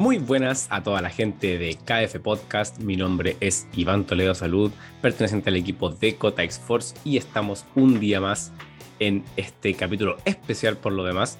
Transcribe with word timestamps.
Muy 0.00 0.16
buenas 0.16 0.66
a 0.70 0.82
toda 0.82 1.02
la 1.02 1.10
gente 1.10 1.58
de 1.58 1.74
KF 1.76 2.20
Podcast. 2.20 2.78
Mi 2.78 2.96
nombre 2.96 3.36
es 3.40 3.66
Iván 3.74 4.06
Toledo 4.06 4.34
Salud, 4.34 4.72
perteneciente 5.02 5.50
al 5.50 5.56
equipo 5.56 5.90
de 5.90 6.16
Cotax 6.16 6.58
Force 6.58 6.94
y 7.04 7.18
estamos 7.18 7.66
un 7.74 8.00
día 8.00 8.18
más 8.18 8.50
en 8.98 9.22
este 9.36 9.74
capítulo 9.74 10.16
especial 10.24 10.78
por 10.78 10.94
lo 10.94 11.04
demás, 11.04 11.38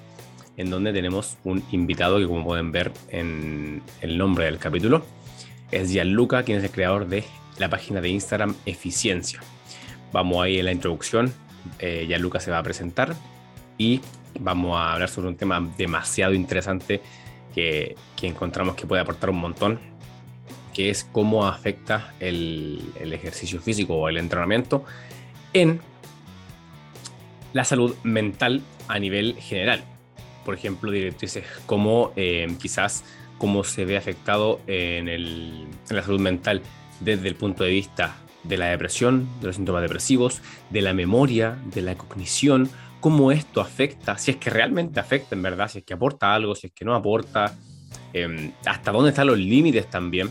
en 0.57 0.69
donde 0.69 0.93
tenemos 0.93 1.37
un 1.43 1.63
invitado 1.71 2.19
que 2.19 2.27
como 2.27 2.45
pueden 2.45 2.71
ver 2.71 2.91
en 3.09 3.81
el 4.01 4.19
nombre 4.19 4.45
del 4.45 4.59
capítulo, 4.59 5.03
es 5.71 5.89
Gianluca, 5.91 6.43
quien 6.43 6.59
es 6.59 6.63
el 6.63 6.69
creador 6.69 7.07
de 7.07 7.23
la 7.57 7.67
página 7.67 7.99
de 7.99 8.09
Instagram 8.09 8.53
Eficiencia. 8.67 9.39
Vamos 10.13 10.39
ahí 10.39 10.59
en 10.59 10.65
la 10.65 10.71
introducción, 10.71 11.33
eh, 11.79 12.05
Gianluca 12.07 12.39
se 12.39 12.51
va 12.51 12.59
a 12.59 12.63
presentar 12.63 13.15
y 13.79 14.01
vamos 14.39 14.77
a 14.77 14.93
hablar 14.93 15.09
sobre 15.09 15.29
un 15.29 15.35
tema 15.35 15.67
demasiado 15.79 16.35
interesante 16.35 17.01
que, 17.53 17.95
encontramos 18.21 18.75
que 18.75 18.85
puede 18.85 19.01
aportar 19.01 19.29
un 19.29 19.37
montón, 19.37 19.79
que 20.73 20.89
es 20.89 21.03
cómo 21.11 21.45
afecta 21.45 22.13
el, 22.19 22.93
ejercicio 22.99 23.59
físico 23.61 23.95
o 23.95 24.09
el 24.09 24.17
entrenamiento 24.17 24.85
en 25.53 25.81
la 27.53 27.63
salud 27.63 27.95
mental 28.03 28.61
a 28.87 28.99
nivel 28.99 29.35
general. 29.35 29.83
Por 30.45 30.55
ejemplo, 30.55 30.91
directrices 30.91 31.45
como 31.65 32.13
eh, 32.15 32.47
quizás 32.59 33.03
cómo 33.37 33.63
se 33.63 33.85
ve 33.85 33.97
afectado 33.97 34.61
en, 34.67 35.09
en, 35.09 35.67
la 35.89 36.03
salud 36.03 36.19
mental 36.19 36.61
desde 36.99 37.27
el 37.27 37.35
punto 37.35 37.63
de 37.63 37.71
vista 37.71 38.15
de 38.43 38.57
la 38.57 38.67
depresión, 38.67 39.27
de 39.39 39.47
los 39.47 39.55
síntomas 39.55 39.81
depresivos, 39.81 40.41
de 40.69 40.81
la 40.81 40.93
memoria, 40.93 41.57
de 41.65 41.81
la 41.81 41.95
cognición, 41.95 42.69
cómo 43.01 43.31
esto 43.31 43.59
afecta, 43.59 44.17
si 44.17 44.31
es 44.31 44.37
que 44.37 44.49
realmente 44.49 44.99
afecta 44.99 45.35
en 45.35 45.41
verdad, 45.41 45.67
si 45.67 45.79
es 45.79 45.83
que 45.83 45.93
aporta 45.93 46.33
algo, 46.33 46.55
si 46.55 46.67
es 46.67 46.73
que 46.73 46.85
no 46.85 46.95
aporta, 46.95 47.57
em, 48.13 48.53
hasta 48.65 48.91
dónde 48.91 49.09
están 49.09 49.27
los 49.27 49.37
límites 49.37 49.89
también. 49.89 50.29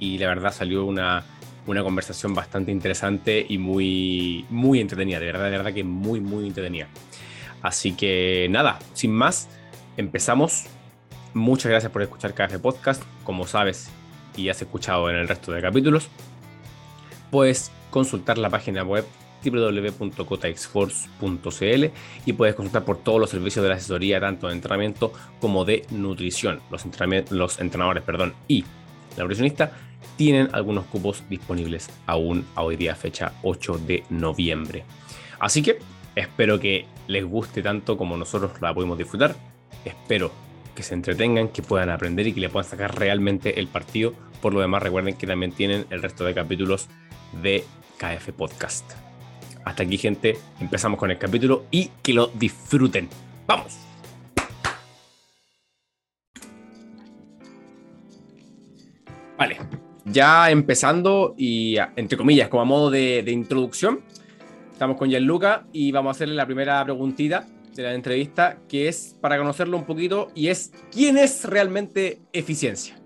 Y 0.00 0.18
la 0.18 0.28
verdad 0.28 0.52
salió 0.52 0.84
una, 0.84 1.24
una 1.66 1.82
conversación 1.82 2.34
bastante 2.34 2.72
interesante 2.72 3.44
y 3.48 3.58
muy, 3.58 4.44
muy 4.50 4.80
entretenida, 4.80 5.20
de 5.20 5.26
verdad, 5.26 5.44
de 5.44 5.50
verdad 5.50 5.72
que 5.72 5.84
muy, 5.84 6.20
muy 6.20 6.46
entretenida. 6.46 6.88
Así 7.62 7.92
que 7.92 8.48
nada, 8.50 8.78
sin 8.94 9.12
más, 9.12 9.48
empezamos. 9.96 10.64
Muchas 11.34 11.70
gracias 11.70 11.92
por 11.92 12.02
escuchar 12.02 12.34
KF 12.34 12.58
Podcast. 12.58 13.02
Como 13.22 13.46
sabes 13.46 13.90
y 14.36 14.48
has 14.48 14.60
escuchado 14.60 15.10
en 15.10 15.16
el 15.16 15.28
resto 15.28 15.52
de 15.52 15.62
capítulos, 15.62 16.08
puedes 17.30 17.70
consultar 17.90 18.38
la 18.38 18.50
página 18.50 18.82
web 18.82 19.04
www.cotaxforce.cl 19.44 21.84
y 22.26 22.32
puedes 22.32 22.54
consultar 22.54 22.84
por 22.84 22.98
todos 22.98 23.20
los 23.20 23.30
servicios 23.30 23.62
de 23.62 23.68
la 23.68 23.76
asesoría, 23.76 24.20
tanto 24.20 24.48
de 24.48 24.54
entrenamiento 24.54 25.12
como 25.40 25.64
de 25.64 25.86
nutrición. 25.90 26.60
Los, 26.70 26.84
entrenadores 27.60 28.02
perdón, 28.02 28.34
y 28.48 28.64
la 29.16 29.24
nutricionista 29.24 29.72
tienen 30.16 30.48
algunos 30.52 30.84
cupos 30.86 31.22
disponibles 31.28 31.88
aún 32.06 32.46
a 32.54 32.62
hoy 32.62 32.76
día, 32.76 32.94
fecha 32.94 33.32
8 33.42 33.80
de 33.86 34.04
noviembre. 34.10 34.84
Así 35.38 35.62
que 35.62 35.78
espero 36.14 36.60
que 36.60 36.86
les 37.08 37.24
guste 37.24 37.62
tanto 37.62 37.96
como 37.96 38.16
nosotros 38.16 38.52
la 38.60 38.72
podemos 38.72 38.98
disfrutar. 38.98 39.34
Espero 39.84 40.30
que 40.74 40.82
se 40.82 40.94
entretengan, 40.94 41.48
que 41.48 41.62
puedan 41.62 41.90
aprender 41.90 42.26
y 42.26 42.32
que 42.32 42.40
le 42.40 42.48
puedan 42.48 42.68
sacar 42.68 42.98
realmente 42.98 43.60
el 43.60 43.68
partido. 43.68 44.14
Por 44.40 44.54
lo 44.54 44.60
demás, 44.60 44.82
recuerden 44.82 45.16
que 45.16 45.26
también 45.26 45.52
tienen 45.52 45.86
el 45.90 46.02
resto 46.02 46.24
de 46.24 46.34
capítulos 46.34 46.88
de 47.42 47.64
KF 47.98 48.32
Podcast. 48.32 48.84
Hasta 49.64 49.82
aquí, 49.82 49.96
gente. 49.96 50.36
Empezamos 50.60 50.98
con 50.98 51.10
el 51.10 51.18
capítulo 51.18 51.64
y 51.70 51.90
que 52.02 52.12
lo 52.12 52.26
disfruten. 52.28 53.08
¡Vamos! 53.46 53.78
Vale, 59.36 59.58
ya 60.04 60.50
empezando 60.50 61.34
y 61.36 61.76
entre 61.96 62.16
comillas, 62.16 62.48
como 62.48 62.62
a 62.62 62.64
modo 62.64 62.90
de, 62.90 63.24
introducción, 63.26 64.00
estamos 64.72 64.96
con 64.96 65.08
Gianluca 65.08 65.66
y 65.72 65.90
vamos 65.90 66.10
a 66.10 66.12
hacerle 66.12 66.34
la 66.34 66.46
primera 66.46 66.84
preguntita 66.84 67.46
de 67.74 67.82
la 67.82 67.94
entrevista, 67.94 68.58
que 68.68 68.86
es 68.86 69.16
para 69.20 69.36
conocerlo 69.36 69.76
un 69.76 69.84
poquito 69.84 70.30
y 70.34 70.48
es 70.48 70.72
¿quién 70.92 71.18
es 71.18 71.44
realmente 71.44 72.20
eficiencia? 72.32 72.96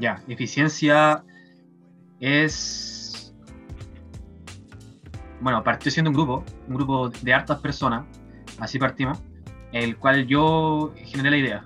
Ya, 0.00 0.22
eficiencia 0.26 1.22
es 2.18 2.97
bueno, 5.40 5.62
partió 5.62 5.90
siendo 5.90 6.10
un 6.10 6.16
grupo, 6.16 6.44
un 6.68 6.74
grupo 6.74 7.08
de 7.08 7.34
hartas 7.34 7.60
personas, 7.60 8.04
así 8.58 8.78
partimos, 8.78 9.18
el 9.72 9.96
cual 9.96 10.26
yo 10.26 10.92
generé 10.96 11.30
la 11.30 11.36
idea. 11.36 11.64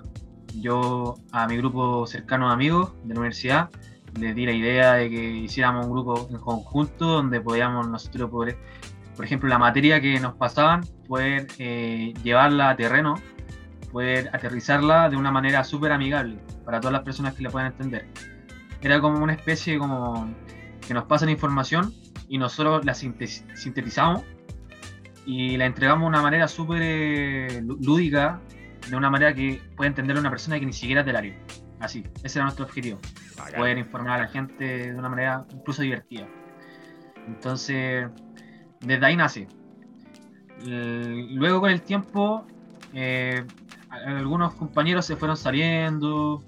Yo 0.59 1.15
a 1.31 1.47
mi 1.47 1.57
grupo 1.57 2.05
cercano 2.05 2.47
de 2.47 2.53
amigos 2.53 2.93
de 3.03 3.13
la 3.13 3.19
universidad 3.21 3.69
les 4.19 4.35
di 4.35 4.45
la 4.45 4.51
idea 4.51 4.93
de 4.93 5.09
que 5.09 5.29
hiciéramos 5.37 5.85
un 5.85 5.91
grupo 5.91 6.27
en 6.29 6.37
conjunto 6.37 7.05
donde 7.05 7.41
podíamos 7.41 7.87
nosotros 7.87 8.29
poder, 8.29 8.57
por 9.15 9.25
ejemplo, 9.25 9.49
la 9.49 9.57
materia 9.57 9.99
que 10.01 10.19
nos 10.19 10.35
pasaban, 10.35 10.81
poder 11.07 11.47
eh, 11.57 12.13
llevarla 12.23 12.69
a 12.69 12.75
terreno, 12.75 13.15
poder 13.91 14.29
aterrizarla 14.33 15.09
de 15.09 15.17
una 15.17 15.31
manera 15.31 15.63
súper 15.63 15.91
amigable 15.91 16.37
para 16.65 16.79
todas 16.79 16.93
las 16.93 17.01
personas 17.01 17.33
que 17.33 17.43
la 17.43 17.49
puedan 17.49 17.71
entender. 17.71 18.07
Era 18.81 18.99
como 18.99 19.23
una 19.23 19.33
especie 19.33 19.79
como 19.79 20.29
que 20.85 20.93
nos 20.93 21.05
pasan 21.05 21.29
información 21.29 21.93
y 22.27 22.37
nosotros 22.37 22.85
la 22.85 22.93
sintetizamos 22.93 24.23
y 25.25 25.57
la 25.57 25.65
entregamos 25.65 26.03
de 26.03 26.07
una 26.07 26.21
manera 26.21 26.47
súper 26.47 26.81
eh, 26.83 27.61
lúdica, 27.61 28.39
de 28.89 28.95
una 28.95 29.09
manera 29.09 29.33
que 29.33 29.61
puede 29.75 29.89
entender 29.89 30.17
una 30.17 30.29
persona 30.29 30.59
que 30.59 30.65
ni 30.65 30.73
siquiera 30.73 31.01
es 31.01 31.05
del 31.05 31.15
área. 31.15 31.35
Así, 31.79 32.03
ese 32.23 32.39
era 32.39 32.45
nuestro 32.45 32.65
objetivo. 32.65 32.99
Poder 33.55 33.77
informar 33.77 34.19
a 34.19 34.23
la 34.23 34.29
gente 34.29 34.91
de 34.91 34.95
una 34.95 35.09
manera 35.09 35.45
incluso 35.51 35.81
divertida. 35.81 36.27
Entonces, 37.27 38.07
desde 38.79 39.05
ahí 39.05 39.15
nace. 39.15 39.47
Luego 40.65 41.61
con 41.61 41.71
el 41.71 41.81
tiempo, 41.81 42.45
eh, 42.93 43.45
algunos 43.89 44.53
compañeros 44.55 45.05
se 45.05 45.15
fueron 45.15 45.37
saliendo 45.37 46.43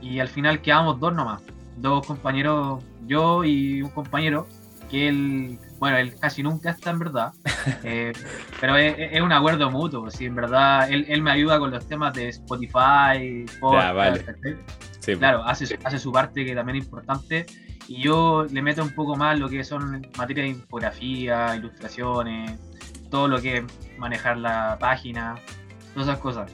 y 0.00 0.18
al 0.18 0.28
final 0.28 0.60
quedamos 0.62 0.98
dos 1.00 1.14
nomás. 1.14 1.42
Dos 1.76 2.06
compañeros, 2.06 2.82
yo 3.06 3.44
y 3.44 3.82
un 3.82 3.90
compañero, 3.90 4.46
que 4.88 5.08
él, 5.08 5.58
bueno, 5.78 5.96
él 5.98 6.14
casi 6.18 6.42
nunca 6.42 6.70
está 6.70 6.90
en 6.90 6.98
verdad, 6.98 7.32
eh, 7.84 8.12
pero 8.60 8.76
es, 8.76 9.20
un 9.20 9.32
acuerdo 9.32 9.70
mutuo, 9.70 10.02
pues, 10.02 10.20
en 10.20 10.34
verdad 10.34 10.90
él, 10.90 11.06
él, 11.08 11.22
me 11.22 11.30
ayuda 11.30 11.58
con 11.58 11.70
los 11.70 11.86
temas 11.86 12.14
de 12.14 12.28
Spotify, 12.28 13.44
claro, 15.18 15.44
hace, 15.44 15.78
hace 15.84 15.98
su 15.98 16.12
parte 16.12 16.44
que 16.44 16.54
también 16.54 16.78
es 16.78 16.84
importante, 16.84 17.46
y 17.88 18.02
yo 18.02 18.46
le 18.50 18.62
meto 18.62 18.82
un 18.82 18.94
poco 18.94 19.16
más 19.16 19.38
lo 19.38 19.48
que 19.48 19.64
son 19.64 20.06
materias 20.16 20.44
de 20.44 20.50
infografía, 20.50 21.56
ilustraciones, 21.56 22.58
todo 23.10 23.28
lo 23.28 23.40
que 23.40 23.58
es 23.58 23.64
manejar 23.98 24.36
la 24.36 24.76
página, 24.78 25.36
todas 25.94 26.08
esas 26.08 26.20
cosas. 26.20 26.52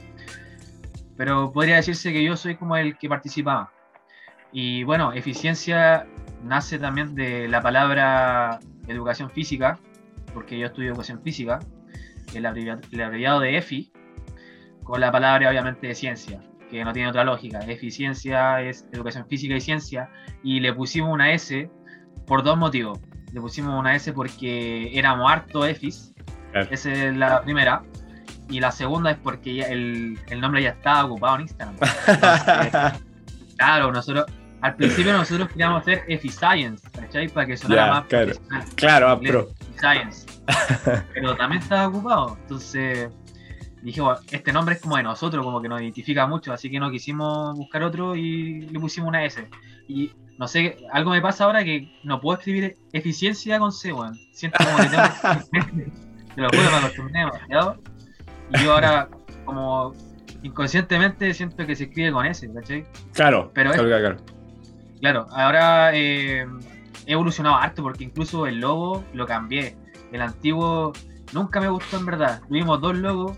Pero 1.17 1.51
podría 1.51 1.77
decirse 1.77 2.11
que 2.11 2.23
yo 2.23 2.35
soy 2.35 2.55
como 2.55 2.75
el 2.75 2.97
que 2.97 3.07
participa 3.07 3.71
Y 4.51 4.83
bueno, 4.83 5.13
eficiencia 5.13 6.07
nace 6.45 6.79
también 6.79 7.15
de 7.15 7.47
la 7.47 7.61
palabra 7.61 8.59
educación 8.87 9.29
física, 9.29 9.79
porque 10.33 10.57
yo 10.57 10.67
estudio 10.67 10.89
educación 10.89 11.21
física, 11.21 11.59
el 12.33 12.45
abreviado, 12.45 13.39
de 13.39 13.57
EFI, 13.57 13.91
con 14.83 15.01
la 15.01 15.11
palabra 15.11 15.49
obviamente 15.49 15.87
de 15.87 15.95
ciencia, 15.95 16.39
que 16.69 16.83
no 16.83 16.93
tiene 16.93 17.09
otra 17.09 17.23
lógica. 17.23 17.59
Eficiencia 17.59 18.61
es 18.61 18.87
educación 18.91 19.25
física 19.27 19.55
y 19.55 19.61
ciencia, 19.61 20.09
y 20.43 20.59
le 20.59 20.73
pusimos 20.73 21.11
una 21.11 21.31
S 21.31 21.69
por 22.27 22.43
dos 22.43 22.57
motivos. 22.57 22.99
Le 23.33 23.41
pusimos 23.41 23.77
una 23.77 23.95
S 23.95 24.13
porque 24.13 24.97
éramos 24.97 25.29
harto 25.31 25.65
EFIS, 25.65 26.13
esa 26.71 26.91
es 26.91 27.17
la 27.17 27.41
primera, 27.41 27.81
y 28.49 28.59
la 28.59 28.71
segunda 28.71 29.11
es 29.11 29.17
porque 29.17 29.61
el, 29.61 30.19
el 30.29 30.41
nombre 30.41 30.61
ya 30.61 30.69
estaba 30.69 31.05
ocupado 31.05 31.35
en 31.35 31.41
Instagram. 31.41 31.75
claro, 33.57 33.91
nosotros 33.91 34.25
al 34.65 34.75
principio 34.75 35.13
nosotros 35.13 35.49
queríamos 35.49 35.83
hacer 35.83 36.03
Efi-Science, 36.07 36.89
¿cachai? 36.89 37.29
Para 37.29 37.45
que 37.45 37.55
sonara 37.55 37.91
más 37.91 38.05
claro. 38.05 38.33
Claro, 38.73 39.09
ah, 39.09 39.19
pro. 39.19 39.49
Science. 39.77 40.25
Pero 41.13 41.35
también 41.35 41.61
estaba 41.61 41.87
ocupado. 41.87 42.35
Entonces 42.41 43.09
dije, 43.83 44.01
este 44.31 44.51
nombre 44.51 44.73
es 44.73 44.81
como 44.81 44.97
de 44.97 45.03
nosotros, 45.03 45.45
como 45.45 45.61
que 45.61 45.69
nos 45.69 45.79
identifica 45.79 46.25
mucho, 46.25 46.51
así 46.51 46.71
que 46.71 46.79
no 46.79 46.89
quisimos 46.89 47.55
buscar 47.55 47.83
otro 47.83 48.15
y 48.15 48.61
le 48.61 48.79
pusimos 48.79 49.09
una 49.09 49.23
S. 49.23 49.47
Y 49.87 50.11
no 50.39 50.47
sé, 50.47 50.77
algo 50.91 51.11
me 51.11 51.21
pasa 51.21 51.43
ahora 51.43 51.63
que 51.63 51.95
no 52.03 52.19
puedo 52.19 52.39
escribir 52.39 52.75
eficiencia 52.91 53.59
con 53.59 53.71
C, 53.71 53.93
weón. 53.93 54.17
Siento 54.31 54.57
como 54.63 54.77
que 54.77 54.89
tengo 54.89 55.03
Te 56.35 56.41
lo 56.41 56.49
juro, 56.49 56.71
me 56.71 56.77
acostumbré 56.77 57.19
demasiado. 57.19 57.77
Y 58.51 58.63
yo 58.63 58.73
ahora, 58.73 59.09
como 59.45 59.93
inconscientemente, 60.41 61.31
siento 61.35 61.67
que 61.67 61.75
se 61.75 61.83
escribe 61.83 62.11
con 62.11 62.25
S, 62.25 62.51
¿cachai? 62.51 62.83
Claro, 63.13 63.51
pero 63.53 63.71
claro, 63.71 63.87
claro. 63.87 64.34
Claro, 65.05 65.27
ahora 65.29 65.91
eh, 65.93 66.47
he 67.05 67.11
evolucionado 67.11 67.57
harto 67.57 67.83
porque 67.83 68.03
incluso 68.03 68.47
el 68.47 68.59
logo 68.59 69.03
lo 69.13 69.27
cambié. 69.27 69.77
El 70.11 70.19
antiguo 70.19 70.93
nunca 71.31 71.61
me 71.61 71.67
gustó 71.67 71.97
en 71.97 72.07
verdad. 72.07 72.41
Tuvimos 72.47 72.81
dos 72.81 72.97
logos. 72.97 73.37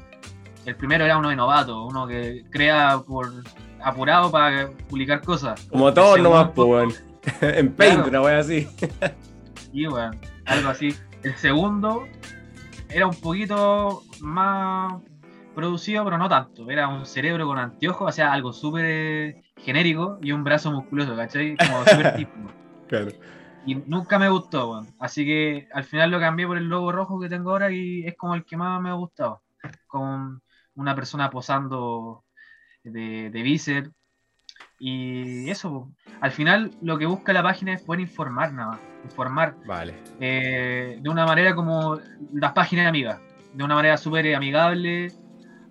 el 0.66 0.78
primero 0.78 1.04
era 1.04 1.18
uno 1.18 1.28
de 1.28 1.36
novato, 1.36 1.84
uno 1.84 2.08
que 2.08 2.46
crea 2.52 3.04
por 3.06 3.30
apurado 3.84 4.32
para 4.32 4.70
publicar 4.88 5.22
cosas. 5.22 5.68
Como 5.70 5.94
todos 5.94 6.18
nomás, 6.22 6.52
pues, 6.56 7.04
en 7.42 7.74
Paint, 7.74 8.08
una 8.08 8.22
wea 8.22 8.40
así. 8.40 8.66
Y 9.74 9.88
bueno, 9.88 10.12
algo 10.46 10.70
así. 10.70 10.96
El 11.22 11.36
segundo 11.36 12.06
era 12.88 13.08
un 13.08 13.16
poquito 13.16 14.04
más 14.22 15.02
producido, 15.54 16.06
pero 16.06 16.18
no 16.18 16.30
tanto. 16.30 16.72
Era 16.72 16.88
un 16.88 17.06
cerebro 17.06 17.46
con 17.46 17.60
anteojos, 17.60 18.08
o 18.08 18.12
sea, 18.14 18.32
algo 18.32 18.54
súper 18.54 19.44
genérico 19.58 20.20
y 20.22 20.32
un 20.32 20.44
brazo 20.44 20.72
musculoso, 20.72 21.16
¿cachai? 21.16 21.56
Como 21.58 21.86
súper 21.86 22.16
típico. 22.16 22.52
Claro. 22.88 23.12
Y 23.66 23.76
nunca 23.76 24.18
me 24.18 24.30
gustó, 24.30 24.72
weón. 24.72 24.88
Así 25.00 25.26
que 25.26 25.68
al 25.74 25.84
final 25.84 26.10
lo 26.12 26.20
cambié 26.20 26.48
por 26.48 26.58
el 26.58 26.70
logo 26.70 26.92
rojo 26.92 27.20
que 27.20 27.28
tengo 27.30 27.52
ahora 27.52 27.70
y 27.72 28.06
es 28.06 28.16
como 28.16 28.34
el 28.36 28.46
que 28.46 28.56
más 28.56 28.82
me 28.82 28.90
ha 28.90 28.94
gustado. 28.94 29.42
Con 29.88 30.42
una 30.76 30.96
persona 30.96 31.30
posando 31.30 32.24
de, 32.84 33.30
de 33.30 33.42
bíceps. 33.42 33.92
Y 34.80 35.50
eso, 35.50 35.92
al 36.22 36.32
final 36.32 36.72
lo 36.82 36.98
que 36.98 37.06
busca 37.06 37.34
la 37.34 37.44
página 37.44 37.74
es 37.74 37.82
poder 37.82 38.02
informar 38.02 38.54
nada 38.54 38.70
más. 38.72 38.80
Informar 39.04 39.56
Vale. 39.66 39.96
eh, 40.20 41.00
de 41.02 41.10
una 41.10 41.26
manera 41.26 41.54
como 41.56 42.00
las 42.34 42.54
páginas 42.54 42.88
amigas. 42.88 43.20
De 43.54 43.64
una 43.64 43.76
manera 43.76 43.98
súper 43.98 44.34
amigable, 44.36 45.12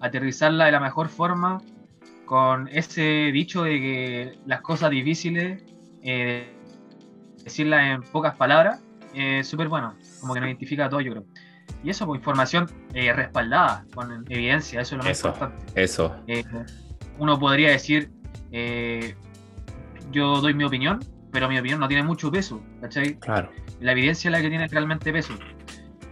aterrizarla 0.01 0.67
de 0.67 0.73
la 0.73 0.81
mejor 0.81 1.09
forma, 1.09 1.63
con 2.27 2.69
ese 2.69 3.31
dicho 3.33 3.63
de 3.63 3.71
que 3.81 4.39
las 4.45 4.61
cosas 4.61 4.91
difíciles, 4.91 5.63
eh, 6.03 6.53
decirlas 7.43 7.87
en 7.87 8.03
pocas 8.03 8.35
palabras, 8.35 8.83
es 9.15 9.49
súper 9.49 9.69
bueno. 9.69 9.95
Como 10.21 10.35
que 10.35 10.41
nos 10.41 10.49
identifica 10.49 10.87
a 10.87 10.89
todos, 10.91 11.05
yo 11.05 11.13
creo. 11.13 11.25
Y 11.83 11.91
eso, 11.91 12.07
pues 12.07 12.19
información 12.19 12.69
eh, 12.93 13.13
respaldada, 13.13 13.85
con 13.95 14.25
evidencia, 14.29 14.81
eso 14.81 14.97
es 14.97 14.99
lo 14.99 15.05
más 15.05 15.19
Eso. 15.19 15.29
importante. 15.29 15.83
Eso. 15.83 16.17
Eh, 16.27 16.45
uno 17.19 17.39
podría 17.39 17.71
decir, 17.71 18.11
eh, 18.53 19.15
yo 20.11 20.41
doy 20.41 20.55
mi 20.55 20.65
opinión, 20.65 21.01
pero 21.33 21.49
mi 21.49 21.59
opinión 21.59 21.81
no 21.81 21.89
tiene 21.89 22.03
mucho 22.03 22.31
peso, 22.31 22.63
¿cachai? 22.81 23.15
Claro. 23.19 23.51
La 23.81 23.93
evidencia 23.93 24.29
es 24.29 24.33
la 24.33 24.41
que 24.41 24.49
tiene 24.49 24.67
realmente 24.69 25.13
peso. 25.13 25.35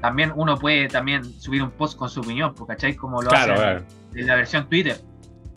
También 0.01 0.33
uno 0.35 0.57
puede 0.57 0.89
también 0.89 1.25
subir 1.25 1.63
un 1.63 1.71
post 1.71 1.99
con 1.99 2.09
su 2.09 2.21
opinión, 2.21 2.55
pues, 2.55 2.69
¿cachai? 2.69 2.95
Como 2.95 3.23
lo 3.23 3.31
Claro, 3.31 3.55
hace 3.55 3.85
en 4.15 4.27
la 4.27 4.37
versión 4.37 4.69
Twitter, 4.69 4.97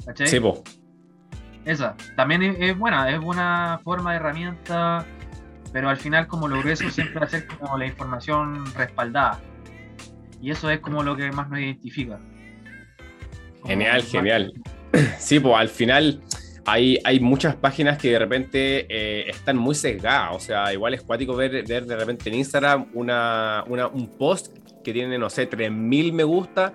¿cachai? 0.08 0.28
Sí, 0.28 0.40
po. 0.40 0.64
Esa. 1.66 1.96
También 2.16 2.42
es, 2.44 2.56
es 2.60 2.78
buena, 2.78 3.10
es 3.12 3.20
buena 3.20 3.80
forma 3.84 4.12
de 4.12 4.18
herramienta, 4.18 5.06
pero 5.74 5.90
al 5.90 5.98
final 5.98 6.26
como 6.28 6.48
lo 6.48 6.60
grueso 6.60 6.90
siempre 6.90 7.28
ser 7.28 7.46
como 7.48 7.78
la 7.78 7.86
información 7.86 8.66
respaldada. 8.74 9.40
Y 10.42 10.52
eso 10.52 10.70
es 10.70 10.80
como 10.80 11.04
lo 11.04 11.16
que 11.16 11.32
más 11.32 11.50
nos 11.50 11.60
identifica. 11.60 12.20
Como 13.62 13.68
Genial, 13.68 14.04
genial. 14.04 14.54
Sí, 15.20 15.40
pues 15.40 15.54
al 15.56 15.68
final 15.68 16.22
hay, 16.66 16.98
hay 17.04 17.20
muchas 17.20 17.56
páginas 17.56 17.98
que 17.98 18.12
de 18.12 18.20
repente 18.20 18.88
eh, 18.90 19.30
están 19.30 19.58
muy 19.58 19.76
sesgadas. 19.76 20.30
O 20.36 20.40
sea, 20.40 20.72
igual 20.74 20.94
es 20.94 21.02
cuático 21.02 21.36
ver, 21.36 21.64
ver 21.68 21.86
de 21.86 21.96
repente 21.98 22.30
en 22.30 22.36
Instagram 22.36 22.88
una, 22.94 23.64
una- 23.68 23.88
un 23.88 24.08
post 24.18 24.58
que 24.84 24.94
tiene, 24.94 25.18
no 25.20 25.30
sé, 25.30 25.50
3.000 25.50 26.14
me 26.14 26.24
gusta 26.24 26.74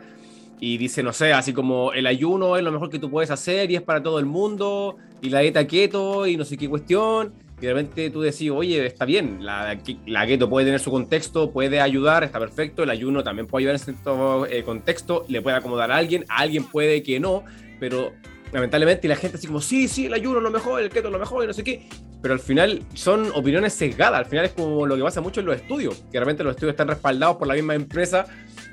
y 0.65 0.79
dice, 0.79 1.03
no 1.03 1.13
sé, 1.13 1.33
así 1.33 1.53
como 1.53 1.93
el 1.93 2.07
ayuno 2.07 2.57
es 2.57 2.63
lo 2.63 2.71
mejor 2.71 2.89
que 2.89 3.01
tú 3.01 3.11
puedes 3.11 3.33
hacer 3.33 3.69
y 3.73 3.75
es 3.75 3.83
para 3.83 4.01
todo 4.01 4.21
el 4.21 4.27
mundo 4.27 4.97
y 5.21 5.29
la 5.29 5.41
dieta 5.41 5.67
keto 5.67 6.25
y 6.25 6.37
no 6.37 6.45
sé 6.45 6.57
qué 6.57 6.69
cuestión. 6.69 7.35
Y 7.61 7.67
de 7.67 7.75
repente 7.75 8.11
tú 8.11 8.21
decís, 8.21 8.49
oye, 8.49 8.87
está 8.87 9.05
bien, 9.05 9.45
la, 9.45 9.77
la 10.07 10.25
keto 10.25 10.49
puede 10.49 10.67
tener 10.67 10.79
su 10.79 10.93
contexto, 10.93 11.51
puede 11.51 11.81
ayudar, 11.81 12.23
está 12.23 12.39
perfecto, 12.39 12.85
el 12.85 12.91
ayuno 12.91 13.25
también 13.25 13.49
puede 13.49 13.63
ayudar 13.63 13.75
en 13.75 13.81
cierto 13.81 14.47
eh, 14.47 14.63
contexto, 14.63 15.25
le 15.27 15.43
puede 15.43 15.57
acomodar 15.57 15.91
a 15.91 15.97
alguien, 15.97 16.25
a 16.29 16.43
alguien 16.43 16.63
puede 16.63 17.03
que 17.03 17.19
no, 17.19 17.43
pero 17.81 18.13
lamentablemente 18.53 19.09
la 19.09 19.17
gente 19.17 19.39
así 19.39 19.49
como, 19.49 19.61
sí, 19.61 19.89
sí, 19.89 20.07
el 20.07 20.15
ayuno 20.15 20.37
es 20.37 20.45
lo 20.45 20.51
mejor, 20.53 20.81
el 20.81 20.91
keto 20.91 21.09
es 21.09 21.13
lo 21.13 21.19
mejor 21.19 21.43
y 21.43 21.49
no 21.49 21.55
sé 21.55 21.65
qué, 21.65 21.89
pero 22.23 22.35
al 22.35 22.41
final 22.41 22.85
son 22.95 23.33
opiniones 23.35 23.73
sesgadas, 23.73 24.21
al 24.21 24.27
final 24.27 24.45
es 24.45 24.53
como 24.53 24.87
lo 24.87 24.95
que 24.95 25.03
pasa 25.03 25.21
mucho 25.21 25.41
en 25.41 25.47
los 25.47 25.57
estudios, 25.57 26.05
que 26.13 26.19
de 26.19 26.21
repente 26.21 26.45
los 26.45 26.53
estudios 26.53 26.75
están 26.75 26.87
respaldados 26.87 27.37
por 27.37 27.49
la 27.49 27.55
misma 27.55 27.75
empresa 27.75 28.27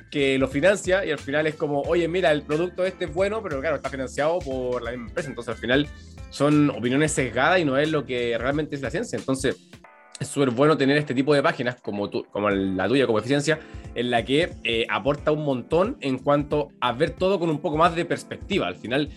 que 0.09 0.37
lo 0.37 0.47
financia 0.47 1.05
y 1.05 1.11
al 1.11 1.19
final 1.19 1.47
es 1.47 1.55
como, 1.55 1.81
oye, 1.81 2.07
mira, 2.07 2.31
el 2.31 2.41
producto 2.41 2.85
este 2.85 3.05
es 3.05 3.13
bueno, 3.13 3.41
pero 3.43 3.59
claro, 3.59 3.75
está 3.75 3.89
financiado 3.89 4.39
por 4.39 4.81
la 4.81 4.91
misma 4.91 5.07
empresa, 5.07 5.29
entonces 5.29 5.53
al 5.53 5.59
final 5.59 5.87
son 6.29 6.69
opiniones 6.69 7.11
sesgadas 7.11 7.59
y 7.59 7.65
no 7.65 7.77
es 7.77 7.91
lo 7.91 8.05
que 8.05 8.37
realmente 8.37 8.75
es 8.75 8.81
la 8.81 8.89
ciencia, 8.89 9.17
entonces 9.17 9.57
es 10.19 10.27
súper 10.27 10.49
bueno 10.51 10.77
tener 10.77 10.97
este 10.97 11.13
tipo 11.13 11.33
de 11.33 11.41
páginas 11.41 11.79
como, 11.81 12.09
tu, 12.09 12.25
como 12.25 12.49
la 12.49 12.87
tuya, 12.87 13.05
como 13.05 13.19
eficiencia, 13.19 13.59
en 13.95 14.11
la 14.11 14.25
que 14.25 14.51
eh, 14.63 14.85
aporta 14.89 15.31
un 15.31 15.45
montón 15.45 15.97
en 16.01 16.19
cuanto 16.19 16.69
a 16.81 16.91
ver 16.91 17.11
todo 17.11 17.39
con 17.39 17.49
un 17.49 17.59
poco 17.59 17.77
más 17.77 17.95
de 17.95 18.03
perspectiva. 18.03 18.67
Al 18.67 18.75
final, 18.75 19.09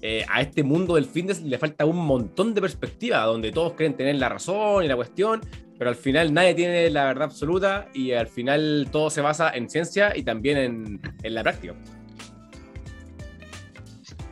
eh, 0.00 0.24
a 0.30 0.40
este 0.40 0.62
mundo 0.62 0.94
del 0.94 1.06
fitness 1.06 1.42
le 1.42 1.58
falta 1.58 1.84
un 1.84 1.96
montón 1.96 2.54
de 2.54 2.60
perspectiva, 2.60 3.24
donde 3.24 3.50
todos 3.50 3.72
creen 3.72 3.94
tener 3.94 4.14
la 4.16 4.28
razón 4.28 4.84
y 4.84 4.88
la 4.88 4.96
cuestión, 4.96 5.40
pero 5.78 5.90
al 5.90 5.96
final 5.96 6.32
nadie 6.32 6.54
tiene 6.54 6.90
la 6.90 7.04
verdad 7.04 7.24
absoluta 7.24 7.88
y 7.94 8.12
al 8.12 8.28
final 8.28 8.88
todo 8.90 9.10
se 9.10 9.20
basa 9.20 9.50
en 9.50 9.68
ciencia 9.68 10.16
y 10.16 10.22
también 10.22 10.58
en, 10.58 11.00
en 11.22 11.34
la 11.34 11.42
práctica. 11.42 11.74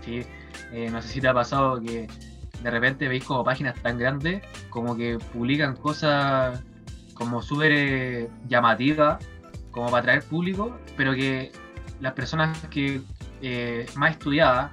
Sí, 0.04 0.22
eh, 0.72 0.88
no 0.90 1.00
sé 1.02 1.08
si 1.08 1.20
te 1.20 1.28
ha 1.28 1.34
pasado 1.34 1.80
que 1.80 2.08
de 2.62 2.70
repente 2.70 3.08
veis 3.08 3.24
como 3.24 3.44
páginas 3.44 3.80
tan 3.82 3.98
grandes 3.98 4.42
como 4.70 4.96
que 4.96 5.18
publican 5.32 5.76
cosas 5.76 6.62
como 7.14 7.42
súper 7.42 7.72
eh, 7.72 8.28
llamativas 8.48 9.24
como 9.70 9.86
para 9.86 9.98
atraer 9.98 10.22
público, 10.24 10.78
pero 10.96 11.14
que 11.14 11.52
las 12.00 12.12
personas 12.12 12.58
que 12.68 13.00
eh, 13.40 13.86
más 13.96 14.12
estudiadas 14.12 14.72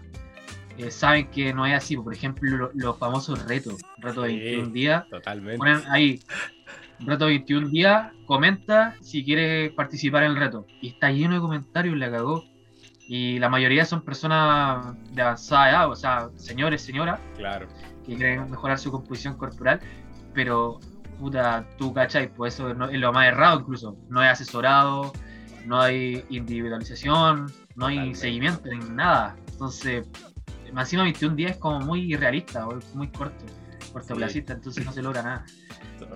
eh, 0.80 0.90
saben 0.92 1.30
que 1.30 1.54
no 1.54 1.66
es 1.66 1.76
así. 1.76 1.96
Por 1.98 2.14
ejemplo, 2.14 2.50
lo- 2.58 2.72
los 2.74 2.98
famosos 2.98 3.46
retos, 3.48 3.76
reto 3.98 4.22
de 4.24 4.30
Sí. 4.31 4.40
21 4.40 4.72
días, 4.72 5.08
Totalmente. 5.10 5.58
ponen 5.58 5.81
ahí 5.92 6.20
reto 7.02 7.28
21 7.28 7.70
días, 7.70 8.12
comenta 8.26 8.96
si 9.02 9.24
quieres 9.24 9.72
participar 9.74 10.24
en 10.24 10.31
el 10.31 10.38
reto. 10.38 10.66
Y 10.81 10.90
está 10.90 11.12
lleno 11.12 11.36
de 11.36 11.40
comentarios, 11.42 11.98
la 11.98 12.10
cagó. 12.12 12.44
Y 13.08 13.40
la 13.40 13.50
mayoría 13.50 13.86
son 13.86 14.02
personas 14.04 14.96
de 15.14 15.22
avanzada 15.22 15.70
edad, 15.70 15.90
o 15.90 15.96
sea, 15.96 16.30
señores, 16.36 16.82
señoras, 16.82 17.20
Claro. 17.38 17.68
que 18.06 18.16
quieren 18.16 18.52
mejorar 18.52 18.78
su 18.78 18.92
composición 18.92 19.36
corporal, 19.36 19.80
pero 20.34 20.80
puta, 21.18 21.66
tú 21.78 21.92
cachai, 21.94 22.32
pues 22.34 22.54
eso 22.54 22.74
no- 22.75 22.88
es 22.90 23.00
lo 23.00 23.12
más 23.12 23.28
errado 23.28 23.60
incluso. 23.62 23.98
No 24.10 24.20
hay 24.22 24.30
asesorado, 24.30 25.12
no 25.66 25.82
hay 25.82 26.24
individualización, 26.30 27.52
no 27.75 27.88
hay 27.88 27.96
Totalmente. 27.96 28.20
seguimiento, 28.20 28.70
ni 28.70 28.90
nada. 28.96 29.36
Entonces, 29.52 30.08
más 30.74 30.88
encima 30.88 31.04
21 31.04 31.36
días 31.36 31.52
es 31.52 31.58
como 31.58 31.80
muy 31.80 32.14
irrealista, 32.14 32.68
o 32.68 32.80
muy 32.94 33.10
corto, 33.10 33.46
cortoplacista, 33.92 34.54
entonces 34.54 34.86
no 34.86 34.92
se 34.92 35.02
logra 35.02 35.24
nada. 35.24 35.46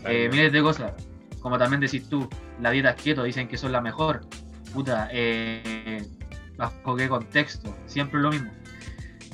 Eh, 0.06 0.30
miles 0.32 0.52
de 0.52 0.62
cosas. 0.62 0.94
Como 1.42 1.58
también 1.58 1.82
decís 1.82 2.08
tú, 2.08 2.30
la 2.62 2.72
dieta 2.72 2.96
keto 2.96 3.24
dicen 3.24 3.48
que 3.48 3.58
son 3.58 3.72
la 3.72 3.82
mejor. 3.82 4.22
Puta, 4.74 5.10
eh, 5.12 6.08
¿bajo 6.58 6.96
qué 6.96 7.10
contexto? 7.10 7.76
Siempre 7.86 8.22
lo 8.22 8.32
mismo. 8.32 8.52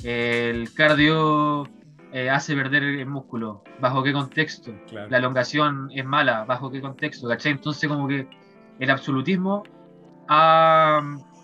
El 0.02 0.72
cardio 0.74 1.68
eh, 2.12 2.28
hace 2.28 2.54
perder 2.54 2.82
el 2.82 3.06
músculo. 3.06 3.62
¿Bajo 3.80 4.02
qué 4.02 4.12
contexto? 4.12 4.72
Claro. 4.88 5.08
La 5.08 5.18
elongación 5.18 5.90
es 5.94 6.04
mala. 6.04 6.44
¿Bajo 6.44 6.70
qué 6.70 6.80
contexto? 6.80 7.28
¿Cachai? 7.28 7.52
Entonces, 7.52 7.88
como 7.88 8.08
que 8.08 8.26
el 8.80 8.90
absolutismo 8.90 9.62
ha 10.28 11.00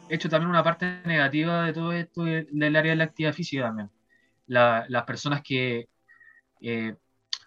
hecho 0.08 0.28
también 0.28 0.50
una 0.50 0.62
parte 0.62 1.02
negativa 1.04 1.64
de 1.64 1.72
todo 1.72 1.92
esto 1.92 2.24
de- 2.24 2.46
del 2.50 2.76
área 2.76 2.92
de 2.92 2.96
la 2.96 3.04
actividad 3.04 3.32
física 3.32 3.62
también. 3.64 3.90
La- 4.46 4.84
las 4.88 5.04
personas 5.04 5.42
que 5.42 5.88
eh, 6.60 6.94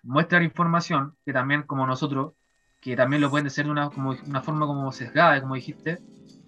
muestran 0.03 0.43
información, 0.43 1.15
que 1.25 1.33
también 1.33 1.63
como 1.63 1.85
nosotros, 1.87 2.33
que 2.79 2.95
también 2.95 3.21
lo 3.21 3.29
pueden 3.29 3.47
hacer 3.47 3.65
de 3.65 3.71
una, 3.71 3.89
como, 3.89 4.15
una 4.27 4.41
forma 4.41 4.65
como 4.67 4.91
sesgada, 4.91 5.41
como 5.41 5.55
dijiste, 5.55 5.99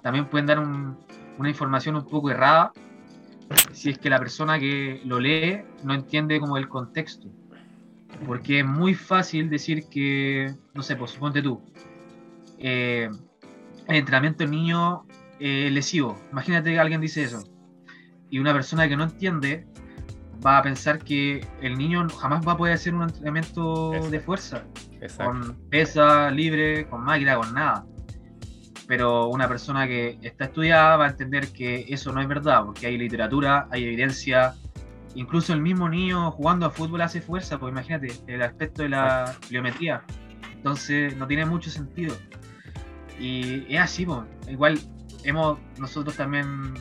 también 0.04 0.26
pueden 0.28 0.46
dar 0.46 0.60
un- 0.60 0.98
una 1.38 1.50
información 1.50 1.96
un 1.96 2.06
poco 2.08 2.30
errada 2.30 2.72
si 3.74 3.90
es 3.90 3.98
que 3.98 4.10
la 4.10 4.20
persona 4.20 4.60
que 4.60 5.02
lo 5.06 5.20
lee 5.20 5.64
no 5.84 5.94
entiende 5.94 6.40
como 6.40 6.58
el 6.58 6.70
contexto. 6.70 7.30
Porque 8.26 8.60
es 8.60 8.66
muy 8.66 8.94
fácil 8.94 9.50
decir 9.50 9.86
que, 9.90 10.54
no 10.74 10.84
sé, 10.84 10.96
pues 10.96 11.12
suponte 11.12 11.42
tú, 11.42 11.62
eh, 12.60 13.10
el 13.88 13.96
entrenamiento 13.96 14.44
del 14.44 14.52
niño 14.52 15.04
eh, 15.42 15.68
es 15.68 15.74
lesivo. 15.74 16.22
Imagínate 16.32 16.72
que 16.72 16.80
alguien 16.80 17.02
dice 17.02 17.24
eso. 17.24 17.44
Y 18.30 18.40
una 18.40 18.54
persona 18.54 18.88
que 18.88 18.96
no 18.96 19.04
entiende 19.04 19.66
va 20.46 20.60
a 20.60 20.64
pensar 20.64 21.00
que 21.00 21.46
el 21.62 21.78
niño 21.78 22.08
jamás 22.10 22.48
va 22.48 22.54
a 22.54 22.58
poder 22.58 22.76
hacer 22.76 22.94
un 22.94 23.04
entrenamiento 23.04 23.94
Exacto. 23.94 24.12
de 24.12 24.20
fuerza 24.20 24.64
Exacto. 25.02 25.26
con 25.26 25.56
pesa 25.70 26.30
libre, 26.30 26.88
con 26.88 27.04
máquina, 27.04 27.36
con 27.36 27.54
nada. 27.54 27.86
Pero 28.88 29.30
una 29.30 29.48
persona 29.48 29.88
que 29.88 30.20
está 30.22 30.46
estudiada 30.46 30.98
va 30.98 31.06
a 31.08 31.10
entender 31.10 31.52
que 31.52 31.86
eso 31.90 32.12
no 32.12 32.22
es 32.22 32.28
verdad, 32.28 32.66
porque 32.66 32.88
hay 32.88 32.98
literatura, 32.98 33.68
hay 33.72 33.86
evidencia. 33.86 34.54
Incluso 35.16 35.54
el 35.54 35.62
mismo 35.62 35.90
niño 35.90 36.32
jugando 36.32 36.68
a 36.68 36.70
fútbol 36.70 37.02
hace 37.02 37.20
fuerza, 37.20 37.58
pues 37.58 37.72
imagínate, 37.72 38.14
el 38.28 38.42
aspecto 38.44 38.84
de 38.84 38.90
la 38.90 39.36
pliometría. 39.48 40.04
Entonces 40.54 41.18
no 41.18 41.26
tiene 41.26 41.46
mucho 41.46 41.70
sentido. 41.70 42.16
Y 43.20 43.66
es 43.74 43.82
así, 43.82 44.06
pues. 44.06 44.20
igual 44.48 44.80
hemos 45.24 45.60
nosotros 45.78 46.16
también 46.16 46.74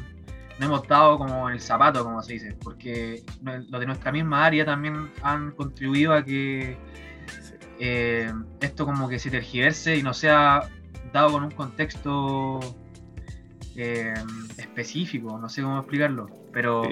no 0.58 0.66
hemos 0.66 0.86
dado 0.86 1.16
como 1.18 1.48
el 1.48 1.60
zapato, 1.60 2.04
como 2.04 2.22
se 2.22 2.34
dice, 2.34 2.56
porque 2.62 3.22
los 3.42 3.80
de 3.80 3.86
nuestra 3.86 4.12
misma 4.12 4.44
área 4.44 4.64
también 4.64 5.10
han 5.22 5.52
contribuido 5.52 6.12
a 6.12 6.22
que 6.22 6.76
eh, 7.78 8.30
esto 8.60 8.84
como 8.84 9.08
que 9.08 9.18
se 9.18 9.30
tergiverse 9.30 9.96
y 9.96 10.02
no 10.02 10.12
sea 10.12 10.68
dado 11.14 11.32
con 11.32 11.44
un 11.44 11.50
contexto 11.50 12.60
eh, 13.74 14.12
específico, 14.58 15.38
no 15.38 15.48
sé 15.48 15.62
cómo 15.62 15.78
explicarlo, 15.78 16.28
pero 16.52 16.84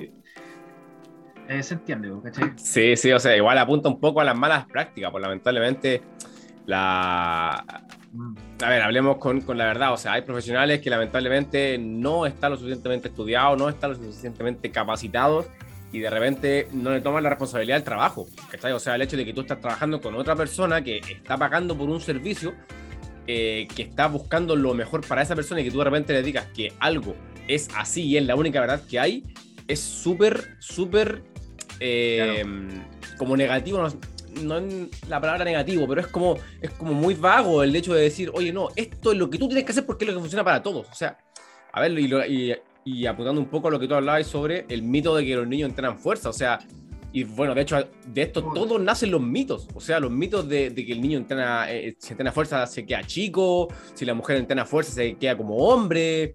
eh, 1.49 1.63
se 1.63 1.75
entiende, 1.75 2.11
¿cachai? 2.25 2.53
Sí, 2.57 2.97
sí, 2.97 3.13
o 3.13 3.19
sea, 3.19 3.37
igual 3.37 3.59
apunta 3.59 3.91
un 3.91 4.01
poco 4.01 4.23
a 4.23 4.25
las 4.25 4.37
malas 4.37 4.67
prácticas, 4.67 5.11
pues 5.11 5.21
lamentablemente 5.21 6.03
la... 6.65 7.65
A 8.63 8.69
ver, 8.71 8.83
hablemos 8.83 9.19
con, 9.19 9.41
con, 9.43 9.59
la 9.59 9.67
verdad, 9.67 9.93
o 9.93 9.97
sea, 9.97 10.15
hay 10.15 10.23
profesionales 10.23 10.81
que 10.81 10.91
lamentablemente 10.91 11.79
no 11.79 12.27
están 12.27 12.53
lo 12.53 12.57
suficientemente 12.57 13.09
estudiados, 13.09 13.59
no 13.59 13.69
están 13.69 13.91
lo 13.91 13.97
suficientemente 13.97 14.71
capacitados 14.71 15.47
y 15.93 16.01
de 16.01 16.11
repente 16.11 16.69
no 16.73 16.91
le 16.91 17.01
toman 17.01 17.23
la 17.23 17.31
responsabilidad 17.31 17.77
del 17.77 17.85
trabajo, 17.85 18.27
¿cachai? 18.51 18.73
O 18.73 18.79
sea, 18.79 18.95
el 18.95 19.03
hecho 19.03 19.17
de 19.17 19.25
que 19.25 19.33
tú 19.33 19.43
estás 19.43 19.61
trabajando 19.61 20.01
con 20.01 20.15
otra 20.15 20.37
persona 20.37 20.83
que 20.83 20.99
está 20.99 21.37
pagando 21.37 21.77
por 21.77 21.89
un 21.89 22.01
servicio 22.01 22.55
eh, 23.27 23.69
que 23.75 23.83
está 23.83 24.07
buscando 24.07 24.57
lo 24.57 24.75
mejor 24.75 25.07
para 25.07 25.23
esa 25.23 25.35
persona 25.35 25.61
y 25.61 25.65
que 25.65 25.71
tú 25.71 25.79
de 25.79 25.85
repente 25.85 26.13
le 26.13 26.23
digas 26.23 26.47
que 26.55 26.73
algo 26.79 27.15
es 27.47 27.69
así 27.77 28.05
y 28.05 28.17
es 28.17 28.27
la 28.27 28.37
única 28.37 28.61
verdad 28.61 28.83
que 28.89 28.99
hay, 28.99 29.23
es 29.67 29.81
súper, 29.81 30.57
súper 30.61 31.23
eh, 31.81 32.43
como 33.17 33.37
negativo, 33.37 33.83
no, 33.83 33.89
es 34.39 35.09
la 35.09 35.21
palabra 35.21 35.45
negativo, 35.45 35.87
pero 35.87 36.01
es 36.01 36.07
como, 36.07 36.37
es 36.61 36.71
como 36.71 36.93
muy 36.95 37.15
vago 37.15 37.63
el 37.63 37.75
hecho 37.75 37.95
de 37.95 38.03
decir, 38.03 38.31
oye, 38.35 38.53
no, 38.53 38.69
esto 38.77 39.13
es 39.13 39.19
lo 39.19 39.29
que 39.31 39.39
tú 39.39 39.47
tienes 39.47 39.65
que 39.65 39.73
hacer 39.73 39.87
porque 39.87 40.05
es 40.05 40.09
lo 40.11 40.15
que 40.15 40.21
funciona 40.21 40.45
para 40.45 40.63
todos. 40.63 40.87
O 40.91 40.95
sea, 40.95 41.19
a 41.73 41.81
ver, 41.81 41.99
y, 41.99 42.55
y 42.85 43.07
apuntando 43.07 43.41
un 43.41 43.49
poco 43.49 43.69
a 43.69 43.71
lo 43.71 43.79
que 43.79 43.87
tú 43.87 43.95
hablabas 43.95 44.27
sobre 44.27 44.65
el 44.69 44.83
mito 44.83 45.15
de 45.15 45.25
que 45.25 45.37
los 45.37 45.47
niños 45.47 45.69
entrenan 45.69 45.99
fuerza, 45.99 46.31
o 46.31 46.33
sea, 46.33 46.59
y 47.13 47.25
bueno, 47.25 47.55
de 47.55 47.63
hecho, 47.63 47.77
de 48.07 48.23
esto 48.23 48.43
todos 48.43 48.81
nacen 48.81 49.11
los 49.11 49.21
mitos. 49.21 49.67
O 49.75 49.81
sea, 49.81 49.99
los 49.99 50.11
mitos 50.11 50.49
de, 50.49 50.75
que 50.75 50.93
el 50.93 51.01
niño 51.01 51.19
entrena, 51.19 51.71
eh, 51.71 51.97
si 51.99 52.13
entrena 52.13 52.33
fuerza 52.33 52.67
se 52.67 52.85
queda 52.85 53.03
chico, 53.03 53.69
si 53.95 54.05
la 54.05 54.15
mujer 54.15 54.37
entrena 54.37 54.67
fuerza 54.67 54.93
se 54.93 55.15
queda 55.17 55.37
como 55.37 55.57
hombre, 55.57 56.35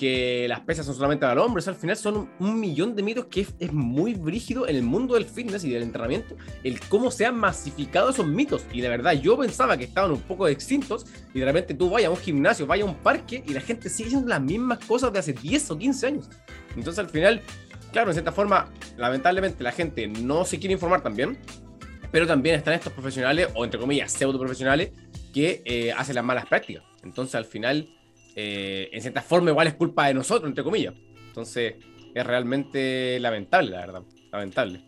que 0.00 0.46
las 0.48 0.60
pesas 0.60 0.86
son 0.86 0.94
solamente 0.94 1.26
para 1.26 1.42
hombres. 1.42 1.68
al 1.68 1.74
final 1.74 1.94
son 1.94 2.30
un, 2.38 2.58
millón 2.58 2.96
de 2.96 3.02
mitos 3.02 3.26
que 3.26 3.46
es, 3.58 3.70
muy 3.70 4.14
brígido 4.14 4.66
en 4.66 4.76
el 4.76 4.82
mundo 4.82 5.12
del 5.12 5.26
fitness 5.26 5.62
y 5.64 5.68
del 5.68 5.82
entrenamiento, 5.82 6.38
el 6.64 6.80
cómo 6.80 7.10
se 7.10 7.26
han 7.26 7.36
masificado 7.36 8.08
esos 8.08 8.26
mitos. 8.26 8.64
Y 8.72 8.80
de 8.80 8.88
verdad, 8.88 9.12
yo 9.12 9.36
pensaba 9.36 9.76
que 9.76 9.84
estaban 9.84 10.10
un 10.10 10.22
poco 10.22 10.48
extintos 10.48 11.04
y 11.34 11.40
de 11.40 11.44
repente 11.44 11.74
tú 11.74 11.90
vayas 11.90 12.08
a 12.08 12.12
un 12.12 12.16
gimnasio, 12.16 12.66
vayas 12.66 12.88
a 12.88 12.90
un 12.92 12.96
parque 12.96 13.44
y 13.46 13.52
la 13.52 13.60
gente 13.60 13.90
sigue 13.90 14.06
haciendo 14.06 14.28
las 14.28 14.40
mismas 14.40 14.78
cosas 14.86 15.12
de 15.12 15.18
hace 15.18 15.34
10 15.34 15.70
o 15.72 15.76
15 15.76 16.06
años. 16.06 16.30
Entonces 16.74 16.98
al 16.98 17.10
final 17.10 17.42
claro, 17.92 18.08
en 18.08 18.14
cierta 18.14 18.32
forma, 18.32 18.70
lamentablemente 18.96 19.62
la 19.62 19.72
gente 19.72 20.06
no 20.06 20.46
se 20.46 20.58
quiere 20.58 20.72
informar 20.72 21.02
también, 21.02 21.36
pero 22.10 22.26
también 22.26 22.54
están 22.56 22.72
estos 22.72 22.94
profesionales, 22.94 23.48
o 23.54 23.66
entre 23.66 23.78
comillas, 23.78 24.12
pseudo 24.12 24.38
profesionales, 24.38 24.92
que 25.34 25.62
eh, 25.66 25.92
hacen 25.92 26.14
las 26.14 26.24
malas 26.24 26.46
prácticas. 26.46 26.84
Entonces, 27.02 27.34
al 27.34 27.44
final, 27.44 27.88
eh, 28.36 28.88
en 28.92 29.00
cierta 29.00 29.22
forma, 29.22 29.50
igual 29.50 29.66
es 29.66 29.74
culpa 29.74 30.06
de 30.06 30.14
nosotros, 30.14 30.48
entre 30.48 30.64
comillas. 30.64 30.94
Entonces, 31.28 31.74
es 32.14 32.26
realmente 32.26 33.18
lamentable, 33.20 33.70
la 33.70 33.80
verdad. 33.80 34.02
Lamentable. 34.32 34.82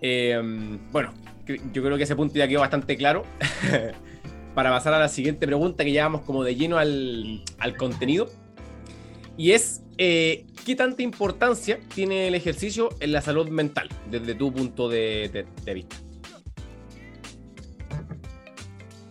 Eh, 0.00 0.40
bueno, 0.90 1.12
yo 1.72 1.82
creo 1.82 1.96
que 1.96 2.04
ese 2.04 2.16
punto 2.16 2.34
ya 2.34 2.48
quedó 2.48 2.60
bastante 2.60 2.96
claro. 2.96 3.24
Para 4.54 4.70
pasar 4.70 4.94
a 4.94 4.98
la 4.98 5.08
siguiente 5.08 5.46
pregunta, 5.46 5.84
que 5.84 5.92
llevamos 5.92 6.22
como 6.22 6.42
de 6.42 6.54
lleno 6.56 6.78
al, 6.78 7.42
al 7.58 7.76
contenido. 7.76 8.28
Y 9.36 9.52
es, 9.52 9.82
eh, 9.98 10.46
¿qué 10.64 10.74
tanta 10.74 11.02
importancia 11.02 11.78
tiene 11.94 12.28
el 12.28 12.34
ejercicio 12.34 12.88
en 13.00 13.12
la 13.12 13.20
salud 13.20 13.48
mental 13.48 13.88
desde 14.10 14.34
tu 14.34 14.52
punto 14.52 14.88
de, 14.88 15.46
vista? 15.74 15.96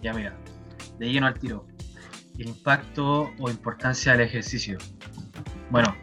Ya 0.02 0.14
mira, 0.14 0.36
de 0.98 1.12
lleno 1.12 1.28
al 1.28 1.40
tiro. 1.40 1.68
El 2.38 2.50
impacto 2.50 3.32
o 3.40 3.50
importancia 3.50 4.12
del 4.12 4.22
ejercicio. 4.22 4.78
Bueno, 5.70 5.96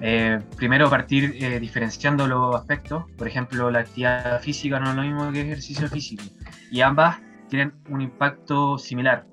eh, 0.00 0.38
primero 0.56 0.90
partir 0.90 1.36
eh, 1.42 1.58
diferenciando 1.60 2.26
los 2.26 2.54
aspectos. 2.54 3.04
Por 3.16 3.28
ejemplo, 3.28 3.70
la 3.70 3.80
actividad 3.80 4.40
física 4.40 4.78
no 4.78 4.90
es 4.90 4.96
lo 4.96 5.02
mismo 5.02 5.32
que 5.32 5.40
ejercicio 5.40 5.88
físico. 5.88 6.24
Y 6.70 6.80
ambas 6.80 7.20
tienen 7.48 7.74
un 7.88 8.00
impacto 8.00 8.78
similar. 8.78 9.26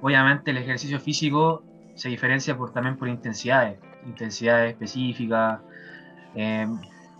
Obviamente 0.00 0.50
el 0.50 0.58
ejercicio 0.58 0.98
físico 0.98 1.64
se 1.94 2.08
diferencia 2.08 2.56
por, 2.56 2.72
también 2.72 2.96
por 2.96 3.08
intensidades, 3.08 3.78
intensidades 4.06 4.72
específicas, 4.72 5.60
eh, 6.34 6.66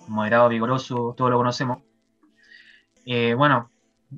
moderado, 0.09 0.49
vigoroso, 0.49 1.15
todo 1.17 1.31
lo 1.31 1.37
conocemos. 1.37 1.79
Bueno, 3.37 3.71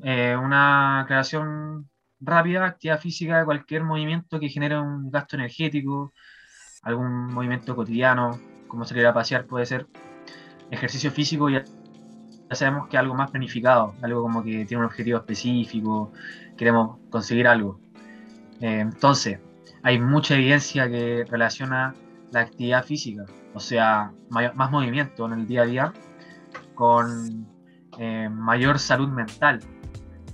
una 0.03 1.01
aclaración 1.01 1.89
rápida, 2.25 2.67
actividad 2.67 3.01
física, 3.01 3.45
cualquier 3.45 3.85
movimiento 3.85 4.41
que 4.41 4.49
genere 4.49 4.79
un 4.79 5.11
gasto 5.11 5.37
energético, 5.37 6.13
algún 6.83 7.33
movimiento 7.33 7.75
cotidiano, 7.77 8.39
como 8.69 8.85
salir 8.85 9.07
a 9.07 9.15
pasear 9.15 9.47
puede 9.47 9.67
ser. 9.67 9.87
Ejercicio 10.71 11.11
físico 11.11 11.49
ya, 11.51 11.65
ya 12.49 12.57
sabemos 12.57 12.89
que 12.89 12.97
algo 12.97 13.15
más 13.15 13.31
planificado, 13.31 13.95
algo 14.03 14.23
como 14.23 14.43
que 14.43 14.65
tiene 14.65 14.79
un 14.79 14.87
objetivo 14.87 15.19
específico, 15.19 16.13
queremos 16.57 16.99
conseguir 17.11 17.47
algo. 17.47 17.81
entonces, 18.61 19.41
hay 19.83 19.99
mucha 19.99 20.35
evidencia 20.35 20.89
que 20.89 21.25
relaciona 21.29 21.95
la 22.33 22.41
actividad 22.41 22.85
física, 22.85 23.25
o 23.53 23.61
sea, 23.61 24.13
más 24.31 24.71
movimiento 24.71 25.27
en 25.27 25.33
el 25.35 25.47
día 25.47 25.63
a 25.63 25.67
día, 25.67 25.93
con 26.75 27.47
eh, 27.99 28.29
mayor 28.29 28.79
salud 28.79 29.09
mental. 29.09 29.61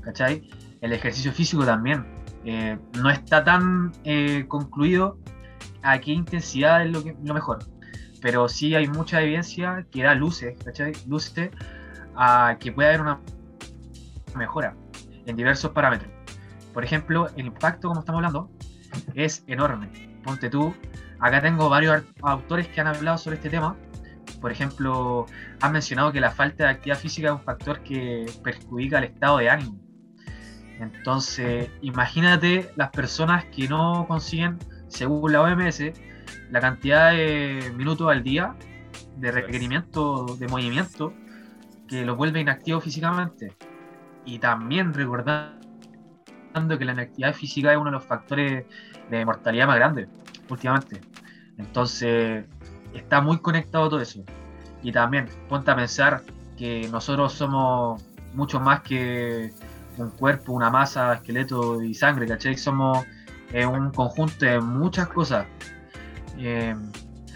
¿Cachai? 0.00 0.48
El 0.80 0.92
ejercicio 0.92 1.32
físico 1.32 1.64
también. 1.64 2.06
Eh, 2.44 2.78
no 2.98 3.10
está 3.10 3.44
tan 3.44 3.92
eh, 4.04 4.46
concluido 4.48 5.18
a 5.82 5.98
qué 5.98 6.12
intensidad 6.12 6.84
es 6.84 6.90
lo, 6.90 7.34
mejor, 7.34 7.58
pero 8.22 8.48
sí 8.48 8.74
hay 8.74 8.88
mucha 8.88 9.20
evidencia 9.20 9.86
que 9.90 10.02
da 10.02 10.14
luces, 10.14 10.58
¿cachai? 10.64 10.92
Luces 11.06 11.50
a 12.16 12.56
que 12.58 12.72
puede 12.72 12.88
haber 12.88 13.02
una 13.02 13.20
mejora 14.36 14.74
en 15.26 15.36
diversos 15.36 15.72
parámetros. 15.72 16.10
Por 16.72 16.84
ejemplo, 16.84 17.28
el 17.36 17.46
impacto, 17.46 17.88
como 17.88 18.00
estamos 18.00 18.18
hablando, 18.18 18.50
es 19.14 19.44
enorme. 19.46 19.88
Ponte 20.24 20.48
tú, 20.48 20.74
acá 21.18 21.42
tengo 21.42 21.68
varios 21.68 22.02
autores 22.22 22.68
que 22.68 22.80
han 22.80 22.86
hablado 22.86 23.18
sobre 23.18 23.36
este 23.36 23.50
tema. 23.50 23.76
Por 24.40 24.50
ejemplo, 24.50 25.26
han 25.60 25.72
mencionado 25.72 26.12
que 26.12 26.20
la 26.20 26.30
falta 26.30 26.64
de 26.64 26.70
actividad 26.70 26.98
física 26.98 27.28
es 27.28 27.34
un 27.34 27.42
factor 27.42 27.80
que 27.82 28.26
perjudica 28.42 28.98
el 28.98 29.04
estado 29.04 29.38
de 29.38 29.50
ánimo. 29.50 29.89
Entonces, 30.80 31.70
imagínate 31.82 32.72
las 32.74 32.90
personas 32.90 33.44
que 33.46 33.68
no 33.68 34.06
consiguen, 34.08 34.58
según 34.88 35.32
la 35.32 35.42
OMS, 35.42 35.92
la 36.50 36.60
cantidad 36.60 37.12
de 37.12 37.70
minutos 37.76 38.10
al 38.10 38.22
día 38.22 38.54
de 39.18 39.30
requerimiento 39.30 40.24
de 40.38 40.48
movimiento 40.48 41.12
que 41.86 42.04
los 42.04 42.16
vuelve 42.16 42.40
inactivos 42.40 42.82
físicamente. 42.82 43.54
Y 44.24 44.38
también 44.38 44.94
recordar 44.94 45.60
que 46.78 46.84
la 46.84 46.92
inactividad 46.92 47.34
física 47.34 47.72
es 47.72 47.78
uno 47.78 47.86
de 47.86 47.92
los 47.92 48.04
factores 48.04 48.64
de 49.10 49.24
mortalidad 49.24 49.66
más 49.66 49.76
grandes 49.76 50.08
últimamente. 50.48 51.00
Entonces, 51.58 52.46
está 52.94 53.20
muy 53.20 53.38
conectado 53.38 53.88
todo 53.90 54.00
eso. 54.00 54.24
Y 54.82 54.92
también, 54.92 55.28
ponte 55.48 55.70
a 55.70 55.76
pensar 55.76 56.22
que 56.56 56.88
nosotros 56.90 57.34
somos 57.34 58.02
mucho 58.34 58.60
más 58.60 58.80
que 58.80 59.52
un 60.02 60.10
cuerpo, 60.10 60.52
una 60.52 60.70
masa, 60.70 61.14
esqueleto 61.14 61.82
y 61.82 61.94
sangre, 61.94 62.26
¿cachai? 62.26 62.56
Somos 62.56 63.04
eh, 63.52 63.66
un 63.66 63.90
conjunto 63.90 64.44
de 64.44 64.60
muchas 64.60 65.08
cosas. 65.08 65.46
Eh, 66.38 66.74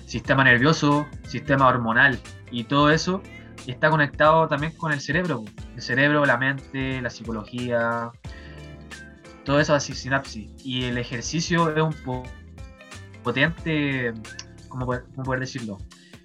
sistema 0.06 0.44
nervioso, 0.44 1.06
sistema 1.26 1.66
hormonal 1.66 2.18
y 2.50 2.64
todo 2.64 2.90
eso 2.90 3.20
está 3.66 3.90
conectado 3.90 4.48
también 4.48 4.72
con 4.76 4.92
el 4.92 5.00
cerebro. 5.00 5.44
El 5.74 5.82
cerebro, 5.82 6.24
la 6.24 6.36
mente, 6.36 7.00
la 7.00 7.10
psicología, 7.10 8.12
todo 9.44 9.60
eso 9.60 9.74
así 9.74 9.94
sinapsis. 9.94 10.50
Y 10.64 10.84
el 10.84 10.98
ejercicio 10.98 11.74
es 11.74 11.82
un 11.82 11.94
potente, 13.22 14.12
¿cómo 14.68 14.86
poder, 14.86 15.40
decirlo? 15.40 15.78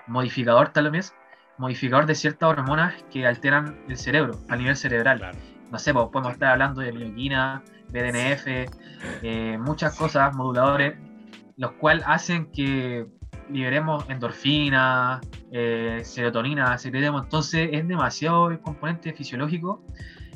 Modificador 0.07 0.69
tal 0.69 0.91
vez, 0.91 1.13
modificador 1.57 2.05
de 2.05 2.15
ciertas 2.15 2.49
hormonas 2.49 2.93
que 3.11 3.25
alteran 3.25 3.79
el 3.87 3.97
cerebro 3.97 4.39
a 4.49 4.55
nivel 4.55 4.75
cerebral. 4.75 5.31
No 5.71 5.77
sé, 5.79 5.93
podemos 5.93 6.33
estar 6.33 6.53
hablando 6.53 6.81
de 6.81 6.91
mioquina, 6.91 7.63
BDNF, 7.89 8.47
eh, 9.21 9.57
muchas 9.59 9.95
cosas, 9.95 10.35
moduladores, 10.35 10.95
los 11.57 11.71
cuales 11.73 12.03
hacen 12.07 12.51
que 12.51 13.07
liberemos 13.49 14.07
endorfina, 14.09 15.21
eh, 15.51 16.01
serotonina, 16.03 16.77
secretemos. 16.77 17.23
Entonces 17.23 17.69
es 17.71 17.87
demasiado 17.87 18.49
el 18.51 18.59
componente 18.59 19.13
fisiológico 19.13 19.83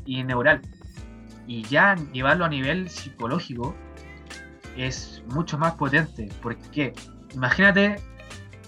y 0.06 0.24
neural 0.24 0.62
y 1.48 1.64
ya 1.64 1.96
llevarlo 2.12 2.46
a 2.46 2.50
nivel 2.50 2.90
psicológico 2.90 3.76
es 4.78 5.24
mucho 5.34 5.58
más 5.58 5.74
potente. 5.74 6.30
Porque 6.42 6.94
imagínate 7.34 7.98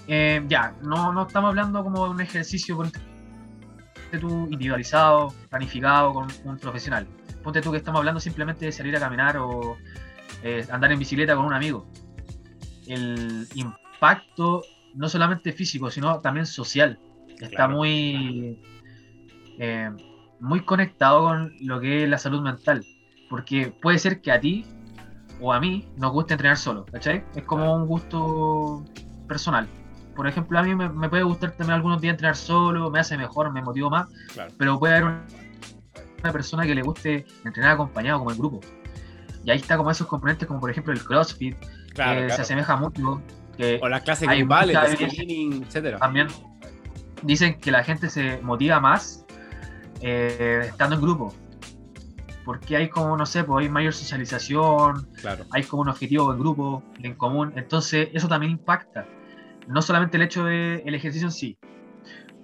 eh, 0.07 0.43
ya, 0.47 0.75
no, 0.81 1.11
no 1.13 1.27
estamos 1.27 1.49
hablando 1.49 1.83
como 1.83 2.05
de 2.05 2.11
un 2.11 2.21
ejercicio 2.21 2.77
tú 4.17 4.47
individualizado, 4.49 5.33
planificado 5.49 6.13
con 6.13 6.27
un 6.43 6.57
profesional. 6.57 7.07
Ponte 7.43 7.61
tú 7.61 7.71
que 7.71 7.77
estamos 7.77 7.99
hablando 7.99 8.19
simplemente 8.19 8.65
de 8.65 8.71
salir 8.71 8.95
a 8.95 8.99
caminar 8.99 9.37
o 9.37 9.77
eh, 10.43 10.65
andar 10.71 10.91
en 10.91 10.99
bicicleta 10.99 11.35
con 11.35 11.45
un 11.45 11.53
amigo. 11.53 11.85
El 12.87 13.47
impacto 13.55 14.63
no 14.93 15.09
solamente 15.09 15.51
físico, 15.51 15.91
sino 15.91 16.19
también 16.21 16.45
social. 16.45 16.99
Está 17.39 17.67
muy, 17.67 18.59
eh, 19.59 19.91
muy 20.39 20.61
conectado 20.61 21.23
con 21.23 21.53
lo 21.61 21.79
que 21.79 22.03
es 22.03 22.09
la 22.09 22.17
salud 22.17 22.41
mental. 22.41 22.85
Porque 23.29 23.73
puede 23.81 23.99
ser 23.99 24.21
que 24.21 24.31
a 24.31 24.39
ti 24.39 24.65
o 25.41 25.51
a 25.51 25.59
mí 25.59 25.87
nos 25.97 26.11
guste 26.11 26.33
entrenar 26.33 26.57
solo, 26.57 26.85
¿cachai? 26.85 27.23
Es 27.35 27.43
como 27.43 27.75
un 27.75 27.87
gusto 27.87 28.85
personal. 29.27 29.67
Por 30.15 30.27
ejemplo, 30.27 30.57
a 30.57 30.63
mí 30.63 30.75
me, 30.75 31.09
puede 31.09 31.23
gustar 31.23 31.51
también 31.51 31.75
algunos 31.75 32.01
días 32.01 32.13
entrenar 32.13 32.35
solo, 32.35 32.89
me 32.89 32.99
hace 32.99 33.17
mejor, 33.17 33.51
me 33.51 33.61
motivo 33.61 33.89
más, 33.89 34.07
pero 34.57 34.79
puede 34.79 34.95
haber 34.95 35.05
una, 35.05 36.31
persona 36.31 36.65
que 36.65 36.73
le 36.73 36.81
guste 36.81 37.25
entrenar 37.43 37.73
acompañado 37.73 38.19
como 38.19 38.31
el 38.31 38.37
grupo. 38.37 38.61
Y 39.43 39.51
ahí 39.51 39.57
está 39.57 39.77
como 39.77 39.91
esos 39.91 40.07
componentes 40.07 40.47
como 40.47 40.59
por 40.59 40.71
ejemplo 40.71 40.91
el 40.91 41.03
CrossFit, 41.03 41.55
que 41.93 42.29
se 42.29 42.41
asemeja 42.41 42.75
mucho. 42.77 43.21
Que 43.57 43.79
o 43.81 43.87
las 43.87 44.01
clases 44.01 44.27
grupales, 44.27 44.75
etcétera. 44.99 45.99
También 45.99 46.27
dicen 47.21 47.59
que 47.59 47.71
la 47.71 47.83
gente 47.83 48.09
se 48.09 48.39
motiva 48.41 48.79
más 48.79 49.25
eh, 50.01 50.63
estando 50.67 50.95
en 50.95 51.01
grupo 51.01 51.33
porque 52.45 52.77
hay 52.77 52.89
como, 52.89 53.17
no 53.17 53.25
sé, 53.25 53.43
pues 53.43 53.65
hay 53.65 53.71
mayor 53.71 53.91
socialización, 53.91 55.07
hay 55.51 55.63
como 55.63 55.81
un 55.81 55.89
objetivo 55.89 56.31
en 56.31 56.39
grupo, 56.39 56.83
en 57.01 57.15
común, 57.15 57.51
entonces 57.55 58.09
eso 58.13 58.27
también 58.27 58.51
impacta. 58.53 59.05
No 59.67 59.81
solamente 59.81 60.17
el 60.17 60.23
hecho 60.23 60.45
del 60.45 60.93
ejercicio 60.93 61.27
en 61.27 61.31
sí, 61.31 61.57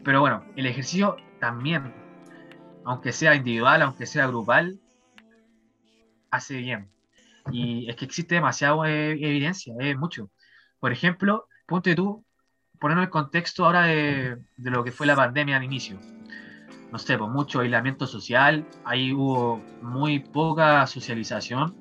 pero 0.03 0.21
bueno, 0.21 0.43
el 0.55 0.65
ejercicio 0.65 1.17
también, 1.39 1.93
aunque 2.85 3.11
sea 3.11 3.35
individual, 3.35 3.81
aunque 3.81 4.05
sea 4.05 4.27
grupal, 4.27 4.79
hace 6.31 6.57
bien. 6.57 6.89
Y 7.51 7.89
es 7.89 7.95
que 7.95 8.05
existe 8.05 8.35
demasiada 8.35 8.89
eh, 8.89 9.11
evidencia, 9.11 9.73
mucho. 9.97 10.29
Por 10.79 10.91
ejemplo, 10.91 11.47
ponte 11.67 11.95
tú, 11.95 12.25
poniendo 12.79 13.03
el 13.03 13.09
contexto 13.09 13.65
ahora 13.65 13.83
de, 13.83 14.37
de 14.57 14.71
lo 14.71 14.83
que 14.83 14.91
fue 14.91 15.05
la 15.05 15.15
pandemia 15.15 15.57
al 15.57 15.63
inicio 15.63 15.99
no 16.91 16.99
sé, 16.99 17.17
pues 17.17 17.31
mucho 17.31 17.61
aislamiento 17.61 18.05
social, 18.05 18.67
ahí 18.83 19.13
hubo 19.13 19.61
muy 19.81 20.19
poca 20.19 20.85
socialización, 20.87 21.73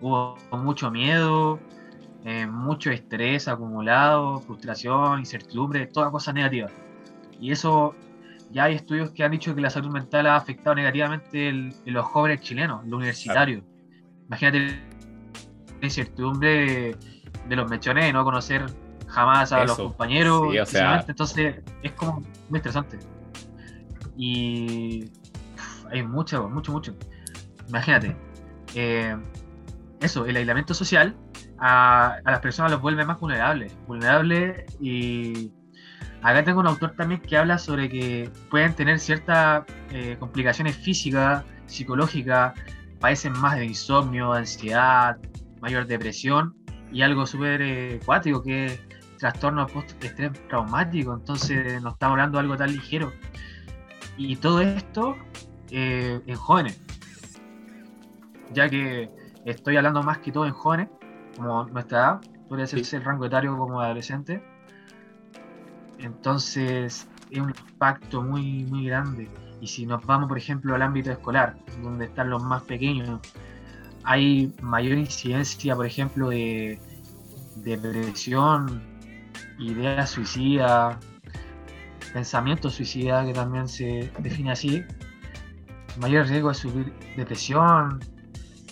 hubo 0.00 0.36
mucho 0.50 0.90
miedo, 0.90 1.60
eh, 2.24 2.46
mucho 2.46 2.90
estrés 2.90 3.48
acumulado, 3.48 4.40
frustración, 4.40 5.20
incertidumbre, 5.20 5.86
todas 5.86 6.10
cosas 6.10 6.34
negativas. 6.34 6.72
Y 7.40 7.52
eso, 7.52 7.94
ya 8.50 8.64
hay 8.64 8.74
estudios 8.74 9.10
que 9.10 9.22
han 9.22 9.30
dicho 9.30 9.54
que 9.54 9.60
la 9.60 9.70
salud 9.70 9.90
mental 9.90 10.26
ha 10.26 10.36
afectado 10.36 10.74
negativamente 10.74 11.48
en 11.48 11.74
los 11.86 12.04
jóvenes 12.06 12.40
chilenos, 12.40 12.84
los 12.84 12.98
universitarios. 12.98 13.62
Imagínate 14.26 14.58
la 15.80 15.86
incertidumbre 15.86 16.96
de, 17.48 17.56
los 17.56 17.70
mechones 17.70 18.04
de 18.06 18.12
no 18.12 18.24
conocer 18.24 18.66
jamás 19.06 19.52
a 19.52 19.64
los 19.64 19.76
compañeros. 19.76 20.52
Entonces 21.06 21.62
es 21.82 21.92
como 21.92 22.22
muy 22.48 22.58
estresante. 22.58 22.98
Y 24.16 25.08
hay 25.90 26.02
mucho, 26.02 26.48
mucho, 26.48 26.72
mucho. 26.72 26.94
Imagínate, 27.68 28.16
eh, 28.74 29.16
eso, 30.00 30.26
el 30.26 30.36
aislamiento 30.36 30.74
social 30.74 31.16
a, 31.60 32.18
las 32.24 32.40
personas 32.40 32.70
los 32.72 32.80
vuelve 32.80 33.04
más 33.04 33.18
vulnerables. 33.20 33.76
Vulnerables 33.86 34.64
y 34.80 35.52
acá 36.22 36.44
tengo 36.44 36.60
un 36.60 36.66
autor 36.66 36.94
también 36.96 37.20
que 37.20 37.36
habla 37.36 37.58
sobre 37.58 37.88
que 37.88 38.30
pueden 38.50 38.74
tener 38.74 38.98
ciertas 38.98 39.64
eh, 39.90 40.16
complicaciones 40.18 40.76
físicas, 40.76 41.44
psicológicas, 41.66 42.54
padecen 43.00 43.32
más 43.32 43.56
de 43.56 43.66
insomnio, 43.66 44.32
ansiedad, 44.32 45.18
mayor 45.60 45.86
depresión 45.86 46.54
y 46.92 47.02
algo 47.02 47.26
súper 47.26 47.60
eh, 47.62 48.00
que 48.44 48.66
es 48.66 48.80
trastorno 49.18 49.66
post-estrés 49.66 50.32
traumático. 50.48 51.14
Entonces 51.14 51.82
no 51.82 51.90
estamos 51.90 52.14
hablando 52.14 52.38
de 52.38 52.42
algo 52.42 52.56
tan 52.56 52.72
ligero. 52.72 53.12
Y 54.16 54.36
todo 54.36 54.60
esto 54.60 55.16
eh, 55.70 56.20
en 56.26 56.36
jóvenes, 56.36 56.80
ya 58.52 58.68
que 58.68 59.10
estoy 59.44 59.76
hablando 59.76 60.02
más 60.02 60.18
que 60.18 60.32
todo 60.32 60.46
en 60.46 60.52
jóvenes, 60.52 60.88
como 61.38 61.64
nuestra 61.64 61.98
edad, 61.98 62.20
podría 62.48 62.66
ser 62.66 62.80
el 62.92 63.04
rango 63.04 63.24
etario 63.24 63.56
como 63.56 63.80
adolescente. 63.80 64.42
Entonces 65.98 67.08
es 67.30 67.40
un 67.40 67.48
impacto 67.48 68.22
muy, 68.22 68.64
muy 68.64 68.86
grande. 68.86 69.28
Y 69.60 69.66
si 69.66 69.86
nos 69.86 70.04
vamos, 70.04 70.28
por 70.28 70.38
ejemplo, 70.38 70.74
al 70.74 70.82
ámbito 70.82 71.10
escolar, 71.10 71.56
donde 71.82 72.04
están 72.04 72.30
los 72.30 72.42
más 72.42 72.62
pequeños, 72.62 73.20
hay 74.04 74.52
mayor 74.60 74.98
incidencia, 74.98 75.74
por 75.74 75.86
ejemplo, 75.86 76.28
de, 76.28 76.78
de 77.56 77.76
depresión, 77.76 78.82
ideas 79.58 80.10
suicidas, 80.10 80.96
pensamiento 82.12 82.70
suicida, 82.70 83.24
que 83.24 83.32
también 83.32 83.68
se 83.68 84.12
define 84.18 84.52
así, 84.52 84.84
mayor 86.00 86.26
riesgo 86.26 86.48
de 86.48 86.54
sufrir 86.54 86.92
depresión. 87.16 88.00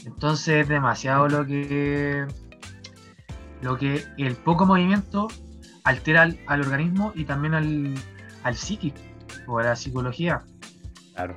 Entonces 0.04 0.62
es 0.62 0.68
demasiado 0.68 1.28
lo 1.28 1.44
que 1.44 2.26
lo 3.66 3.76
que 3.76 4.04
el 4.16 4.36
poco 4.36 4.64
movimiento 4.64 5.26
altera 5.82 6.22
al, 6.46 6.60
organismo 6.60 7.12
y 7.16 7.24
también 7.24 7.54
al, 7.54 7.94
al 8.44 8.54
psíquico 8.54 9.00
o 9.48 9.58
a 9.58 9.64
la 9.64 9.76
psicología. 9.76 10.42
Claro. 11.14 11.36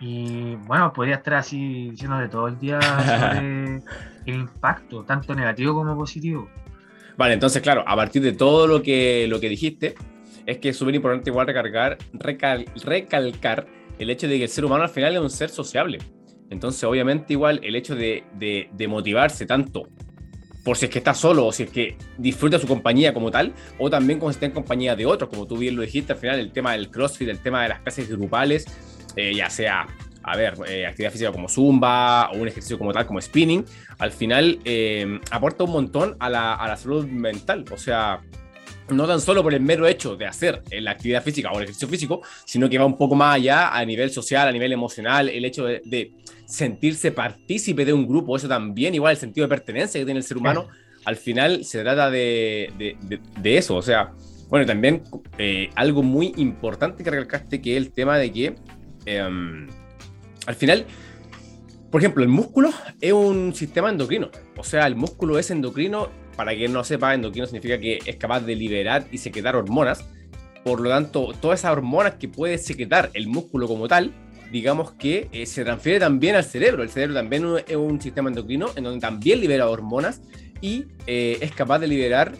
Y 0.00 0.56
bueno, 0.66 0.92
podría 0.92 1.16
estar 1.16 1.34
así 1.34 1.90
diciendo 1.90 2.18
de 2.18 2.28
todo 2.28 2.48
el 2.48 2.58
día 2.58 2.80
sobre 2.80 3.76
el 4.26 4.34
impacto, 4.34 5.04
tanto 5.04 5.32
negativo 5.32 5.74
como 5.74 5.96
positivo. 5.96 6.50
Vale, 7.16 7.34
entonces, 7.34 7.62
claro, 7.62 7.84
a 7.86 7.94
partir 7.94 8.22
de 8.22 8.32
todo 8.32 8.66
lo 8.66 8.82
que, 8.82 9.26
lo 9.28 9.38
que 9.38 9.48
dijiste, 9.48 9.94
es 10.46 10.58
que 10.58 10.70
es 10.70 10.76
súper 10.76 10.96
importante 10.96 11.30
igual 11.30 11.46
recargar, 11.46 11.98
recalcar 12.82 13.66
el 13.98 14.10
hecho 14.10 14.26
de 14.26 14.38
que 14.38 14.44
el 14.44 14.48
ser 14.48 14.64
humano 14.64 14.82
al 14.82 14.88
final 14.88 15.14
es 15.14 15.20
un 15.20 15.30
ser 15.30 15.50
sociable. 15.50 15.98
Entonces, 16.48 16.82
obviamente, 16.82 17.34
igual 17.34 17.60
el 17.62 17.76
hecho 17.76 17.94
de, 17.94 18.24
de, 18.32 18.88
motivarse 18.88 19.46
tanto 19.46 19.86
por 20.64 20.76
si 20.76 20.86
es 20.86 20.90
que 20.90 20.98
está 20.98 21.14
solo 21.14 21.46
o 21.46 21.52
si 21.52 21.64
es 21.64 21.70
que 21.70 21.96
disfruta 22.18 22.58
su 22.58 22.66
compañía 22.66 23.14
como 23.14 23.30
tal, 23.30 23.52
o 23.78 23.88
también 23.90 24.20
si 24.20 24.26
está 24.28 24.46
en 24.46 24.52
compañía 24.52 24.96
de 24.96 25.06
otros, 25.06 25.30
como 25.30 25.46
tú 25.46 25.56
bien 25.56 25.76
lo 25.76 25.82
dijiste, 25.82 26.12
al 26.12 26.18
final 26.18 26.38
el 26.38 26.52
tema 26.52 26.72
del 26.72 26.90
CrossFit, 26.90 27.28
el 27.28 27.38
tema 27.38 27.62
de 27.62 27.70
las 27.70 27.80
clases 27.80 28.08
grupales, 28.08 28.66
eh, 29.16 29.34
ya 29.34 29.50
sea, 29.50 29.86
a 30.22 30.36
ver, 30.36 30.54
eh, 30.68 30.86
actividad 30.86 31.12
física 31.12 31.32
como 31.32 31.48
zumba 31.48 32.30
o 32.30 32.36
un 32.36 32.48
ejercicio 32.48 32.78
como 32.78 32.92
tal, 32.92 33.06
como 33.06 33.20
spinning, 33.20 33.64
al 33.98 34.12
final 34.12 34.58
eh, 34.64 35.20
aporta 35.30 35.64
un 35.64 35.72
montón 35.72 36.16
a 36.20 36.28
la, 36.28 36.54
a 36.54 36.68
la 36.68 36.76
salud 36.76 37.06
mental. 37.06 37.64
O 37.72 37.78
sea, 37.78 38.20
no 38.92 39.06
tan 39.06 39.20
solo 39.20 39.42
por 39.42 39.54
el 39.54 39.60
mero 39.60 39.86
hecho 39.86 40.16
de 40.16 40.26
hacer 40.26 40.62
la 40.70 40.92
actividad 40.92 41.22
física 41.22 41.50
o 41.50 41.56
el 41.58 41.64
ejercicio 41.64 41.88
físico, 41.88 42.22
sino 42.44 42.68
que 42.68 42.78
va 42.78 42.84
un 42.84 42.96
poco 42.96 43.14
más 43.14 43.36
allá 43.36 43.76
a 43.76 43.84
nivel 43.84 44.10
social, 44.10 44.48
a 44.48 44.52
nivel 44.52 44.72
emocional, 44.72 45.28
el 45.28 45.44
hecho 45.44 45.64
de, 45.64 46.12
sentirse 46.46 47.12
partícipe 47.12 47.84
de 47.84 47.92
un 47.92 48.08
grupo, 48.08 48.36
eso 48.36 48.48
también, 48.48 48.92
igual 48.94 49.12
el 49.12 49.16
sentido 49.16 49.46
de 49.46 49.50
pertenencia 49.50 50.00
que 50.00 50.04
tiene 50.04 50.18
el 50.18 50.24
ser 50.24 50.36
humano, 50.36 50.66
al 51.04 51.16
final 51.16 51.64
se 51.64 51.80
trata 51.82 52.10
de, 52.10 52.72
eso, 53.44 53.76
o 53.76 53.82
sea, 53.82 54.12
bueno, 54.48 54.66
también 54.66 55.02
eh, 55.38 55.70
algo 55.76 56.02
muy 56.02 56.32
importante 56.36 57.04
que 57.04 57.10
recalcaste, 57.10 57.62
que 57.62 57.76
es 57.76 57.86
el 57.86 57.92
tema 57.92 58.18
de 58.18 58.32
que 58.32 58.54
em, 59.06 59.68
al 60.46 60.54
final, 60.56 60.86
por 61.90 62.00
ejemplo, 62.00 62.24
el 62.24 62.28
músculo 62.28 62.70
es 63.00 63.12
un 63.12 63.54
sistema 63.54 63.88
endocrino, 63.88 64.30
o 64.56 64.64
sea, 64.64 64.88
el 64.88 64.96
músculo 64.96 65.38
es 65.38 65.52
endocrino 65.52 66.08
para 66.40 66.56
quien 66.56 66.72
no 66.72 66.84
sepa, 66.84 67.12
endocrino 67.12 67.44
significa 67.44 67.78
que 67.78 67.98
es 68.06 68.16
capaz 68.16 68.40
de 68.40 68.56
liberar 68.56 69.04
y 69.12 69.18
secretar 69.18 69.56
hormonas. 69.56 70.06
Por 70.64 70.80
lo 70.80 70.88
tanto, 70.88 71.34
todas 71.38 71.60
esas 71.60 71.72
hormonas 71.72 72.14
que 72.14 72.28
puede 72.28 72.56
secretar 72.56 73.10
el 73.12 73.28
músculo 73.28 73.68
como 73.68 73.88
tal, 73.88 74.14
digamos 74.50 74.92
que 74.92 75.28
eh, 75.32 75.44
se 75.44 75.64
transfiere 75.64 76.00
también 76.00 76.36
al 76.36 76.44
cerebro. 76.44 76.82
El 76.82 76.88
cerebro 76.88 77.14
también 77.14 77.44
es 77.68 77.76
un 77.76 78.00
sistema 78.00 78.30
endocrino 78.30 78.70
en 78.74 78.84
donde 78.84 79.00
también 79.00 79.38
libera 79.38 79.68
hormonas 79.68 80.22
y 80.62 80.86
eh, 81.06 81.36
es 81.42 81.52
capaz 81.52 81.78
de 81.78 81.88
liberar 81.88 82.32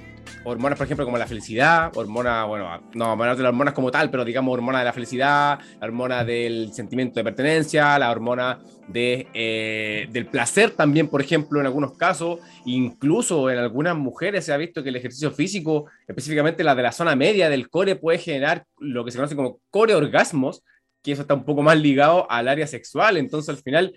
hormonas, 0.45 0.79
por 0.79 0.87
ejemplo, 0.87 1.05
como 1.05 1.19
la 1.19 1.27
felicidad, 1.27 1.91
hormona, 1.97 2.45
bueno, 2.45 2.83
no 2.95 3.17
de 3.17 3.27
las 3.27 3.41
hormonas 3.41 3.75
como 3.75 3.91
tal, 3.91 4.11
pero 4.11 4.25
digamos 4.25 4.53
hormona 4.53 4.79
de 4.79 4.85
la 4.85 4.93
felicidad, 4.93 5.59
la 5.81 5.87
hormona 5.87 6.25
del 6.25 6.73
sentimiento 6.73 7.21
de 7.21 7.25
pertenencia, 7.25 7.99
la 7.99 8.11
hormona 8.11 8.61
de, 8.89 9.29
eh, 9.35 10.09
del 10.11 10.27
placer 10.27 10.71
también, 10.71 11.09
por 11.09 11.21
ejemplo, 11.21 11.61
en 11.61 11.67
algunos 11.67 11.97
casos, 11.97 12.41
incluso 12.65 13.51
en 13.51 13.59
algunas 13.59 13.97
mujeres 13.97 14.45
se 14.45 14.53
ha 14.53 14.57
visto 14.57 14.83
que 14.83 14.89
el 14.89 14.97
ejercicio 14.97 15.31
físico, 15.31 15.87
específicamente 16.09 16.65
la 16.65 16.75
de 16.75 16.83
la 16.83 16.93
zona 16.93 17.15
media 17.17 17.49
del 17.49 17.69
core, 17.69 17.97
puede 17.97 18.19
generar 18.19 18.65
lo 18.79 19.05
que 19.05 19.11
se 19.11 19.19
conoce 19.19 19.37
como 19.37 19.61
core 19.71 19.95
orgasmos, 19.95 20.63
que 21.03 21.13
eso 21.13 21.23
está 21.23 21.35
un 21.35 21.45
poco 21.45 21.63
más 21.63 21.79
ligado 21.79 22.31
al 22.31 22.49
área 22.49 22.67
sexual, 22.67 23.17
entonces 23.17 23.49
al 23.49 23.63
final 23.63 23.95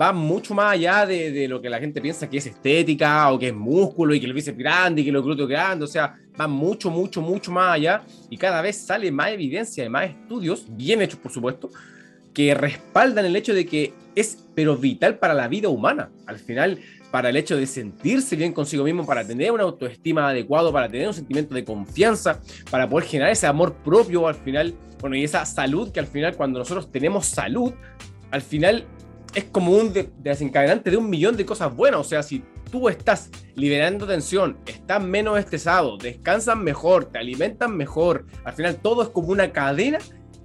va 0.00 0.12
mucho 0.12 0.54
más 0.54 0.72
allá 0.72 1.06
de, 1.06 1.48
lo 1.48 1.60
que 1.60 1.70
la 1.70 1.78
gente 1.78 2.00
piensa 2.00 2.28
que 2.28 2.38
es 2.38 2.46
estética 2.46 3.30
o 3.32 3.38
que 3.38 3.48
es 3.48 3.54
músculo 3.54 4.14
y 4.14 4.20
que 4.20 4.26
el 4.26 4.34
bíceps 4.34 4.58
grande 4.58 5.02
y 5.02 5.04
que 5.04 5.12
los 5.12 5.24
glúteos 5.24 5.48
grandes, 5.48 5.88
o 5.88 5.92
sea, 5.92 6.16
va 6.38 6.46
mucho, 6.46 6.90
mucho, 6.90 7.20
mucho 7.20 7.50
más 7.50 7.74
allá 7.74 8.02
y 8.28 8.36
cada 8.36 8.60
vez 8.60 8.76
sale 8.76 9.10
más 9.10 9.30
evidencia, 9.30 9.88
más 9.88 10.10
estudios, 10.10 10.66
bien 10.68 11.00
hechos 11.02 11.18
por 11.18 11.32
supuesto, 11.32 11.70
que 12.32 12.54
respaldan 12.54 13.24
el 13.24 13.36
hecho 13.36 13.54
de 13.54 13.64
que 13.64 13.94
es 14.14 14.38
pero 14.54 14.76
vital 14.76 15.18
para 15.18 15.34
la 15.34 15.48
vida 15.48 15.68
humana. 15.68 16.10
Al 16.26 16.38
final, 16.38 16.78
para 17.10 17.30
el 17.30 17.36
hecho 17.36 17.56
de 17.56 17.66
sentirse 17.66 18.36
bien 18.36 18.52
consigo 18.52 18.84
mismo, 18.84 19.06
para 19.06 19.26
tener 19.26 19.52
una 19.52 19.62
autoestima 19.62 20.28
adecuado, 20.28 20.72
para 20.72 20.88
tener 20.88 21.08
un 21.08 21.14
sentimiento 21.14 21.54
de 21.54 21.64
confianza, 21.64 22.40
para 22.70 22.88
poder 22.88 23.08
generar 23.08 23.32
ese 23.32 23.46
amor 23.46 23.74
propio 23.84 24.26
al 24.26 24.34
final, 24.34 24.74
bueno, 25.00 25.16
y 25.16 25.24
esa 25.24 25.44
salud 25.46 25.92
que 25.92 26.00
al 26.00 26.06
final 26.06 26.36
cuando 26.36 26.58
nosotros 26.58 26.90
tenemos 26.90 27.26
salud, 27.26 27.72
al 28.30 28.42
final 28.42 28.84
es 29.34 29.44
como 29.44 29.72
un 29.72 29.92
desencadenante 30.18 30.90
de 30.90 30.96
un 30.96 31.10
millón 31.10 31.36
de 31.36 31.44
cosas 31.44 31.74
buenas. 31.74 32.00
O 32.00 32.04
sea, 32.04 32.22
si 32.22 32.42
tú 32.70 32.88
estás 32.88 33.30
liberando 33.54 34.06
tensión, 34.06 34.58
estás 34.66 35.02
menos 35.02 35.38
estresado, 35.38 35.96
descansas 35.96 36.56
mejor, 36.56 37.06
te 37.06 37.18
alimentas 37.18 37.70
mejor, 37.70 38.26
al 38.44 38.52
final 38.52 38.76
todo 38.76 39.02
es 39.02 39.08
como 39.10 39.28
una 39.28 39.52
cadena 39.52 39.98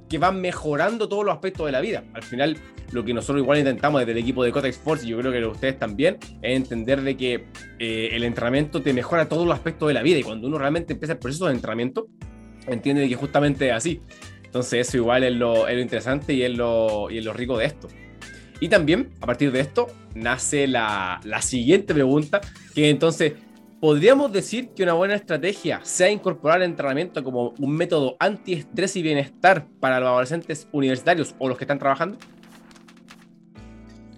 que 0.10 0.18
va 0.18 0.32
mejorando 0.32 1.08
todos 1.08 1.24
los 1.24 1.34
aspectos 1.34 1.68
de 1.68 1.72
la 1.72 1.82
vida. 1.82 2.04
Al 2.14 2.24
final, 2.24 2.58
lo 2.92 3.06
que 3.06 3.14
nosotros 3.14 3.44
igual 3.44 3.60
intentamos 3.60 4.02
desde 4.02 4.14
el 4.14 4.18
equipo 4.18 4.44
de 4.44 4.52
Cotex 4.52 4.78
Force, 4.78 5.06
y 5.06 5.10
yo 5.10 5.20
creo 5.20 5.32
que 5.32 5.46
ustedes 5.46 5.78
también, 5.78 6.18
es 6.42 6.58
entender 6.58 7.02
de 7.02 7.16
que 7.16 7.46
eh, 7.78 8.10
el 8.14 8.24
entrenamiento 8.24 8.82
te 8.82 8.92
mejora 8.92 9.30
todos 9.30 9.46
los 9.46 9.54
aspectos 9.54 9.88
de 9.88 9.94
la 9.94 10.02
vida. 10.02 10.18
Y 10.18 10.24
cuando 10.24 10.48
uno 10.48 10.58
realmente 10.58 10.94
empieza 10.94 11.14
el 11.14 11.20
proceso 11.20 11.46
de 11.46 11.54
entrenamiento, 11.54 12.08
entiende 12.68 13.08
que 13.08 13.16
justamente 13.16 13.70
es 13.70 13.74
así. 13.74 14.02
Entonces, 14.44 14.88
eso 14.88 14.98
igual 14.98 15.24
es 15.24 15.36
lo, 15.36 15.68
es 15.68 15.76
lo 15.76 15.82
interesante 15.82 16.34
y 16.34 16.42
es 16.42 16.58
lo, 16.58 17.12
y 17.12 17.20
es 17.20 17.26
lo 17.26 17.34
rico 17.34 17.56
de 17.56 17.66
esto. 17.66 17.88
Y 18.60 18.70
también, 18.70 19.14
a 19.22 19.26
partir 19.26 19.52
de 19.52 19.62
esto, 19.62 19.88
nace 20.16 20.68
la, 20.68 21.22
la 21.24 21.42
siguiente 21.42 21.94
pregunta, 21.94 22.42
que 22.76 22.90
entonces, 22.90 23.34
¿podríamos 23.80 24.34
decir 24.34 24.70
que 24.76 24.84
una 24.84 24.94
buena 24.94 25.16
estrategia 25.16 25.80
sea 25.84 26.10
incorporar 26.10 26.62
el 26.62 26.70
entrenamiento 26.70 27.24
como 27.24 27.54
un 27.58 27.76
método 27.76 28.18
antiestrés 28.20 28.96
y 28.98 29.02
bienestar 29.02 29.66
para 29.80 30.00
los 30.00 30.10
adolescentes 30.10 30.68
universitarios 30.72 31.36
o 31.40 31.48
los 31.48 31.58
que 31.58 31.64
están 31.64 31.80
trabajando? 31.80 32.18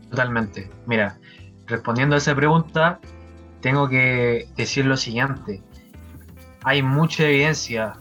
Totalmente. 0.09 0.69
Mira, 0.87 1.19
respondiendo 1.67 2.15
a 2.15 2.17
esa 2.17 2.35
pregunta, 2.35 2.99
tengo 3.61 3.87
que 3.87 4.47
decir 4.57 4.85
lo 4.85 4.97
siguiente. 4.97 5.61
Hay 6.63 6.81
mucha 6.81 7.27
evidencia 7.27 7.93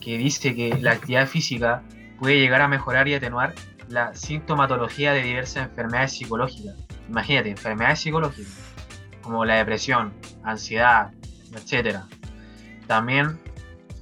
que 0.00 0.18
dice 0.18 0.54
que 0.54 0.76
la 0.80 0.92
actividad 0.92 1.26
física 1.26 1.82
puede 2.18 2.38
llegar 2.38 2.60
a 2.60 2.68
mejorar 2.68 3.08
y 3.08 3.14
atenuar 3.14 3.54
la 3.88 4.14
sintomatología 4.14 5.12
de 5.12 5.22
diversas 5.22 5.68
enfermedades 5.68 6.12
psicológicas. 6.12 6.74
Imagínate, 7.08 7.50
enfermedades 7.50 8.00
psicológicas 8.00 8.52
como 9.22 9.44
la 9.44 9.56
depresión, 9.56 10.12
ansiedad, 10.42 11.12
etc. 11.52 11.98
También 12.86 13.38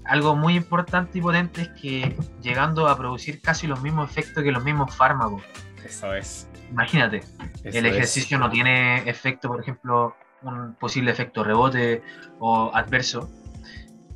algo 0.05 0.35
muy 0.35 0.57
importante 0.57 1.19
y 1.19 1.21
potente 1.21 1.63
es 1.63 1.69
que 1.81 2.17
llegando 2.41 2.89
a 2.89 2.97
producir 2.97 3.41
casi 3.41 3.67
los 3.67 3.81
mismos 3.83 4.11
efectos 4.11 4.43
que 4.43 4.51
los 4.51 4.65
mismos 4.65 4.95
fármacos. 4.95 5.43
Eso 5.85 6.15
es. 6.15 6.49
Imagínate, 6.71 7.23
el 7.65 7.87
ejercicio 7.87 8.39
no 8.39 8.51
tiene 8.51 9.09
efecto, 9.09 9.49
por 9.49 9.61
ejemplo, 9.61 10.17
un 10.43 10.75
posible 10.75 11.11
efecto 11.11 11.45
rebote 11.45 12.03
o 12.39 12.71
adverso, 12.75 13.31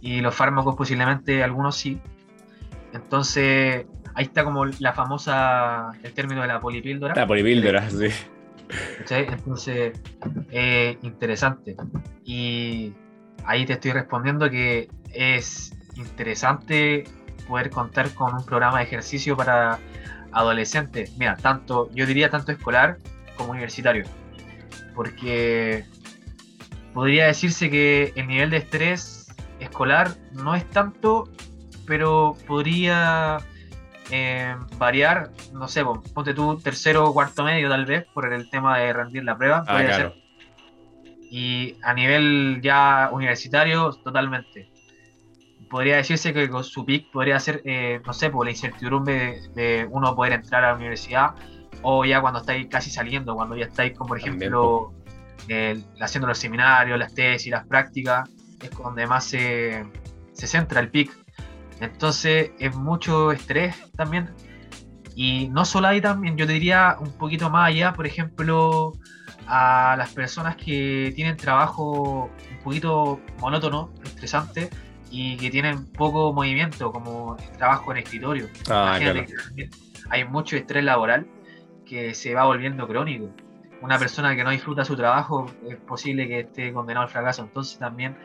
y 0.00 0.20
los 0.20 0.34
fármacos 0.34 0.74
posiblemente 0.74 1.42
algunos 1.42 1.76
sí. 1.76 2.00
Entonces, 2.92 3.86
ahí 4.16 4.24
está 4.24 4.44
como 4.44 4.64
la 4.64 4.94
famosa, 4.94 5.92
el 6.02 6.12
término 6.12 6.40
de 6.40 6.48
la 6.48 6.58
polipíldora. 6.58 7.14
La 7.14 7.26
polipíldora, 7.26 7.88
sí. 7.90 8.08
Entonces, 9.10 9.92
eh, 10.50 10.98
interesante. 11.02 11.76
Y 12.24 12.94
ahí 13.44 13.66
te 13.66 13.74
estoy 13.74 13.92
respondiendo 13.92 14.50
que 14.50 14.88
es 15.12 15.72
interesante 15.96 17.04
poder 17.46 17.70
contar 17.70 18.12
con 18.14 18.34
un 18.34 18.44
programa 18.44 18.78
de 18.78 18.84
ejercicio 18.84 19.36
para 19.36 19.78
adolescentes. 20.32 21.16
Mira, 21.18 21.36
tanto, 21.36 21.90
yo 21.94 22.06
diría 22.06 22.30
tanto 22.30 22.52
escolar 22.52 22.96
como 23.36 23.52
universitario. 23.52 24.04
Porque 24.94 25.84
podría 26.94 27.26
decirse 27.26 27.68
que 27.68 28.14
el 28.16 28.26
nivel 28.28 28.48
de 28.48 28.56
estrés 28.56 29.28
escolar 29.60 30.12
no 30.32 30.54
es 30.54 30.68
tanto, 30.70 31.30
pero 31.86 32.34
podría 32.46 33.38
eh, 34.10 34.54
variar, 34.78 35.30
no 35.52 35.66
sé, 35.68 35.84
ponte 36.14 36.32
tú 36.32 36.58
tercero 36.58 37.08
o 37.08 37.12
cuarto 37.12 37.42
medio 37.42 37.68
tal 37.68 37.86
vez 37.86 38.06
por 38.14 38.32
el 38.32 38.48
tema 38.50 38.78
de 38.78 38.92
rendir 38.92 39.24
la 39.24 39.36
prueba. 39.36 39.64
Ah, 39.66 40.12
y 41.28 41.76
a 41.82 41.92
nivel 41.92 42.60
ya 42.62 43.10
universitario, 43.12 43.90
totalmente. 43.92 44.70
Podría 45.68 45.96
decirse 45.96 46.32
que 46.32 46.48
con 46.48 46.62
su 46.62 46.84
pick 46.84 47.10
podría 47.10 47.40
ser, 47.40 47.62
eh, 47.64 48.00
no 48.06 48.12
sé, 48.12 48.30
por 48.30 48.46
la 48.46 48.52
incertidumbre 48.52 49.40
de, 49.54 49.88
uno 49.90 50.14
poder 50.14 50.34
entrar 50.34 50.64
a 50.64 50.70
la 50.70 50.76
universidad 50.76 51.30
o 51.82 52.04
ya 52.04 52.20
cuando 52.20 52.40
estáis 52.40 52.68
casi 52.68 52.90
saliendo, 52.90 53.34
cuando 53.34 53.56
ya 53.56 53.66
estáis, 53.66 53.96
como 53.98 54.08
por 54.08 54.18
ejemplo, 54.18 54.94
haciendo 56.00 56.28
los 56.28 56.38
seminarios, 56.38 56.96
las 56.98 57.12
tesis, 57.12 57.50
las 57.50 57.66
prácticas, 57.66 58.30
es 58.62 58.70
donde 58.70 59.06
más 59.06 59.24
se, 59.24 59.84
se 60.32 60.46
centra 60.46 60.80
el 60.80 60.90
pick 60.90 61.25
entonces 61.80 62.50
es 62.58 62.74
mucho 62.74 63.32
estrés 63.32 63.76
también. 63.92 64.30
Y 65.14 65.48
no 65.48 65.64
solo 65.64 65.88
ahí 65.88 66.00
también, 66.00 66.36
yo 66.36 66.46
diría 66.46 66.96
un 67.00 67.10
poquito 67.12 67.48
más 67.48 67.68
allá, 67.68 67.94
por 67.94 68.06
ejemplo, 68.06 68.92
a 69.46 69.94
las 69.96 70.12
personas 70.12 70.56
que 70.56 71.12
tienen 71.14 71.36
trabajo 71.36 72.30
un 72.50 72.62
poquito 72.62 73.20
monótono, 73.40 73.90
estresante, 74.04 74.68
y 75.10 75.36
que 75.36 75.50
tienen 75.50 75.86
poco 75.86 76.32
movimiento, 76.32 76.92
como 76.92 77.36
trabajo 77.56 77.92
en 77.92 77.98
escritorio. 77.98 78.48
Ah, 78.68 78.98
hay 80.10 80.24
mucho 80.24 80.56
estrés 80.56 80.84
laboral 80.84 81.26
que 81.86 82.14
se 82.14 82.34
va 82.34 82.44
volviendo 82.44 82.86
crónico. 82.86 83.30
Una 83.80 83.98
persona 83.98 84.34
que 84.34 84.42
no 84.42 84.50
disfruta 84.50 84.84
su 84.84 84.96
trabajo 84.96 85.46
es 85.68 85.76
posible 85.76 86.26
que 86.26 86.40
esté 86.40 86.72
condenado 86.72 87.06
al 87.06 87.12
fracaso. 87.12 87.42
Entonces 87.42 87.78
también 87.78 88.16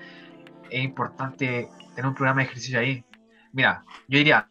es 0.70 0.84
importante 0.84 1.70
tener 1.96 2.08
un 2.08 2.16
programa 2.16 2.42
de 2.42 2.48
ejercicio 2.48 2.80
ahí. 2.80 3.04
Mira, 3.54 3.84
yo 4.08 4.18
diría, 4.18 4.50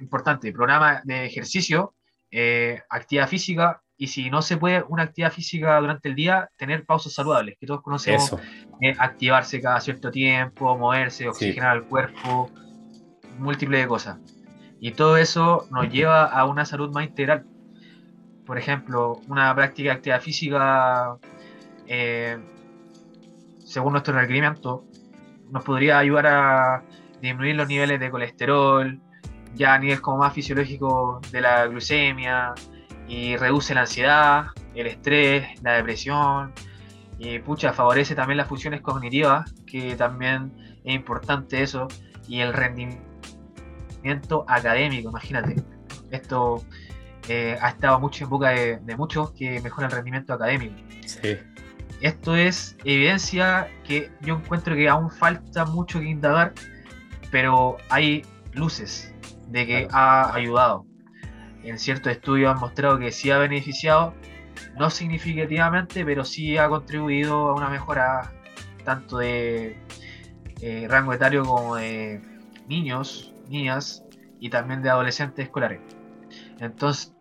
importante, 0.00 0.52
programa 0.52 1.00
de 1.04 1.26
ejercicio, 1.26 1.94
eh, 2.30 2.80
actividad 2.90 3.28
física, 3.28 3.82
y 3.96 4.06
si 4.06 4.30
no 4.30 4.42
se 4.42 4.56
puede 4.56 4.84
una 4.88 5.02
actividad 5.04 5.32
física 5.32 5.80
durante 5.80 6.08
el 6.08 6.14
día, 6.14 6.48
tener 6.56 6.84
pausas 6.84 7.12
saludables, 7.12 7.56
que 7.58 7.66
todos 7.66 7.82
conocemos, 7.82 8.32
eh, 8.80 8.94
activarse 8.98 9.60
cada 9.60 9.80
cierto 9.80 10.10
tiempo, 10.10 10.76
moverse, 10.76 11.28
oxigenar 11.28 11.78
el 11.78 11.84
cuerpo, 11.84 12.50
múltiples 13.38 13.80
de 13.82 13.88
cosas. 13.88 14.18
Y 14.80 14.92
todo 14.92 15.16
eso 15.16 15.66
nos 15.72 15.90
lleva 15.90 16.26
a 16.26 16.44
una 16.44 16.64
salud 16.64 16.92
más 16.92 17.06
integral. 17.06 17.44
Por 18.46 18.56
ejemplo, 18.56 19.20
una 19.26 19.52
práctica 19.54 19.90
de 19.90 19.96
actividad 19.96 20.20
física, 20.20 21.16
eh, 21.88 22.38
según 23.58 23.92
nuestro 23.92 24.14
requerimiento, 24.14 24.84
nos 25.50 25.64
podría 25.64 25.98
ayudar 25.98 26.26
a 26.28 26.82
disminuir 27.20 27.56
los 27.56 27.68
niveles 27.68 28.00
de 28.00 28.10
colesterol, 28.10 29.00
ya 29.54 29.74
a 29.74 29.78
niveles 29.78 30.00
como 30.00 30.18
más 30.18 30.32
fisiológico 30.32 31.20
de 31.32 31.40
la 31.40 31.66
glucemia, 31.66 32.54
y 33.08 33.36
reduce 33.36 33.74
la 33.74 33.82
ansiedad, 33.82 34.46
el 34.74 34.86
estrés, 34.86 35.60
la 35.62 35.72
depresión, 35.72 36.52
y 37.18 37.38
pucha, 37.40 37.72
favorece 37.72 38.14
también 38.14 38.36
las 38.36 38.46
funciones 38.46 38.80
cognitivas, 38.80 39.52
que 39.66 39.96
también 39.96 40.52
es 40.84 40.94
importante 40.94 41.62
eso, 41.62 41.88
y 42.28 42.40
el 42.40 42.52
rendimiento 42.52 44.44
académico, 44.46 45.08
imagínate. 45.08 45.62
Esto 46.10 46.62
eh, 47.28 47.58
ha 47.60 47.70
estado 47.70 47.98
mucho 47.98 48.24
en 48.24 48.30
boca 48.30 48.50
de, 48.50 48.78
de, 48.78 48.96
muchos 48.96 49.32
que 49.32 49.60
mejora 49.60 49.86
el 49.86 49.92
rendimiento 49.92 50.34
académico. 50.34 50.76
Sí. 51.06 51.36
Esto 52.00 52.36
es 52.36 52.76
evidencia 52.84 53.68
que 53.84 54.10
yo 54.20 54.36
encuentro 54.36 54.76
que 54.76 54.88
aún 54.88 55.10
falta 55.10 55.64
mucho 55.64 55.98
que 55.98 56.06
indagar 56.06 56.52
pero 57.30 57.76
hay 57.90 58.22
luces 58.52 59.14
de 59.48 59.66
que 59.66 59.88
ha 59.92 60.34
ayudado. 60.34 60.86
En 61.62 61.78
ciertos 61.78 62.12
estudios 62.12 62.52
han 62.52 62.60
mostrado 62.60 62.98
que 62.98 63.12
sí 63.12 63.30
ha 63.30 63.38
beneficiado, 63.38 64.14
no 64.76 64.90
significativamente, 64.90 66.04
pero 66.04 66.24
sí 66.24 66.56
ha 66.56 66.68
contribuido 66.68 67.48
a 67.48 67.54
una 67.54 67.68
mejora 67.68 68.32
tanto 68.84 69.18
de 69.18 69.76
eh, 70.60 70.86
rango 70.88 71.12
etario 71.12 71.44
como 71.44 71.76
de 71.76 72.22
niños, 72.68 73.34
niñas 73.48 74.04
y 74.40 74.50
también 74.50 74.82
de 74.82 74.90
adolescentes 74.90 75.46
escolares. 75.46 75.80
Entonces, 76.60 77.12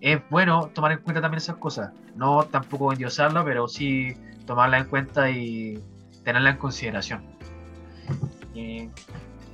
es 0.00 0.20
bueno 0.30 0.70
tomar 0.74 0.92
en 0.92 0.98
cuenta 0.98 1.20
también 1.20 1.38
esas 1.38 1.56
cosas. 1.56 1.92
No 2.14 2.44
tampoco 2.44 2.92
endiosarla, 2.92 3.44
pero 3.44 3.68
sí 3.68 4.14
tomarla 4.46 4.78
en 4.78 4.84
cuenta 4.84 5.30
y 5.30 5.82
tenerla 6.24 6.50
en 6.50 6.56
consideración 6.56 7.36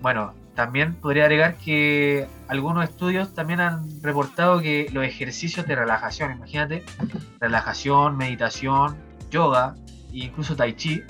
bueno, 0.01 0.35
también 0.55 0.95
podría 0.95 1.25
agregar 1.25 1.57
que 1.57 2.27
algunos 2.49 2.85
estudios 2.85 3.35
también 3.35 3.61
han 3.61 4.03
reportado 4.03 4.61
que 4.61 4.89
los 4.93 5.05
ejercicios 5.05 5.67
de 5.67 5.75
relajación, 5.77 6.33
imagínate, 6.33 6.85
relajación, 7.41 8.17
meditación, 8.17 8.97
yoga 9.31 9.75
e 10.13 10.25
incluso 10.25 10.55
tai 10.55 10.75
chi, 10.75 11.03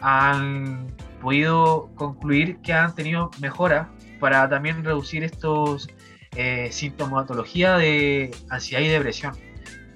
han 0.00 0.86
podido 1.20 1.90
concluir 1.94 2.58
que 2.62 2.72
han 2.72 2.94
tenido 2.94 3.30
mejora 3.40 3.90
para 4.20 4.48
también 4.48 4.84
reducir 4.84 5.24
estos 5.24 5.88
eh, 6.36 6.68
sintomatología 6.72 7.76
de 7.76 8.34
ansiedad 8.48 8.82
y 8.82 8.88
depresión, 8.88 9.34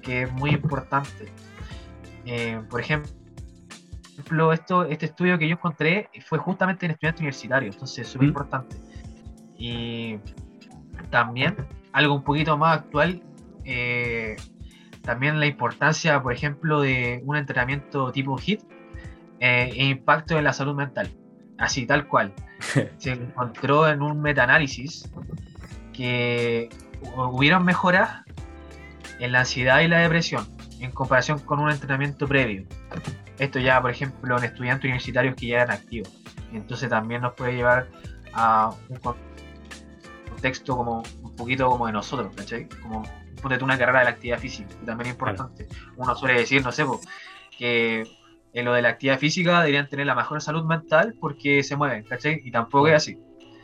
que 0.01 0.23
es 0.23 0.31
muy 0.31 0.51
importante. 0.51 1.31
Eh, 2.25 2.61
por 2.69 2.81
ejemplo, 2.81 3.11
esto, 4.53 4.85
este 4.85 5.07
estudio 5.07 5.37
que 5.37 5.47
yo 5.47 5.55
encontré 5.55 6.09
fue 6.25 6.37
justamente 6.37 6.85
en 6.85 6.93
estudiantes 6.93 7.21
universitarios, 7.21 7.75
entonces 7.75 7.99
es 7.99 8.07
súper 8.07 8.27
importante. 8.27 8.77
Y 9.57 10.17
también, 11.09 11.55
algo 11.91 12.15
un 12.15 12.23
poquito 12.23 12.57
más 12.57 12.79
actual, 12.79 13.21
eh, 13.65 14.35
también 15.01 15.39
la 15.39 15.45
importancia, 15.45 16.21
por 16.21 16.33
ejemplo, 16.33 16.81
de 16.81 17.21
un 17.25 17.35
entrenamiento 17.35 18.11
tipo 18.11 18.37
HIT 18.37 18.61
eh, 19.39 19.71
e 19.73 19.85
impacto 19.85 20.37
en 20.37 20.43
la 20.43 20.53
salud 20.53 20.75
mental. 20.75 21.09
Así, 21.57 21.85
tal 21.85 22.07
cual. 22.07 22.33
Se 22.97 23.11
encontró 23.11 23.89
en 23.89 24.01
un 24.01 24.21
metaanálisis 24.21 25.11
que 25.93 26.69
hubieron 27.15 27.65
mejoras 27.65 28.23
en 29.19 29.31
la 29.31 29.39
ansiedad 29.39 29.81
y 29.81 29.87
la 29.87 29.99
depresión 29.99 30.45
en 30.79 30.91
comparación 30.91 31.39
con 31.39 31.59
un 31.59 31.69
entrenamiento 31.71 32.27
previo. 32.27 32.65
Esto 33.39 33.59
ya, 33.59 33.81
por 33.81 33.91
ejemplo, 33.91 34.37
en 34.37 34.43
estudiantes 34.43 34.85
universitarios 34.85 35.35
que 35.35 35.47
ya 35.47 35.61
eran 35.61 35.71
activos. 35.71 36.13
Entonces 36.53 36.89
también 36.89 37.21
nos 37.21 37.33
puede 37.33 37.55
llevar 37.55 37.87
a 38.33 38.71
un 38.89 38.99
contexto 40.29 40.75
como 40.75 41.03
un 41.23 41.35
poquito 41.35 41.69
como 41.69 41.87
de 41.87 41.93
nosotros, 41.93 42.33
¿cachai? 42.35 42.67
Como 42.81 43.03
ponte 43.41 43.63
una 43.63 43.77
carrera 43.77 43.99
de 43.99 44.05
la 44.05 44.11
actividad 44.11 44.39
física, 44.39 44.67
que 44.67 44.85
también 44.85 45.07
es 45.07 45.13
importante. 45.13 45.67
Uno 45.95 46.15
suele 46.15 46.39
decir, 46.39 46.63
no 46.63 46.71
sé, 46.71 46.85
que 47.57 48.03
en 48.53 48.65
lo 48.65 48.73
de 48.73 48.81
la 48.81 48.89
actividad 48.89 49.19
física 49.19 49.59
deberían 49.59 49.87
tener 49.87 50.05
la 50.05 50.15
mejor 50.15 50.41
salud 50.41 50.65
mental 50.65 51.15
porque 51.19 51.63
se 51.63 51.75
mueven, 51.75 52.03
¿cachai? 52.03 52.41
Y 52.43 52.51
tampoco 52.51 52.87
es 52.87 52.95
así. 52.95 53.17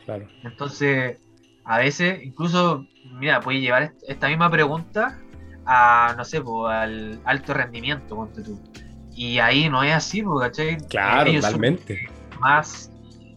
Claro. 0.04 0.26
Entonces, 0.42 1.18
a 1.64 1.78
veces, 1.78 2.22
incluso, 2.22 2.86
mira, 3.12 3.40
puede 3.40 3.60
llevar 3.60 3.92
esta 4.06 4.28
misma 4.28 4.50
pregunta 4.50 5.18
a, 5.66 6.14
no 6.16 6.24
sé, 6.24 6.42
al 6.68 7.20
alto 7.24 7.54
rendimiento, 7.54 8.14
ponte 8.14 8.42
tú. 8.42 8.58
Y 9.16 9.38
ahí 9.38 9.68
no 9.68 9.82
es 9.82 9.94
así, 9.94 10.22
¿cachai? 10.40 10.76
Claro, 10.88 11.32
totalmente. 11.32 12.08
Más 12.38 12.92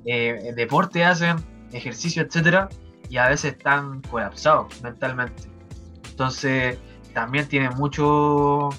eh, 0.06 0.52
deporte 0.56 1.06
hacen, 1.06 1.38
ejercicio, 1.72 2.22
etcétera, 2.22 2.68
y 3.10 3.18
a 3.18 3.30
veces 3.30 3.54
están 3.54 4.02
colapsados 4.02 4.82
mentalmente. 4.84 5.44
Entonces, 6.10 6.78
también 7.14 7.48
tiene 7.48 7.70
mucho, 7.72 8.70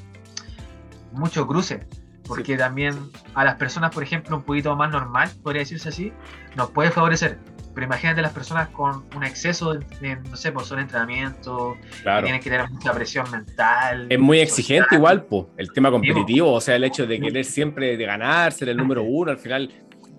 mucho 1.12 1.46
cruce, 1.46 1.86
porque 2.26 2.58
también 2.58 3.10
a 3.34 3.44
las 3.44 3.56
personas, 3.56 3.92
por 3.94 4.02
ejemplo, 4.02 4.36
un 4.36 4.42
poquito 4.42 4.76
más 4.76 4.90
normal, 4.90 5.30
podría 5.42 5.60
decirse 5.60 5.88
así, 5.88 6.12
nos 6.54 6.70
puede 6.70 6.90
favorecer 6.90 7.38
pero 7.74 7.86
imagínate 7.86 8.20
las 8.22 8.32
personas 8.32 8.68
con 8.68 9.04
un 9.14 9.24
exceso 9.24 9.74
de, 9.74 10.16
no 10.16 10.36
sé, 10.36 10.52
por 10.52 10.66
pues, 10.68 10.80
entrenamiento, 10.80 11.76
tienen 12.02 12.40
que 12.40 12.50
tener 12.50 12.68
mucha 12.70 12.92
presión 12.92 13.30
mental. 13.30 14.06
Es 14.10 14.18
muy 14.18 14.40
exigente 14.40 14.96
igual, 14.96 15.24
pues, 15.24 15.46
el 15.56 15.72
tema 15.72 15.90
competitivo, 15.90 16.52
o 16.52 16.60
sea, 16.60 16.76
el 16.76 16.84
hecho 16.84 17.06
de 17.06 17.20
querer 17.20 17.44
siempre 17.44 17.96
de 17.96 18.04
ganar, 18.04 18.52
ser 18.52 18.68
el 18.70 18.76
número 18.76 19.02
uno, 19.02 19.30
al 19.30 19.38
final, 19.38 19.70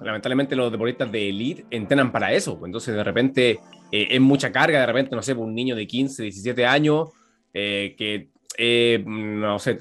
lamentablemente 0.02 0.56
los 0.56 0.72
deportistas 0.72 1.12
de 1.12 1.30
elite 1.30 1.66
entrenan 1.72 2.12
para 2.12 2.32
eso, 2.32 2.60
entonces 2.66 2.96
de 2.96 3.04
repente 3.04 3.60
eh, 3.92 4.08
es 4.10 4.22
mucha 4.22 4.52
carga, 4.52 4.80
de 4.80 4.86
repente, 4.86 5.16
no 5.16 5.22
sé, 5.22 5.34
un 5.34 5.54
niño 5.54 5.76
de 5.76 5.86
15, 5.86 6.24
17 6.24 6.66
años, 6.66 7.10
eh, 7.54 7.96
que, 7.98 8.30
eh, 8.58 9.04
no 9.06 9.60
sé, 9.60 9.78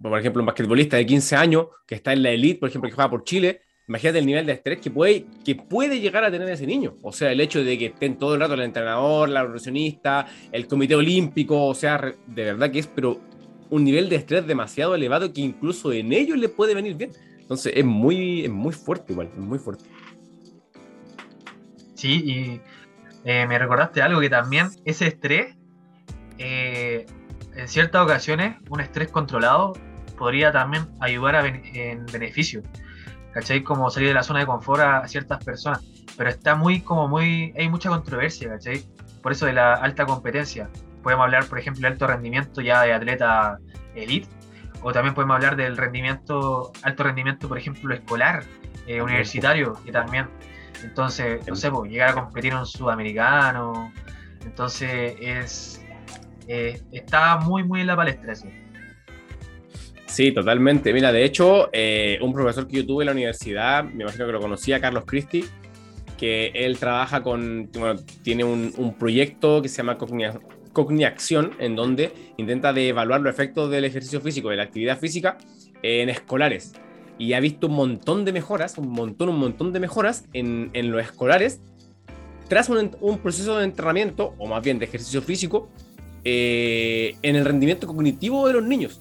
por 0.00 0.18
ejemplo, 0.18 0.40
un 0.40 0.46
basquetbolista 0.46 0.96
de 0.96 1.06
15 1.06 1.36
años 1.36 1.66
que 1.86 1.96
está 1.96 2.12
en 2.12 2.22
la 2.22 2.30
elite, 2.30 2.60
por 2.60 2.68
ejemplo, 2.68 2.88
que 2.88 2.94
juega 2.94 3.10
por 3.10 3.24
Chile, 3.24 3.60
imagínate 3.88 4.18
el 4.20 4.26
nivel 4.26 4.46
de 4.46 4.52
estrés 4.52 4.80
que 4.80 4.90
puede, 4.90 5.26
que 5.44 5.56
puede 5.56 6.00
llegar 6.00 6.24
a 6.24 6.30
tener 6.30 6.48
ese 6.48 6.66
niño. 6.66 6.96
O 7.02 7.12
sea, 7.12 7.32
el 7.32 7.40
hecho 7.40 7.64
de 7.64 7.76
que 7.78 7.86
estén 7.86 8.16
todo 8.16 8.34
el 8.34 8.40
rato 8.40 8.54
el 8.54 8.62
entrenador, 8.62 9.28
la 9.28 9.42
nutricionista, 9.42 10.26
el 10.52 10.66
comité 10.66 10.94
olímpico, 10.94 11.66
o 11.66 11.74
sea, 11.74 11.98
de 12.26 12.44
verdad 12.44 12.70
que 12.70 12.80
es, 12.80 12.86
pero 12.86 13.20
un 13.70 13.84
nivel 13.84 14.08
de 14.08 14.16
estrés 14.16 14.46
demasiado 14.46 14.94
elevado 14.94 15.32
que 15.32 15.40
incluso 15.40 15.92
en 15.92 16.12
ellos 16.12 16.38
le 16.38 16.48
puede 16.48 16.74
venir 16.74 16.96
bien. 16.96 17.12
Entonces 17.40 17.72
es 17.74 17.84
muy, 17.84 18.44
es 18.44 18.50
muy 18.50 18.72
fuerte 18.72 19.12
igual, 19.12 19.28
es 19.32 19.40
muy 19.40 19.58
fuerte. 19.58 19.84
Sí, 21.94 22.22
y 22.24 22.60
eh, 23.24 23.46
me 23.46 23.58
recordaste 23.58 24.02
algo 24.02 24.20
que 24.20 24.30
también 24.30 24.68
ese 24.84 25.08
estrés, 25.08 25.56
eh, 26.38 27.06
en 27.54 27.68
ciertas 27.68 28.02
ocasiones, 28.02 28.56
un 28.70 28.80
estrés 28.80 29.08
controlado 29.08 29.72
podría 30.16 30.52
también 30.52 30.86
ayudar 31.00 31.36
a 31.36 31.46
en 31.46 32.06
beneficio. 32.06 32.62
¿Cachai? 33.32 33.62
Como 33.62 33.90
salir 33.90 34.08
de 34.08 34.14
la 34.14 34.22
zona 34.22 34.40
de 34.40 34.46
confort 34.46 34.80
a 34.82 35.08
ciertas 35.08 35.42
personas. 35.44 35.82
Pero 36.16 36.30
está 36.30 36.54
muy, 36.54 36.80
como 36.80 37.08
muy, 37.08 37.52
hay 37.56 37.68
mucha 37.68 37.88
controversia, 37.88 38.48
¿cachai? 38.48 38.84
Por 39.22 39.32
eso 39.32 39.46
de 39.46 39.52
la 39.54 39.74
alta 39.74 40.06
competencia. 40.06 40.68
Podemos 41.02 41.24
hablar, 41.24 41.46
por 41.46 41.58
ejemplo, 41.58 41.82
de 41.82 41.88
alto 41.88 42.06
rendimiento 42.06 42.60
ya 42.60 42.82
de 42.82 42.92
atleta 42.92 43.58
elite, 43.94 44.28
o 44.82 44.92
también 44.92 45.14
podemos 45.14 45.36
hablar 45.36 45.56
del 45.56 45.76
rendimiento, 45.76 46.72
alto 46.82 47.04
rendimiento, 47.04 47.48
por 47.48 47.58
ejemplo, 47.58 47.94
escolar, 47.94 48.44
eh, 48.86 49.00
universitario, 49.02 49.78
que 49.84 49.92
también. 49.92 50.28
Entonces, 50.82 51.46
no 51.46 51.56
sé, 51.56 51.70
pues, 51.70 51.90
llegar 51.90 52.10
a 52.10 52.14
competir 52.14 52.52
en 52.52 52.58
un 52.58 52.66
sudamericano. 52.66 53.92
Entonces, 54.44 55.14
es. 55.20 55.84
Eh, 56.48 56.82
está 56.90 57.38
muy, 57.38 57.62
muy 57.62 57.82
en 57.82 57.86
la 57.86 57.96
palestra 57.96 58.32
eso. 58.32 58.46
Sí, 60.10 60.32
totalmente. 60.32 60.92
Mira, 60.92 61.12
de 61.12 61.24
hecho, 61.24 61.70
eh, 61.72 62.18
un 62.20 62.32
profesor 62.32 62.66
que 62.66 62.78
yo 62.78 62.86
tuve 62.86 63.04
en 63.04 63.06
la 63.06 63.12
universidad, 63.12 63.84
me 63.84 64.02
imagino 64.02 64.26
que 64.26 64.32
lo 64.32 64.40
conocía, 64.40 64.80
Carlos 64.80 65.04
Cristi, 65.06 65.44
que 66.18 66.50
él 66.52 66.78
trabaja 66.78 67.22
con, 67.22 67.70
bueno, 67.72 68.00
tiene 68.22 68.42
un, 68.42 68.94
proyecto 68.98 69.62
que 69.62 69.68
se 69.68 69.76
llama 69.76 69.98
Cogniacción, 70.72 71.52
en 71.60 71.76
donde 71.76 72.12
intenta 72.38 72.72
de 72.72 72.88
evaluar 72.88 73.20
los 73.20 73.32
efectos 73.32 73.70
del 73.70 73.84
ejercicio 73.84 74.20
físico, 74.20 74.50
de 74.50 74.56
la 74.56 74.64
actividad 74.64 74.98
física 74.98 75.38
en 75.80 76.08
escolares. 76.08 76.72
Y 77.16 77.34
ha 77.34 77.40
visto 77.40 77.68
un 77.68 77.74
montón 77.74 78.24
de 78.24 78.32
mejoras, 78.32 78.78
un 78.78 78.88
montón, 78.88 79.28
un 79.28 79.38
montón 79.38 79.72
de 79.72 79.78
mejoras 79.78 80.24
en, 80.32 80.70
en 80.72 80.90
los 80.90 81.02
escolares 81.02 81.60
tras 82.48 82.68
un, 82.68 82.96
un, 83.00 83.18
proceso 83.18 83.58
de 83.58 83.64
entrenamiento, 83.64 84.34
o 84.38 84.48
más 84.48 84.60
bien 84.60 84.80
de 84.80 84.86
ejercicio 84.86 85.22
físico, 85.22 85.68
eh, 86.24 87.14
en 87.22 87.36
el 87.36 87.44
rendimiento 87.44 87.86
cognitivo 87.86 88.48
de 88.48 88.54
los 88.54 88.64
niños 88.64 89.00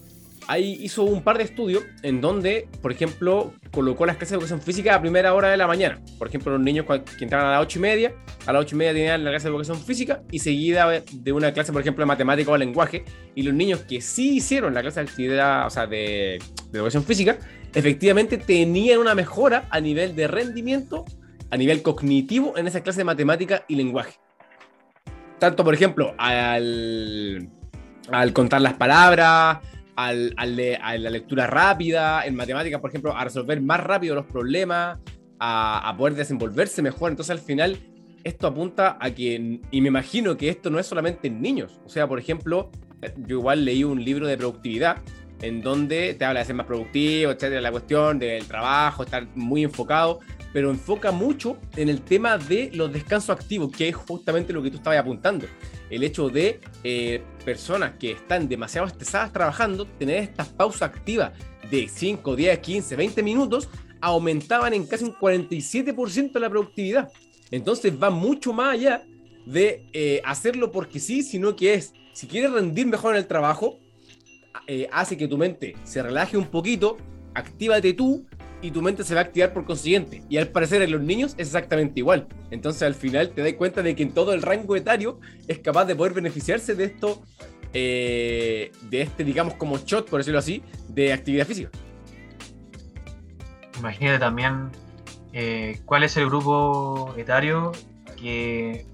ahí 0.50 0.80
hizo 0.82 1.04
un 1.04 1.22
par 1.22 1.38
de 1.38 1.44
estudios 1.44 1.84
en 2.02 2.22
donde, 2.22 2.68
por 2.82 2.92
ejemplo, 2.92 3.54
colocó 3.70 4.08
las 4.08 4.18
clases 4.18 4.32
de 4.32 4.36
educación 4.38 4.60
física 4.60 4.96
a 4.96 5.00
primera 5.00 5.36
hora 5.36 5.50
de 5.50 5.58
la 5.58 5.68
mañana. 5.68 6.02
Por 6.18 6.28
ejemplo, 6.28 6.52
los 6.52 6.62
niños 6.62 6.88
que 6.88 7.24
entraban 7.24 7.46
a 7.46 7.52
las 7.52 7.62
ocho 7.62 7.78
y 7.78 7.84
media, 7.84 8.16
a 8.48 8.54
las 8.54 8.64
ocho 8.64 8.76
y 8.76 8.80
media 8.80 8.94
tenían 8.94 9.24
la 9.24 9.30
clase 9.30 9.44
de 9.44 9.52
educación 9.52 9.80
física 9.80 10.24
y 10.32 10.40
seguida 10.40 11.04
de 11.14 11.32
una 11.32 11.54
clase, 11.54 11.72
por 11.72 11.82
ejemplo, 11.82 12.02
de 12.02 12.08
matemática 12.08 12.50
o 12.50 12.58
lenguaje. 12.58 13.06
Y 13.36 13.44
los 13.44 13.54
niños 13.54 13.82
que 13.82 14.02
sí 14.02 14.38
hicieron 14.38 14.74
la 14.74 14.82
clase 14.82 15.04
de 15.04 15.08
actividad, 15.08 15.68
o 15.68 15.70
sea, 15.70 15.86
de, 15.86 16.42
educación 16.74 17.04
física, 17.04 17.38
efectivamente 17.76 18.40
tenían 18.40 18.98
una 18.98 19.14
mejora 19.14 19.68
a 19.70 19.80
nivel 19.80 20.16
de 20.16 20.28
rendimiento, 20.28 21.06
a 21.52 21.58
nivel 21.58 21.84
cognitivo 21.84 22.58
en 22.58 22.66
esa 22.66 22.82
clase 22.82 23.02
de 23.02 23.04
matemática 23.04 23.66
y 23.68 23.76
lenguaje. 23.76 24.16
Tanto, 25.38 25.64
por 25.64 25.76
ejemplo, 25.76 26.16
al 26.18 27.50
contar 28.34 28.62
las 28.62 28.74
palabras, 28.74 29.60
al, 30.06 30.34
a 30.38 30.98
la 30.98 31.10
lectura 31.10 31.46
rápida, 31.48 32.26
en 32.26 32.36
matemáticas, 32.36 32.80
por 32.80 32.90
ejemplo, 32.90 33.16
a 33.16 33.24
resolver 33.24 33.62
más 33.62 33.82
rápido 33.82 34.16
los 34.16 34.26
problemas, 34.26 34.98
a, 35.40 35.94
poder 35.98 36.16
desenvolverse 36.16 36.82
mejor. 36.82 37.12
Entonces, 37.12 37.32
al 37.32 37.40
final, 37.40 37.78
esto 38.24 38.48
apunta 38.48 38.98
a 39.00 39.12
que, 39.12 39.60
y 39.72 39.82
me 39.82 39.90
imagino 39.90 40.38
que 40.38 40.50
esto 40.50 40.70
no 40.70 40.80
es 40.80 40.88
solamente 40.88 41.28
en 41.28 41.42
niños. 41.42 41.82
O 41.86 41.90
sea, 41.90 42.08
por 42.08 42.18
ejemplo, 42.18 42.72
yo 43.18 43.40
igual 43.40 43.66
leí 43.66 43.84
un 43.84 44.04
libro 44.04 44.26
de 44.28 44.38
productividad 44.38 44.98
en 45.42 45.62
donde 45.62 46.14
te 46.14 46.26
habla 46.26 46.42
de 46.42 46.46
ser 46.46 46.56
más 46.56 46.66
productivo, 46.66 47.32
etcétera, 47.32 47.62
la 47.62 47.72
cuestión 47.72 48.20
del 48.20 48.46
trabajo, 48.46 49.04
estar 49.04 49.26
muy 49.36 49.64
enfocado, 49.64 50.20
pero 50.52 50.70
enfoca 50.70 51.12
mucho 51.12 51.58
en 51.76 51.90
el 51.90 52.02
tema 52.02 52.38
de 52.38 52.72
los 52.74 52.92
descansos 52.92 53.30
activos, 53.30 53.72
que 53.72 53.90
es 53.90 53.96
justamente 53.96 54.52
lo 54.52 54.62
que 54.62 54.72
tú 54.72 54.78
estabas 54.78 55.00
apuntando 55.00 55.46
el 55.89 56.04
hecho 56.04 56.30
de 56.30 56.62
eh, 56.84 57.21
personas 57.43 57.93
que 57.99 58.12
están 58.12 58.47
demasiado 58.47 58.88
estresadas 58.88 59.34
trabajando, 59.34 59.86
tener 59.86 60.17
estas 60.17 60.47
pausas 60.49 60.84
activas 60.84 61.34
de 61.69 61.88
5, 61.88 62.36
10, 62.36 62.60
15, 62.60 62.95
20 62.95 63.23
minutos, 63.23 63.69
aumentaban 64.02 64.73
en 64.73 64.86
casi 64.86 65.06
un 65.06 65.15
47% 65.15 66.39
la 66.39 66.49
productividad. 66.49 67.12
Entonces 67.52 67.93
va 68.02 68.10
mucho 68.10 68.54
más 68.54 68.73
allá 68.73 69.04
de 69.45 69.86
eh, 69.93 70.21
hacerlo 70.25 70.71
porque 70.71 70.99
sí, 70.99 71.23
sino 71.23 71.56
que 71.56 71.73
es, 71.73 71.93
si 72.13 72.28
quieres 72.28 72.52
rendir 72.52 72.86
mejor 72.86 73.15
en 73.15 73.21
el 73.21 73.28
trabajo, 73.28 73.80
eh, 74.67 74.88
hace 74.91 75.17
que 75.17 75.28
tu 75.28 75.38
mente 75.38 75.75
se 75.84 76.04
relaje 76.04 76.38
un 76.38 76.45
poquito, 76.45 76.97
actívate 77.34 77.93
tú 77.93 78.25
y 78.62 78.72
tu 78.72 78.82
mente 78.82 79.04
se 79.04 79.13
va 79.13 79.22
a 79.22 79.24
activar 79.24 79.54
por 79.54 79.65
consiguiente. 79.65 80.24
Y 80.30 80.38
al 80.38 80.50
parecer 80.50 80.82
en 80.82 80.91
los 80.91 81.02
niños 81.02 81.34
es 81.38 81.48
exactamente 81.48 82.00
igual. 82.00 82.28
Entonces 82.52 82.84
al 82.84 82.95
final 82.95 83.30
te 83.30 83.41
das 83.41 83.54
cuenta 83.54 83.82
de 83.82 83.95
que 83.95 84.04
en 84.04 84.13
todo 84.13 84.34
el 84.34 84.41
rango 84.41 84.76
etario 84.76 85.19
es 85.48 85.60
capaz 85.60 85.86
de 85.86 85.95
poder 85.95 86.13
beneficiarse 86.13 86.76
de 86.76 86.86
esto, 86.86 87.22
eh, 87.74 88.72
de 88.89 89.02
este, 89.02 89.24
digamos, 89.24 89.54
como 89.56 89.78
shot, 89.78 90.10
por 90.10 90.19
decirlo 90.19 90.39
así, 90.39 90.63
de 90.89 91.13
actividad 91.13 91.45
física. 91.45 91.69
Imagínate 93.80 94.19
también 94.19 94.69
eh, 95.32 95.80
cuál 95.86 96.04
es 96.04 96.17
el 96.17 96.26
grupo 96.26 97.13
etario 97.17 97.72
que 98.17 98.86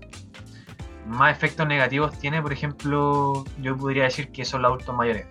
más 1.08 1.36
efectos 1.36 1.68
negativos 1.68 2.18
tiene, 2.20 2.42
por 2.42 2.54
ejemplo, 2.54 3.46
yo 3.62 3.76
podría 3.78 4.04
decir 4.04 4.30
que 4.30 4.46
son 4.46 4.62
los 4.62 4.70
adultos 4.70 4.96
mayores, 4.96 5.26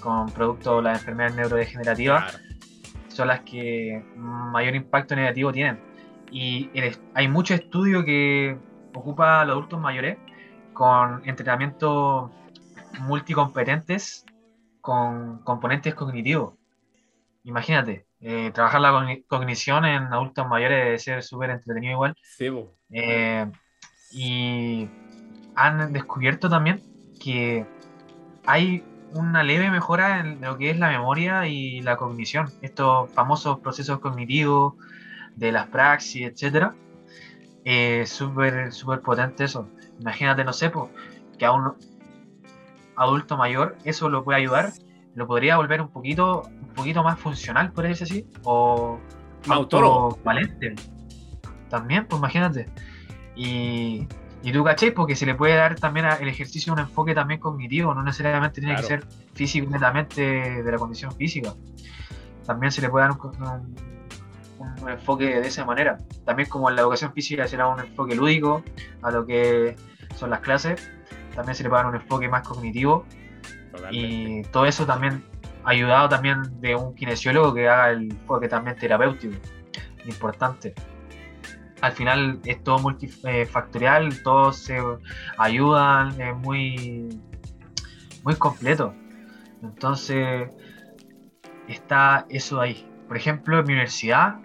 con 0.00 0.30
producto 0.30 0.76
de 0.76 0.82
las 0.82 0.98
enfermedades 0.98 1.36
neurodegenerativas 1.36 2.40
son 3.10 3.28
las 3.28 3.40
que 3.40 4.02
mayor 4.16 4.74
impacto 4.74 5.14
negativo 5.14 5.52
tienen. 5.52 5.78
Y 6.30 6.70
hay 7.14 7.28
mucho 7.28 7.54
estudio 7.54 8.04
que 8.04 8.56
ocupa 8.94 9.40
a 9.40 9.44
los 9.44 9.54
adultos 9.54 9.80
mayores 9.80 10.16
con 10.72 11.22
entrenamiento 11.28 12.30
multicompetentes 13.00 14.24
con 14.80 15.38
componentes 15.42 15.94
cognitivos. 15.94 16.54
Imagínate, 17.44 18.06
eh, 18.20 18.50
trabajar 18.52 18.80
la 18.80 19.18
cognición 19.26 19.84
en 19.84 20.04
adultos 20.04 20.46
mayores 20.46 20.84
debe 20.84 20.98
ser 20.98 21.22
súper 21.22 21.50
entretenido 21.50 21.92
igual. 21.94 22.14
Eh, 22.90 23.46
y 24.12 24.88
han 25.54 25.92
descubierto 25.92 26.48
también 26.48 26.82
que 27.20 27.66
hay 28.46 28.82
una 29.12 29.42
leve 29.42 29.70
mejora 29.70 30.20
en 30.20 30.40
lo 30.40 30.56
que 30.56 30.70
es 30.70 30.78
la 30.78 30.88
memoria 30.88 31.46
y 31.46 31.80
la 31.80 31.96
cognición. 31.96 32.50
Estos 32.62 33.10
famosos 33.12 33.58
procesos 33.60 33.98
cognitivos 34.00 34.74
de 35.36 35.52
las 35.52 35.66
praxis, 35.68 36.26
etcétera. 36.26 36.74
Eh, 37.64 38.04
súper, 38.06 38.72
súper 38.72 39.00
potente 39.00 39.44
eso. 39.44 39.68
Imagínate, 40.00 40.44
no 40.44 40.52
sé, 40.52 40.72
que 41.38 41.44
a 41.44 41.52
un 41.52 41.74
adulto 42.96 43.36
mayor 43.36 43.76
eso 43.84 44.08
lo 44.08 44.24
puede 44.24 44.38
ayudar, 44.38 44.72
lo 45.14 45.26
podría 45.26 45.56
volver 45.56 45.80
un 45.80 45.88
poquito, 45.88 46.42
un 46.42 46.74
poquito 46.74 47.02
más 47.02 47.18
funcional, 47.18 47.72
por 47.72 47.86
decir 47.86 48.04
así, 48.04 48.26
o 48.44 48.98
autónomo. 49.48 50.18
Valente. 50.24 50.74
También, 51.68 52.06
pues 52.06 52.18
imagínate. 52.18 52.68
Y 53.36 54.06
y 54.42 54.52
tú 54.52 54.64
caché, 54.64 54.92
porque 54.92 55.16
se 55.16 55.26
le 55.26 55.34
puede 55.34 55.54
dar 55.54 55.74
también 55.74 56.06
al 56.06 56.26
ejercicio 56.26 56.72
un 56.72 56.78
enfoque 56.78 57.14
también 57.14 57.40
cognitivo, 57.40 57.94
no 57.94 58.02
necesariamente 58.02 58.60
tiene 58.60 58.76
que 58.76 58.82
ser 58.82 59.04
físico 59.34 59.68
netamente 59.70 60.62
de 60.62 60.72
la 60.72 60.78
condición 60.78 61.12
física. 61.12 61.52
También 62.46 62.72
se 62.72 62.80
le 62.80 62.88
puede 62.88 63.08
dar 63.08 63.18
un, 63.20 64.88
enfoque 64.88 65.40
de 65.40 65.46
esa 65.46 65.64
manera. 65.66 65.98
También 66.24 66.48
como 66.48 66.70
en 66.70 66.76
la 66.76 66.82
educación 66.82 67.12
física 67.12 67.46
será 67.46 67.68
un 67.68 67.80
enfoque 67.80 68.14
lúdico 68.14 68.62
a 69.02 69.10
lo 69.10 69.26
que 69.26 69.76
son 70.16 70.30
las 70.30 70.40
clases, 70.40 70.90
también 71.34 71.54
se 71.54 71.62
le 71.62 71.68
puede 71.68 71.82
dar 71.82 71.92
un 71.92 72.00
enfoque 72.00 72.28
más 72.28 72.46
cognitivo. 72.46 73.04
Y 73.90 74.42
todo 74.44 74.64
eso 74.64 74.86
también 74.86 75.22
ayudado 75.64 76.08
también 76.08 76.60
de 76.60 76.74
un 76.74 76.94
kinesiólogo 76.94 77.52
que 77.52 77.68
haga 77.68 77.90
el 77.90 78.10
enfoque 78.10 78.48
también 78.48 78.76
terapéutico. 78.76 79.36
Importante 80.06 80.74
al 81.80 81.92
final 81.92 82.40
es 82.44 82.62
todo 82.62 82.78
multifactorial, 82.78 84.22
todos 84.22 84.56
se 84.56 84.78
ayudan, 85.38 86.20
es 86.20 86.36
muy, 86.36 87.20
muy 88.22 88.34
completo. 88.36 88.94
Entonces, 89.62 90.50
está 91.68 92.26
eso 92.28 92.60
ahí. 92.60 92.86
Por 93.08 93.16
ejemplo, 93.16 93.58
en 93.58 93.66
mi 93.66 93.72
universidad, 93.72 94.36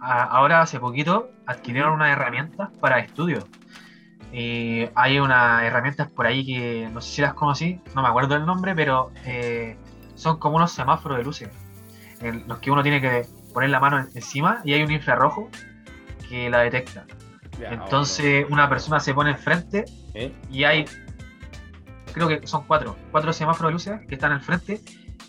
ahora 0.00 0.62
hace 0.62 0.80
poquito 0.80 1.30
adquirieron 1.46 1.92
unas 1.92 2.10
herramientas 2.10 2.70
para 2.80 2.98
estudios. 2.98 3.44
Y 4.32 4.88
hay 4.94 5.18
unas 5.18 5.62
herramientas 5.62 6.08
por 6.10 6.26
ahí 6.26 6.44
que 6.44 6.88
no 6.92 7.00
sé 7.00 7.16
si 7.16 7.22
las 7.22 7.34
conocí, 7.34 7.80
no 7.94 8.02
me 8.02 8.08
acuerdo 8.08 8.34
el 8.36 8.44
nombre, 8.44 8.74
pero 8.74 9.12
eh, 9.24 9.76
son 10.14 10.38
como 10.38 10.56
unos 10.56 10.72
semáforos 10.72 11.18
de 11.18 11.24
luces, 11.24 11.48
en 12.20 12.46
los 12.48 12.58
que 12.58 12.70
uno 12.70 12.82
tiene 12.82 13.00
que 13.00 13.26
poner 13.54 13.70
la 13.70 13.80
mano 13.80 13.98
encima 13.98 14.60
y 14.64 14.74
hay 14.74 14.82
un 14.82 14.90
infrarrojo 14.90 15.48
que 16.28 16.50
la 16.50 16.60
detecta. 16.60 17.06
Entonces 17.60 18.46
una 18.50 18.68
persona 18.68 19.00
se 19.00 19.14
pone 19.14 19.30
enfrente 19.30 19.86
¿Eh? 20.14 20.32
y 20.50 20.64
hay, 20.64 20.84
creo 22.12 22.28
que 22.28 22.46
son 22.46 22.64
cuatro, 22.66 22.96
cuatro 23.10 23.32
semáforos 23.32 23.70
de 23.70 23.72
luces 23.72 24.06
que 24.08 24.14
están 24.14 24.32
al 24.32 24.42
frente 24.42 24.80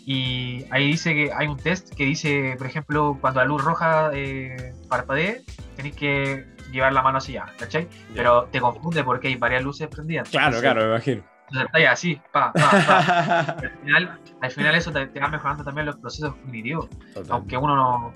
y 0.04 0.64
ahí 0.70 0.86
dice 0.86 1.14
que 1.14 1.30
hay 1.34 1.46
un 1.46 1.58
test 1.58 1.94
que 1.94 2.04
dice, 2.04 2.54
por 2.56 2.66
ejemplo, 2.66 3.18
cuando 3.20 3.40
la 3.40 3.46
luz 3.46 3.62
roja 3.62 4.10
eh, 4.14 4.72
parpadee, 4.88 5.44
tenéis 5.76 5.96
que 5.96 6.46
llevar 6.72 6.94
la 6.94 7.02
mano 7.02 7.18
hacia 7.18 7.44
allá, 7.44 7.52
¿cachai? 7.58 7.88
Pero 8.14 8.44
te 8.44 8.58
confunde 8.58 9.04
porque 9.04 9.28
hay 9.28 9.36
varias 9.36 9.62
luces 9.62 9.86
prendidas. 9.88 10.30
Claro, 10.30 10.60
claro, 10.60 10.80
me 10.80 10.88
imagino. 10.88 11.22
Entonces 11.50 11.88
así, 11.90 12.20
pa, 12.32 12.52
pa, 12.52 12.70
pa. 12.70 13.40
al, 13.58 13.70
final, 13.84 14.20
al 14.40 14.50
final 14.50 14.74
eso 14.74 14.92
te, 14.92 15.20
va 15.20 15.28
mejorando 15.28 15.62
también 15.64 15.86
los 15.86 15.96
procesos 15.96 16.34
cognitivos. 16.36 16.88
Aunque 17.28 17.58
uno 17.58 17.76
no, 17.76 18.14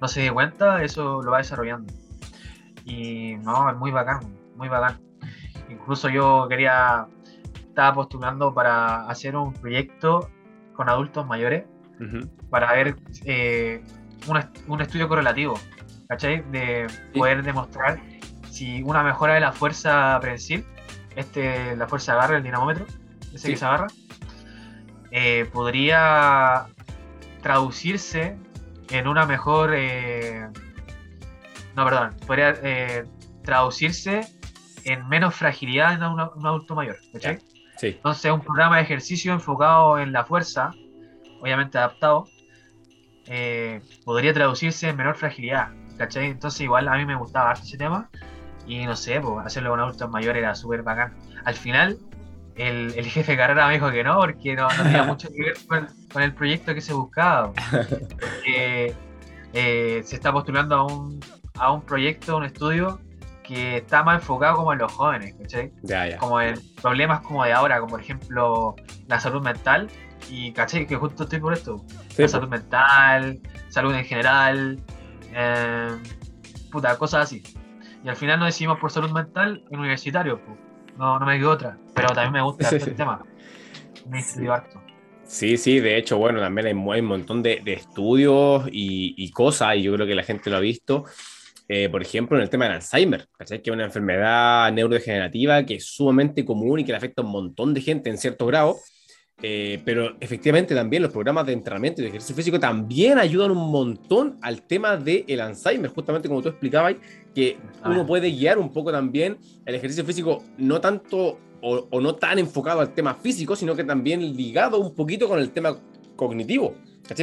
no 0.00 0.08
se 0.08 0.22
dé 0.22 0.32
cuenta, 0.32 0.82
eso 0.82 1.22
lo 1.22 1.30
va 1.30 1.38
desarrollando. 1.38 1.92
Y 2.84 3.36
no, 3.36 3.70
es 3.70 3.76
muy 3.76 3.90
bacán, 3.90 4.20
muy 4.56 4.68
bacán. 4.68 5.00
Incluso 5.68 6.08
yo 6.08 6.46
quería, 6.48 7.06
estaba 7.54 7.94
postulando 7.94 8.54
para 8.54 9.08
hacer 9.08 9.36
un 9.36 9.52
proyecto 9.52 10.30
con 10.74 10.88
adultos 10.88 11.26
mayores 11.26 11.64
para 12.50 12.72
ver 12.72 12.96
eh, 13.24 13.82
un, 14.68 14.80
estudio 14.80 15.08
correlativo, 15.08 15.58
¿cachai? 16.08 16.42
De 16.50 16.86
poder 17.12 17.42
demostrar 17.42 18.00
si 18.50 18.82
una 18.82 19.02
mejora 19.02 19.34
de 19.34 19.40
la 19.40 19.52
fuerza 19.52 20.18
prensil, 20.20 20.64
este, 21.16 21.76
la 21.76 21.88
fuerza 21.88 22.12
de 22.12 22.18
agarre, 22.18 22.36
el 22.36 22.42
dinamómetro, 22.42 22.86
ese 23.34 23.50
que 23.50 23.56
se 23.56 23.64
agarra, 23.64 23.88
eh, 25.10 25.48
podría 25.52 26.66
traducirse 27.42 28.36
en 28.90 29.08
una 29.08 29.26
mejor 29.26 29.72
eh, 29.74 30.48
no, 31.78 31.84
perdón, 31.84 32.16
podría 32.26 32.54
eh, 32.60 33.04
traducirse 33.44 34.22
en 34.84 35.08
menos 35.08 35.32
fragilidad 35.34 35.92
en 35.92 36.02
un, 36.02 36.20
adulto 36.20 36.74
mayor. 36.74 36.96
¿cachai? 37.12 37.38
Sí. 37.76 37.86
Entonces, 37.88 38.32
un 38.32 38.40
programa 38.40 38.78
de 38.78 38.82
ejercicio 38.82 39.32
enfocado 39.32 39.98
en 40.00 40.12
la 40.12 40.24
fuerza, 40.24 40.72
obviamente 41.40 41.78
adaptado, 41.78 42.26
eh, 43.26 43.80
podría 44.04 44.32
traducirse 44.32 44.88
en 44.88 44.96
menor 44.96 45.16
fragilidad. 45.16 45.68
¿cachai? 45.96 46.26
Entonces, 46.26 46.60
igual 46.62 46.88
a 46.88 46.96
mí 46.96 47.06
me 47.06 47.14
gustaba 47.14 47.52
ese 47.52 47.78
tema. 47.78 48.10
Y 48.66 48.84
no 48.84 48.96
sé, 48.96 49.20
pues, 49.20 49.46
hacerlo 49.46 49.70
con 49.70 49.80
adultos 49.80 50.10
mayores 50.10 50.42
era 50.42 50.56
súper 50.56 50.82
bacán. 50.82 51.16
Al 51.44 51.54
final, 51.54 51.96
el, 52.56 52.92
jefe 53.04 53.32
de 53.32 53.38
carrera 53.38 53.68
me 53.68 53.74
dijo 53.74 53.88
que 53.92 54.02
no, 54.02 54.16
porque 54.16 54.56
no, 54.56 54.66
tenía 54.66 55.02
mucho 55.04 55.28
que 55.28 55.42
ver 55.44 55.56
con, 56.12 56.22
el 56.22 56.34
proyecto 56.34 56.74
que 56.74 56.80
se 56.80 56.92
buscaba. 56.92 57.52
Porque 57.70 58.94
eh, 59.52 60.02
se 60.04 60.16
está 60.16 60.32
postulando 60.32 60.74
a 60.74 60.84
un, 60.84 61.20
a 61.58 61.72
un 61.72 61.82
proyecto, 61.82 62.36
un 62.36 62.44
estudio 62.44 63.00
que 63.42 63.78
está 63.78 64.02
más 64.02 64.20
enfocado 64.20 64.56
como 64.56 64.72
en 64.74 64.78
los 64.78 64.92
jóvenes, 64.92 65.34
¿cachai? 65.40 65.72
Como 66.18 66.40
en 66.40 66.60
problemas 66.82 67.20
como 67.20 67.44
de 67.44 67.52
ahora, 67.52 67.80
como 67.80 67.92
por 67.92 68.00
ejemplo 68.00 68.76
la 69.06 69.18
salud 69.18 69.42
mental, 69.42 69.88
y 70.30 70.52
¿cachai? 70.52 70.86
Que 70.86 70.96
justo 70.96 71.22
estoy 71.22 71.40
por 71.40 71.54
esto. 71.54 71.82
la 72.18 72.28
salud 72.28 72.48
mental, 72.48 73.40
salud 73.70 73.94
en 73.94 74.04
general, 74.04 74.78
eh, 75.32 75.96
puta, 76.70 76.98
cosas 76.98 77.24
así. 77.24 77.42
Y 78.04 78.08
al 78.08 78.16
final 78.16 78.38
nos 78.38 78.48
decidimos 78.48 78.78
por 78.78 78.90
salud 78.90 79.10
mental 79.10 79.64
en 79.70 79.78
universitario, 79.78 80.40
no, 80.98 81.18
no 81.18 81.24
me 81.24 81.38
quedo 81.38 81.52
otra, 81.52 81.78
pero 81.94 82.08
también 82.08 82.32
me 82.32 82.42
gusta 82.42 82.68
este 82.76 82.90
tema. 82.90 83.24
Me 84.08 84.22
sí. 84.22 84.46
Sí, 85.24 85.56
sí, 85.56 85.80
de 85.80 85.98
hecho, 85.98 86.16
bueno, 86.16 86.40
también 86.40 86.66
hay, 86.66 86.72
un 86.72 87.06
montón 87.06 87.42
de, 87.42 87.62
estudios 87.66 88.66
y, 88.72 89.14
y, 89.16 89.30
cosas, 89.30 89.76
y 89.76 89.82
yo 89.82 89.94
creo 89.94 90.06
que 90.06 90.14
la 90.14 90.22
gente 90.22 90.48
lo 90.48 90.56
ha 90.56 90.60
visto, 90.60 91.04
eh, 91.68 91.90
por 91.90 92.00
ejemplo, 92.00 92.36
en 92.36 92.42
el 92.42 92.48
tema 92.48 92.64
del 92.64 92.74
Alzheimer, 92.74 93.28
que 93.38 93.54
es 93.54 93.68
una 93.68 93.84
enfermedad 93.84 94.72
neurodegenerativa 94.72 95.64
que 95.64 95.74
es 95.74 95.84
sumamente 95.84 96.44
común 96.44 96.80
y 96.80 96.84
que 96.84 96.92
le 96.92 96.96
afecta 96.98 97.20
a 97.20 97.24
un 97.26 97.30
montón 97.30 97.74
de 97.74 97.82
gente 97.82 98.08
en 98.08 98.16
cierto 98.16 98.46
grado. 98.46 98.78
Eh, 99.40 99.80
pero 99.84 100.16
efectivamente 100.18 100.74
también 100.74 101.00
los 101.00 101.12
programas 101.12 101.46
de 101.46 101.52
entrenamiento 101.52 102.00
y 102.00 102.04
de 102.04 102.08
ejercicio 102.08 102.34
físico 102.34 102.58
también 102.58 103.18
ayudan 103.18 103.52
un 103.52 103.70
montón 103.70 104.36
al 104.42 104.62
tema 104.62 104.96
del 104.96 105.40
Alzheimer, 105.40 105.90
justamente 105.90 106.26
como 106.26 106.42
tú 106.42 106.48
explicabas, 106.48 106.96
que 107.34 107.56
uno 107.84 108.04
puede 108.04 108.32
guiar 108.32 108.58
un 108.58 108.72
poco 108.72 108.90
también 108.90 109.38
el 109.64 109.74
ejercicio 109.76 110.04
físico, 110.04 110.42
no 110.56 110.80
tanto 110.80 111.38
o, 111.60 111.86
o, 111.90 112.00
no 112.00 112.16
tan 112.16 112.38
enfocado 112.40 112.80
al 112.80 112.94
tema 112.94 113.14
físico, 113.14 113.54
sino 113.54 113.76
que 113.76 113.84
también 113.84 114.20
ligado 114.36 114.80
un 114.80 114.94
poquito 114.94 115.28
con 115.28 115.38
el 115.38 115.50
tema 115.50 115.78
cognitivo. 116.16 116.74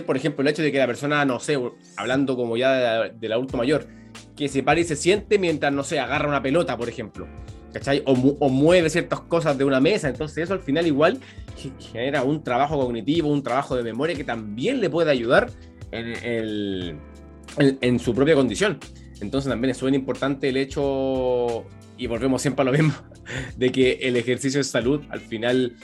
Por 0.05 0.17
ejemplo, 0.17 0.41
el 0.41 0.47
hecho 0.47 0.61
de 0.61 0.71
que 0.71 0.77
la 0.77 0.87
persona, 0.87 1.25
no 1.25 1.39
sé, 1.39 1.59
hablando 1.97 2.35
como 2.35 2.57
ya 2.57 3.09
del 3.09 3.31
adulto 3.33 3.57
mayor, 3.57 3.87
que 4.35 4.47
se 4.47 4.63
pare 4.63 4.81
y 4.81 4.83
se 4.83 4.95
siente 4.95 5.39
mientras, 5.39 5.71
no 5.71 5.83
sé, 5.83 5.99
agarra 5.99 6.27
una 6.27 6.41
pelota, 6.41 6.77
por 6.77 6.89
ejemplo. 6.89 7.27
¿Cachai? 7.73 8.03
O, 8.05 8.15
mueve 8.49 8.89
ciertas 8.89 9.19
cosas 9.21 9.57
de 9.57 9.65
una 9.65 9.81
mesa. 9.81 10.07
Entonces 10.07 10.45
eso 10.45 10.53
al 10.53 10.61
final 10.61 10.87
igual 10.87 11.19
genera 11.91 12.23
un 12.23 12.41
trabajo 12.41 12.79
cognitivo, 12.79 13.29
un 13.29 13.43
trabajo 13.43 13.75
de 13.75 13.83
memoria 13.83 14.15
que 14.15 14.23
también 14.23 14.79
le 14.79 14.89
puede 14.89 15.11
ayudar 15.11 15.49
en 15.91 16.97
en, 17.57 17.99
su 17.99 18.13
propia 18.13 18.35
condición. 18.35 18.79
Entonces 19.21 19.49
también 19.49 19.71
es 19.71 19.77
súper 19.77 19.93
importante 19.93 20.49
el 20.49 20.57
hecho, 20.57 21.65
y 21.97 22.07
volvemos 22.07 22.41
siempre 22.41 22.63
a 22.63 22.65
lo 22.65 22.71
mismo, 22.71 22.93
de 23.57 23.71
que 23.71 23.93
el 24.01 24.17
ejercicio 24.17 24.59
de 24.59 24.63
salud 24.63 25.01
al 25.09 25.21
final, 25.21 25.75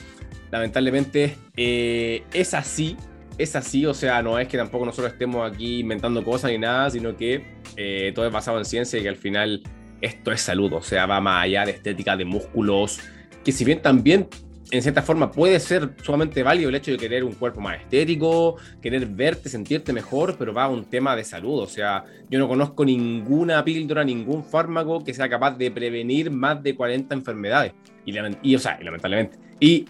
lamentablemente, 0.50 1.36
eh, 1.56 2.24
es 2.32 2.54
así, 2.54 2.96
es 3.38 3.56
así, 3.56 3.86
o 3.86 3.94
sea, 3.94 4.22
no 4.22 4.38
es 4.38 4.48
que 4.48 4.56
tampoco 4.56 4.84
nosotros 4.84 5.12
estemos 5.12 5.50
aquí 5.50 5.80
inventando 5.80 6.22
cosas 6.24 6.50
ni 6.50 6.58
nada, 6.58 6.90
sino 6.90 7.16
que 7.16 7.44
eh, 7.76 8.12
todo 8.14 8.26
es 8.26 8.32
basado 8.32 8.58
en 8.58 8.64
ciencia 8.64 8.98
y 8.98 9.02
que 9.02 9.08
al 9.08 9.16
final 9.16 9.62
esto 10.00 10.32
es 10.32 10.40
salud, 10.40 10.72
o 10.72 10.82
sea, 10.82 11.06
va 11.06 11.20
más 11.20 11.44
allá 11.44 11.64
de 11.64 11.72
estética, 11.72 12.16
de 12.16 12.24
músculos, 12.24 13.00
que 13.44 13.52
si 13.52 13.64
bien 13.64 13.80
también 13.80 14.28
en 14.72 14.80
cierta 14.80 15.02
forma 15.02 15.30
puede 15.30 15.60
ser 15.60 15.90
sumamente 16.02 16.42
válido 16.42 16.70
el 16.70 16.74
hecho 16.74 16.90
de 16.92 16.96
querer 16.96 17.24
un 17.24 17.32
cuerpo 17.32 17.60
más 17.60 17.78
estético, 17.78 18.56
querer 18.80 19.06
verte, 19.06 19.50
sentirte 19.50 19.92
mejor, 19.92 20.36
pero 20.38 20.54
va 20.54 20.64
a 20.64 20.68
un 20.68 20.86
tema 20.86 21.14
de 21.14 21.24
salud. 21.24 21.60
O 21.60 21.66
sea, 21.66 22.04
yo 22.30 22.38
no 22.38 22.48
conozco 22.48 22.82
ninguna 22.82 23.62
píldora, 23.64 24.02
ningún 24.02 24.42
fármaco 24.42 25.04
que 25.04 25.12
sea 25.12 25.28
capaz 25.28 25.58
de 25.58 25.70
prevenir 25.70 26.30
más 26.30 26.62
de 26.62 26.74
40 26.74 27.14
enfermedades. 27.14 27.74
Y, 28.06 28.56
o 28.56 28.58
sea, 28.58 28.78
lamentablemente. 28.80 29.36
Y 29.60 29.84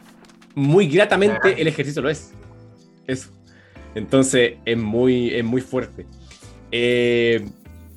muy 0.56 0.88
gratamente 0.88 1.62
el 1.62 1.68
ejercicio 1.68 2.02
lo 2.02 2.10
es. 2.10 2.34
Eso. 3.06 3.30
Entonces 3.94 4.54
es 4.64 4.78
muy, 4.78 5.34
es 5.34 5.44
muy 5.44 5.60
fuerte. 5.60 6.06
Eh, 6.70 7.46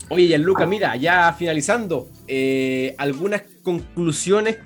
oye, 0.09 0.27
Gianluca, 0.27 0.65
mira, 0.65 0.95
ya 0.95 1.33
finalizando, 1.33 2.09
eh, 2.27 2.95
algunas 2.97 3.43
conclusiones 3.63 4.57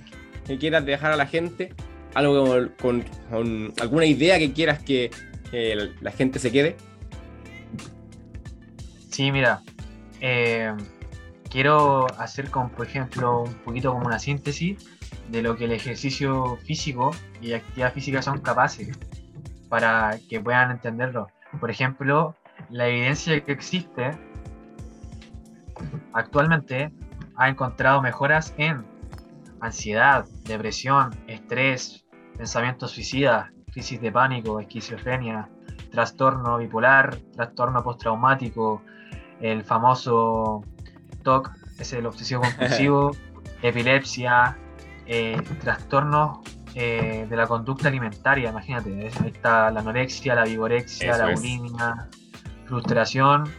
que 0.46 0.58
quieras 0.58 0.86
dejar 0.86 1.12
a 1.12 1.16
la 1.16 1.28
gente 1.28 1.74
algo 2.16 2.70
con, 2.82 3.06
alguna 3.80 4.06
idea 4.06 4.40
que 4.40 4.52
quieras 4.52 4.82
que, 4.82 5.12
la 6.02 6.12
gente 6.12 6.40
se 6.40 6.52
quede. 6.52 6.76
Sí, 9.10 9.32
mira, 9.32 9.62
eh, 10.22 10.74
quiero 11.50 12.08
hacer 12.20 12.50
como, 12.50 12.70
por 12.70 12.86
ejemplo, 12.86 13.44
un 13.44 13.54
poquito 13.66 13.92
como 13.92 14.06
una 14.06 14.20
síntesis 14.20 14.78
de 15.30 15.42
lo 15.42 15.56
que 15.56 15.66
el 15.66 15.72
ejercicio 15.72 16.58
físico 16.66 17.12
y 17.42 17.54
actividad 17.54 17.94
física 17.94 18.22
son 18.22 18.40
capaces 18.40 18.98
para 19.70 20.20
que 20.30 20.42
puedan 20.42 20.72
entenderlo. 20.72 21.28
Por 21.60 21.72
ejemplo, 21.72 22.36
la 22.70 22.88
evidencia 22.88 23.40
que 23.44 23.52
existe 23.52 24.12
actualmente 26.14 26.92
ha 27.36 27.50
encontrado 27.50 28.02
mejoras 28.02 28.54
en 28.58 28.86
ansiedad, 29.62 30.26
depresión, 30.44 31.12
estrés, 31.28 32.06
pensamientos 32.38 32.92
suicidas, 32.92 33.48
crisis 33.72 34.02
de 34.02 34.12
pánico, 34.12 34.60
esquizofrenia, 34.60 35.50
trastorno 35.92 36.58
bipolar, 36.58 37.18
trastorno 37.36 37.84
postraumático, 37.84 38.82
el 39.42 39.64
famoso 39.64 40.64
TOC, 41.24 41.52
es 41.80 41.94
el 41.94 42.06
obsesivo 42.06 42.42
compulsivo, 42.42 43.12
epilepsia, 43.62 44.58
eh, 45.06 45.42
trastornos 45.62 46.40
eh, 46.82 47.28
de 47.30 47.36
la 47.36 47.46
conducta 47.46 47.90
alimentaria, 47.90 48.52
imagínate, 48.52 48.90
ahí 49.22 49.28
está 49.28 49.70
la 49.70 49.82
anorexia, 49.82 50.34
la 50.34 50.46
vigorexia, 50.46 51.18
la 51.18 51.32
bulimia, 51.32 52.08
frustración, 52.68 53.52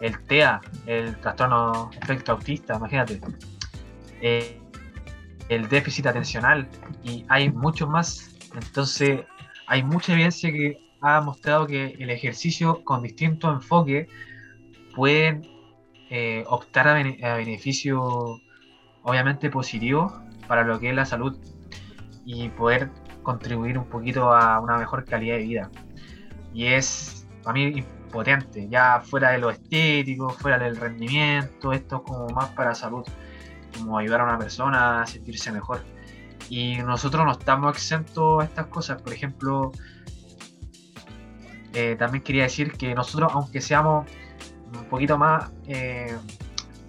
el 0.00 0.20
TEA, 0.24 0.60
el 0.86 1.16
trastorno 1.20 1.92
efecto 2.02 2.32
autista, 2.32 2.74
imagínate. 2.74 3.20
Eh, 4.20 4.60
el 5.48 5.68
déficit 5.68 6.06
atencional 6.06 6.68
y 7.04 7.24
hay 7.28 7.48
mucho 7.48 7.86
más. 7.86 8.36
Entonces, 8.56 9.20
hay 9.68 9.84
mucha 9.84 10.12
evidencia 10.12 10.50
que 10.50 10.76
ha 11.00 11.20
mostrado 11.20 11.68
que 11.68 11.94
el 12.00 12.10
ejercicio 12.10 12.82
con 12.82 13.02
distinto 13.04 13.52
enfoque 13.52 14.08
pueden 14.96 15.46
eh, 16.10 16.42
optar 16.48 16.88
a, 16.88 16.94
beneficio 17.36 18.40
obviamente 19.04 19.48
positivo 19.48 20.20
para 20.48 20.64
lo 20.64 20.80
que 20.80 20.88
es 20.90 20.96
la 20.96 21.04
salud 21.04 21.38
y 22.24 22.48
poder 22.50 22.90
contribuir 23.22 23.78
un 23.78 23.86
poquito 23.86 24.32
a 24.32 24.60
una 24.60 24.78
mejor 24.78 25.04
calidad 25.04 25.36
de 25.36 25.42
vida. 25.42 25.70
Y 26.52 26.66
es 26.66 27.26
para 27.42 27.54
mí 27.54 27.84
potente, 28.10 28.68
ya 28.68 29.00
fuera 29.00 29.30
de 29.30 29.38
lo 29.38 29.50
estético, 29.50 30.30
fuera 30.30 30.58
del 30.58 30.76
rendimiento, 30.76 31.72
esto 31.72 31.96
es 31.96 32.02
como 32.02 32.28
más 32.28 32.50
para 32.50 32.74
salud 32.74 33.04
como 33.76 33.98
ayudar 33.98 34.20
a 34.20 34.24
una 34.24 34.38
persona 34.38 35.02
a 35.02 35.06
sentirse 35.06 35.50
mejor. 35.52 35.82
Y 36.48 36.76
nosotros 36.76 37.24
no 37.24 37.32
estamos 37.32 37.74
exentos 37.74 38.42
a 38.42 38.44
estas 38.44 38.66
cosas. 38.66 39.00
Por 39.02 39.12
ejemplo, 39.12 39.72
eh, 41.72 41.96
también 41.98 42.22
quería 42.22 42.44
decir 42.44 42.72
que 42.72 42.94
nosotros, 42.94 43.32
aunque 43.34 43.60
seamos 43.60 44.06
un 44.76 44.84
poquito 44.84 45.18
más 45.18 45.50
eh, 45.66 46.16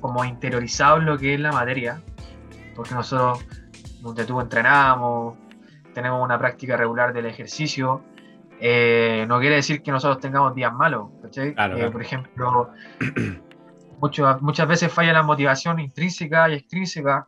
como 0.02 0.24
interiorizados 0.26 1.00
en 1.00 1.06
lo 1.06 1.18
que 1.18 1.34
es 1.36 1.40
la 1.40 1.52
materia, 1.52 2.02
porque 2.76 2.94
nosotros 2.94 3.46
donde 4.06 4.26
tú 4.26 4.40
entrenamos, 4.40 5.36
tenemos 5.94 6.24
una 6.24 6.38
práctica 6.38 6.78
regular 6.78 7.12
del 7.12 7.26
ejercicio, 7.26 8.04
eh, 8.60 9.26
no 9.28 9.40
quiere 9.40 9.56
decir 9.56 9.82
que 9.82 9.92
nosotros 9.92 10.20
tengamos 10.20 10.54
días 10.54 10.72
malos. 10.72 11.10
Por 11.92 12.02
ejemplo, 12.02 12.70
muchas 14.00 14.68
veces 14.68 14.94
falla 14.94 15.12
la 15.12 15.24
motivación 15.24 15.80
intrínseca 15.80 16.50
y 16.50 16.54
extrínseca 16.54 17.28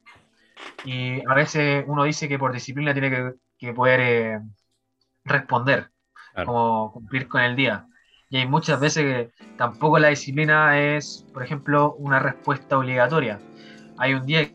y 0.86 1.28
a 1.28 1.34
veces 1.34 1.84
uno 1.88 2.04
dice 2.04 2.30
que 2.30 2.38
por 2.38 2.54
disciplina 2.54 2.94
tiene 2.94 3.34
que, 3.58 3.74
poder 3.74 4.00
eh, 4.00 4.40
responder, 5.26 5.90
como 6.46 6.92
cumplir 6.94 7.28
con 7.28 7.42
el 7.42 7.56
día. 7.56 7.88
Y 8.30 8.38
hay 8.38 8.48
muchas 8.48 8.80
veces 8.80 9.04
que 9.04 9.46
tampoco 9.58 9.98
la 9.98 10.10
disciplina 10.10 10.80
es, 10.80 11.26
por 11.34 11.44
ejemplo, 11.44 11.96
una 11.96 12.20
respuesta 12.20 12.78
obligatoria. 12.78 13.40
Hay 13.98 14.14
un 14.14 14.26
día 14.26 14.48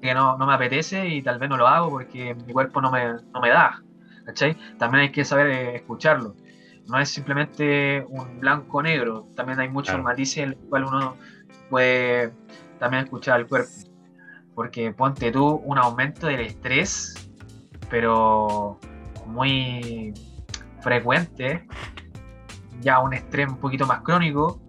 que 0.00 0.14
no, 0.14 0.36
me 0.38 0.52
apetece 0.52 1.08
y 1.08 1.22
tal 1.22 1.38
vez 1.38 1.48
no 1.48 1.56
lo 1.56 1.68
hago 1.68 1.90
porque 1.90 2.34
mi 2.34 2.52
cuerpo 2.52 2.80
no 2.80 2.90
me, 2.90 3.14
no 3.32 3.40
me 3.40 3.50
da. 3.50 3.82
También 4.78 5.02
hay 5.02 5.10
que 5.10 5.24
saber 5.24 5.46
eh, 5.48 5.76
escucharlo 5.76 6.34
no 6.90 6.98
es 6.98 7.08
simplemente 7.08 8.04
un 8.08 8.40
blanco-negro, 8.40 9.28
también 9.36 9.60
hay 9.60 9.68
muchos 9.68 10.02
matices 10.02 10.38
en 10.38 10.50
los 10.50 10.58
cuales 10.68 10.90
uno 10.90 11.16
puede 11.68 12.32
también 12.78 13.04
escuchar 13.04 13.36
al 13.36 13.46
cuerpo. 13.46 13.70
Porque 14.54 14.92
ponte 14.92 15.30
tú 15.30 15.62
un 15.64 15.78
aumento 15.78 16.26
del 16.26 16.40
estrés, 16.40 17.30
pero 17.88 18.78
muy 19.26 20.12
frecuente, 20.80 21.66
ya 22.80 22.98
un 22.98 23.14
estrés 23.14 23.48
un 23.48 23.58
poquito 23.58 23.86
más 23.86 24.00
crónico, 24.00 24.60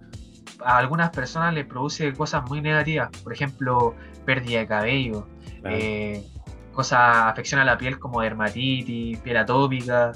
a 0.63 0.77
algunas 0.77 1.09
personas 1.09 1.55
les 1.55 1.65
produce 1.65 2.13
cosas 2.13 2.47
muy 2.47 2.61
negativas, 2.61 3.09
por 3.23 3.33
ejemplo, 3.33 3.95
pérdida 4.31 4.59
de 4.59 4.67
cabello, 4.67 5.27
eh, 5.65 6.23
cosas, 6.71 6.99
afección 7.27 7.59
a 7.59 7.65
la 7.65 7.77
piel 7.77 7.99
como 7.99 8.21
dermatitis, 8.21 9.19
piel 9.19 9.37
atópica 9.37 10.13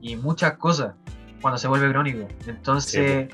y 0.00 0.14
muchas 0.14 0.52
cosas 0.58 0.94
cuando 1.40 1.58
se 1.58 1.66
vuelve 1.66 1.90
crónico. 1.90 2.28
Entonces 2.46 3.28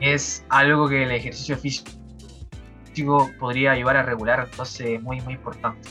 es 0.00 0.44
algo 0.48 0.88
que 0.88 1.04
el 1.04 1.12
ejercicio 1.12 1.56
físico 1.56 3.30
podría 3.38 3.72
ayudar 3.72 3.96
a 3.96 4.02
regular, 4.02 4.48
entonces 4.50 5.00
muy, 5.00 5.20
muy 5.20 5.34
importante. 5.34 5.88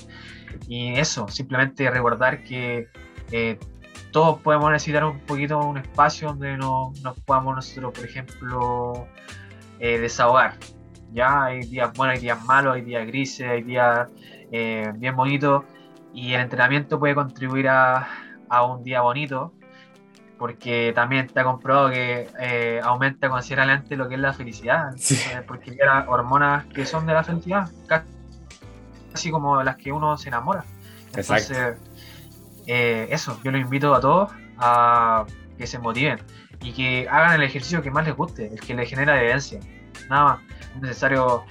Y 0.68 0.96
eso, 0.96 1.30
simplemente 1.30 1.90
recordar 1.90 2.44
que 2.44 2.90
eh, 3.32 3.58
todos 4.12 4.42
podemos 4.42 4.72
necesitar 4.72 5.06
un 5.06 5.20
poquito 5.22 5.58
un 5.60 5.78
espacio 5.78 6.30
donde 6.30 6.58
nos, 6.58 7.00
podamos 7.26 7.56
nosotros, 7.56 7.94
por 7.94 8.04
ejemplo, 8.06 9.08
eh, 9.80 10.00
desahogar. 10.00 10.58
Ya 11.14 11.46
hay 11.46 11.62
días 11.62 11.92
buenos, 11.94 12.16
hay 12.16 12.22
días 12.22 12.44
malos, 12.46 12.76
hay 12.76 12.82
días 12.82 13.06
grises, 13.08 13.48
hay 13.48 13.64
días 13.64 14.10
eh, 14.52 14.92
bien 14.96 15.16
bonitos 15.16 15.64
y 16.14 16.34
el 16.34 16.42
entrenamiento 16.42 17.00
puede 17.00 17.16
contribuir 17.16 17.68
a, 17.70 18.08
a 18.50 18.64
un 18.64 18.84
día 18.84 19.02
bonito 19.02 19.54
porque 20.40 20.94
también 20.96 21.26
está 21.26 21.44
comprobado 21.44 21.92
que 21.92 22.30
eh, 22.40 22.80
aumenta 22.82 23.30
considerablemente 23.30 23.98
lo 23.98 24.08
que 24.08 24.16
es 24.16 24.22
la 24.22 24.34
felicidad, 24.34 24.96
eh, 25.12 25.42
porque 25.46 25.72
hay 25.72 26.06
hormonas 26.08 26.66
que 26.68 26.86
son 26.86 27.06
de 27.06 27.14
la 27.14 27.24
felicidad, 27.24 27.70
casi 27.86 29.30
como 29.30 29.62
las 29.62 29.76
que 29.76 29.92
uno 29.92 30.18
se 30.18 30.30
enamora. 30.30 30.64
Entonces, 31.14 31.78
eh, 32.66 33.08
eso, 33.12 33.40
yo 33.44 33.52
los 33.52 33.62
invito 33.62 33.94
a 33.94 34.00
todos 34.00 34.32
a 34.58 35.26
que 35.58 35.68
se 35.68 35.78
motiven 35.78 36.20
y 36.62 36.72
que 36.72 37.08
hagan 37.10 37.34
el 37.34 37.44
ejercicio 37.44 37.82
que 37.82 37.92
más 37.92 38.06
les 38.06 38.16
guste, 38.16 38.48
el 38.48 38.60
que 38.62 38.74
les 38.74 38.90
genera 38.90 39.20
evidencia. 39.20 39.60
Nada 40.10 40.24
más, 40.24 40.40
es 40.76 40.82
necesario 40.82 41.44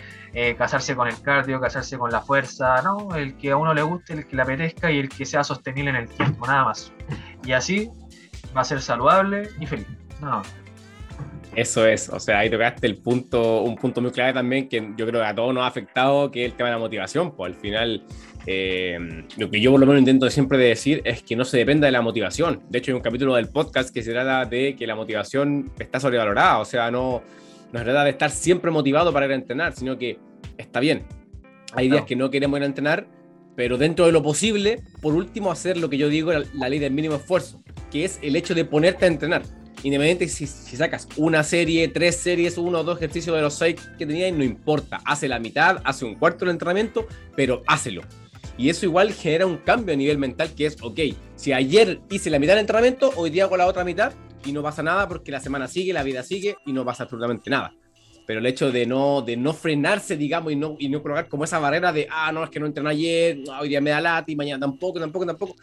casarse 0.56 0.94
con 0.94 1.08
el 1.08 1.20
cardio, 1.20 1.60
casarse 1.60 1.98
con 1.98 2.12
la 2.12 2.20
fuerza, 2.20 2.80
no, 2.82 3.14
el 3.16 3.36
que 3.36 3.50
a 3.50 3.56
uno 3.56 3.74
le 3.74 3.82
guste, 3.82 4.12
el 4.12 4.26
que 4.26 4.36
le 4.36 4.42
apetezca 4.42 4.90
y 4.90 4.98
el 4.98 5.08
que 5.08 5.24
sea 5.24 5.42
sostenible 5.42 5.90
en 5.90 5.96
el 5.96 6.08
tiempo, 6.08 6.46
nada 6.46 6.66
más. 6.66 6.92
Y 7.44 7.52
así 7.52 7.90
va 8.56 8.60
a 8.60 8.64
ser 8.64 8.80
saludable 8.80 9.48
y 9.58 9.66
feliz. 9.66 9.86
No. 10.20 10.42
Eso 11.56 11.86
es, 11.86 12.08
o 12.08 12.20
sea, 12.20 12.38
ahí 12.40 12.50
tocaste 12.50 12.86
el 12.86 12.98
punto, 12.98 13.62
un 13.62 13.74
punto 13.74 14.00
muy 14.00 14.12
clave 14.12 14.32
también 14.32 14.68
que 14.68 14.92
yo 14.96 15.06
creo 15.06 15.22
que 15.22 15.26
a 15.26 15.34
todos 15.34 15.52
nos 15.52 15.64
ha 15.64 15.66
afectado, 15.66 16.30
que 16.30 16.44
es 16.44 16.52
el 16.52 16.56
tema 16.56 16.68
de 16.68 16.74
la 16.74 16.78
motivación. 16.78 17.34
Pues 17.34 17.52
al 17.52 17.58
final, 17.58 18.04
eh, 18.46 19.24
lo 19.36 19.50
que 19.50 19.60
yo 19.60 19.72
por 19.72 19.80
lo 19.80 19.86
menos 19.86 20.00
intento 20.00 20.30
siempre 20.30 20.56
decir 20.58 21.02
es 21.04 21.22
que 21.22 21.34
no 21.34 21.44
se 21.44 21.56
dependa 21.56 21.86
de 21.86 21.92
la 21.92 22.02
motivación. 22.02 22.62
De 22.68 22.78
hecho, 22.78 22.92
hay 22.92 22.96
un 22.96 23.02
capítulo 23.02 23.34
del 23.34 23.48
podcast 23.48 23.92
que 23.92 24.04
se 24.04 24.12
trata 24.12 24.44
de 24.44 24.76
que 24.76 24.86
la 24.86 24.94
motivación 24.94 25.72
está 25.80 25.98
sobrevalorada, 25.98 26.58
o 26.58 26.64
sea, 26.64 26.92
no, 26.92 27.22
no 27.72 27.78
se 27.78 27.84
trata 27.84 28.04
de 28.04 28.10
estar 28.10 28.30
siempre 28.30 28.70
motivado 28.70 29.12
para 29.12 29.26
ir 29.26 29.32
a 29.32 29.34
entrenar, 29.36 29.74
sino 29.74 29.98
que 29.98 30.18
está 30.56 30.80
bien. 30.80 31.06
Hay 31.74 31.90
días 31.90 32.04
que 32.04 32.16
no 32.16 32.30
queremos 32.30 32.58
ir 32.58 32.62
a 32.62 32.66
entrenar, 32.66 33.06
pero 33.56 33.76
dentro 33.76 34.06
de 34.06 34.12
lo 34.12 34.22
posible, 34.22 34.82
por 35.02 35.14
último, 35.14 35.50
hacer 35.50 35.76
lo 35.76 35.90
que 35.90 35.98
yo 35.98 36.08
digo, 36.08 36.32
la, 36.32 36.44
la 36.54 36.68
ley 36.68 36.78
del 36.78 36.92
mínimo 36.92 37.16
esfuerzo, 37.16 37.62
que 37.90 38.04
es 38.04 38.18
el 38.22 38.36
hecho 38.36 38.54
de 38.54 38.64
ponerte 38.64 39.04
a 39.04 39.08
entrenar. 39.08 39.42
Independiente 39.82 40.26
si, 40.28 40.46
si 40.46 40.76
sacas 40.76 41.06
una 41.16 41.44
serie, 41.44 41.86
tres 41.88 42.16
series, 42.16 42.58
uno 42.58 42.80
o 42.80 42.84
dos 42.84 42.96
ejercicios 42.96 43.36
de 43.36 43.42
los 43.42 43.54
seis 43.54 43.76
que 43.98 44.06
tenías, 44.06 44.32
no 44.32 44.42
importa. 44.42 45.00
Hace 45.04 45.28
la 45.28 45.38
mitad, 45.38 45.80
hace 45.84 46.04
un 46.04 46.14
cuarto 46.16 46.44
del 46.44 46.52
entrenamiento, 46.52 47.06
pero 47.36 47.62
hácelo. 47.66 48.02
Y 48.56 48.70
eso 48.70 48.86
igual 48.86 49.12
genera 49.12 49.46
un 49.46 49.58
cambio 49.58 49.94
a 49.94 49.96
nivel 49.96 50.18
mental 50.18 50.52
que 50.52 50.66
es, 50.66 50.76
ok, 50.82 50.98
si 51.36 51.52
ayer 51.52 52.00
hice 52.10 52.28
la 52.28 52.40
mitad 52.40 52.54
del 52.54 52.62
entrenamiento, 52.62 53.12
hoy 53.14 53.30
día 53.30 53.44
hago 53.44 53.56
la 53.56 53.66
otra 53.66 53.84
mitad 53.84 54.12
y 54.44 54.52
no 54.52 54.62
pasa 54.62 54.82
nada 54.82 55.08
porque 55.08 55.30
la 55.32 55.40
semana 55.40 55.68
sigue, 55.68 55.92
la 55.92 56.02
vida 56.02 56.22
sigue 56.22 56.56
y 56.66 56.72
no 56.72 56.84
pasa 56.84 57.04
absolutamente 57.04 57.50
nada 57.50 57.72
pero 58.28 58.40
el 58.40 58.46
hecho 58.46 58.70
de 58.70 58.84
no, 58.84 59.22
de 59.22 59.38
no 59.38 59.54
frenarse, 59.54 60.14
digamos, 60.14 60.52
y 60.52 60.56
no, 60.56 60.76
y 60.78 60.90
no 60.90 61.00
colocar 61.00 61.28
como 61.28 61.44
esa 61.44 61.58
barrera 61.58 61.94
de, 61.94 62.06
ah, 62.10 62.30
no, 62.30 62.44
es 62.44 62.50
que 62.50 62.60
no 62.60 62.66
entrené 62.66 62.90
ayer, 62.90 63.38
hoy 63.58 63.70
día 63.70 63.80
me 63.80 63.88
da 63.88 64.02
lata 64.02 64.30
y 64.30 64.36
mañana 64.36 64.60
tampoco, 64.60 65.00
tampoco, 65.00 65.24
tampoco. 65.24 65.56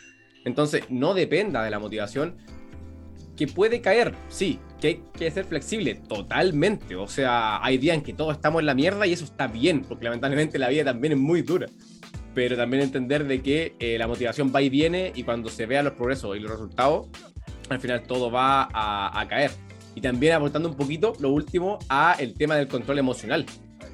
Entonces, 0.46 0.84
no 0.90 1.14
dependa 1.14 1.64
de 1.64 1.70
la 1.70 1.78
motivación, 1.78 2.36
que 3.38 3.46
puede 3.46 3.82
caer, 3.82 4.16
sí, 4.30 4.60
que 4.82 4.88
hay 4.88 5.04
que 5.16 5.30
ser 5.30 5.46
flexible, 5.46 5.94
totalmente. 5.94 6.96
O 6.96 7.08
sea, 7.08 7.64
hay 7.64 7.78
días 7.78 7.98
en 7.98 8.02
que 8.02 8.14
todos 8.14 8.34
estamos 8.34 8.62
en 8.62 8.66
la 8.66 8.74
mierda 8.74 9.06
y 9.06 9.14
eso 9.14 9.26
está 9.26 9.46
bien, 9.46 9.84
porque 9.84 10.06
lamentablemente 10.06 10.58
la 10.58 10.70
vida 10.70 10.86
también 10.86 11.14
es 11.14 11.20
muy 11.20 11.44
dura. 11.44 11.68
Pero 12.34 12.58
también 12.58 12.82
entender 12.82 13.28
de 13.28 13.44
que 13.44 13.76
eh, 13.78 14.00
la 14.00 14.08
motivación 14.08 14.52
va 14.54 14.64
y 14.64 14.70
viene 14.70 15.12
y 15.14 15.22
cuando 15.22 15.50
se 15.50 15.68
vean 15.68 15.86
los 15.86 15.94
progresos 15.94 16.36
y 16.36 16.40
los 16.40 16.50
resultados, 16.50 17.10
al 17.70 17.80
final 17.80 18.04
todo 18.04 18.32
va 18.32 18.70
a, 18.74 19.26
caer 19.28 19.52
y 19.96 20.02
también 20.02 20.34
aportando 20.34 20.70
un 20.70 20.76
poquito, 20.76 21.14
lo 21.20 21.30
último, 21.30 21.80
a 21.90 22.16
el 22.20 22.34
tema 22.34 22.56
del 22.56 22.68
control 22.68 23.00
emocional. 23.00 23.46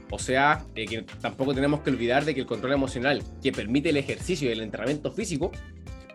O 0.10 0.20
sea, 0.20 0.66
eh, 0.76 0.86
que 0.88 1.04
tampoco 1.22 1.54
tenemos 1.54 1.82
que 1.82 1.90
olvidar 1.90 2.26
de 2.26 2.34
que 2.34 2.42
el 2.42 2.46
control 2.46 2.74
emocional 2.74 3.24
que 3.42 3.52
permite 3.52 3.90
el 3.90 3.98
ejercicio 3.98 4.50
y 4.50 4.52
el 4.52 4.62
entrenamiento 4.62 5.12
físico, 5.12 5.52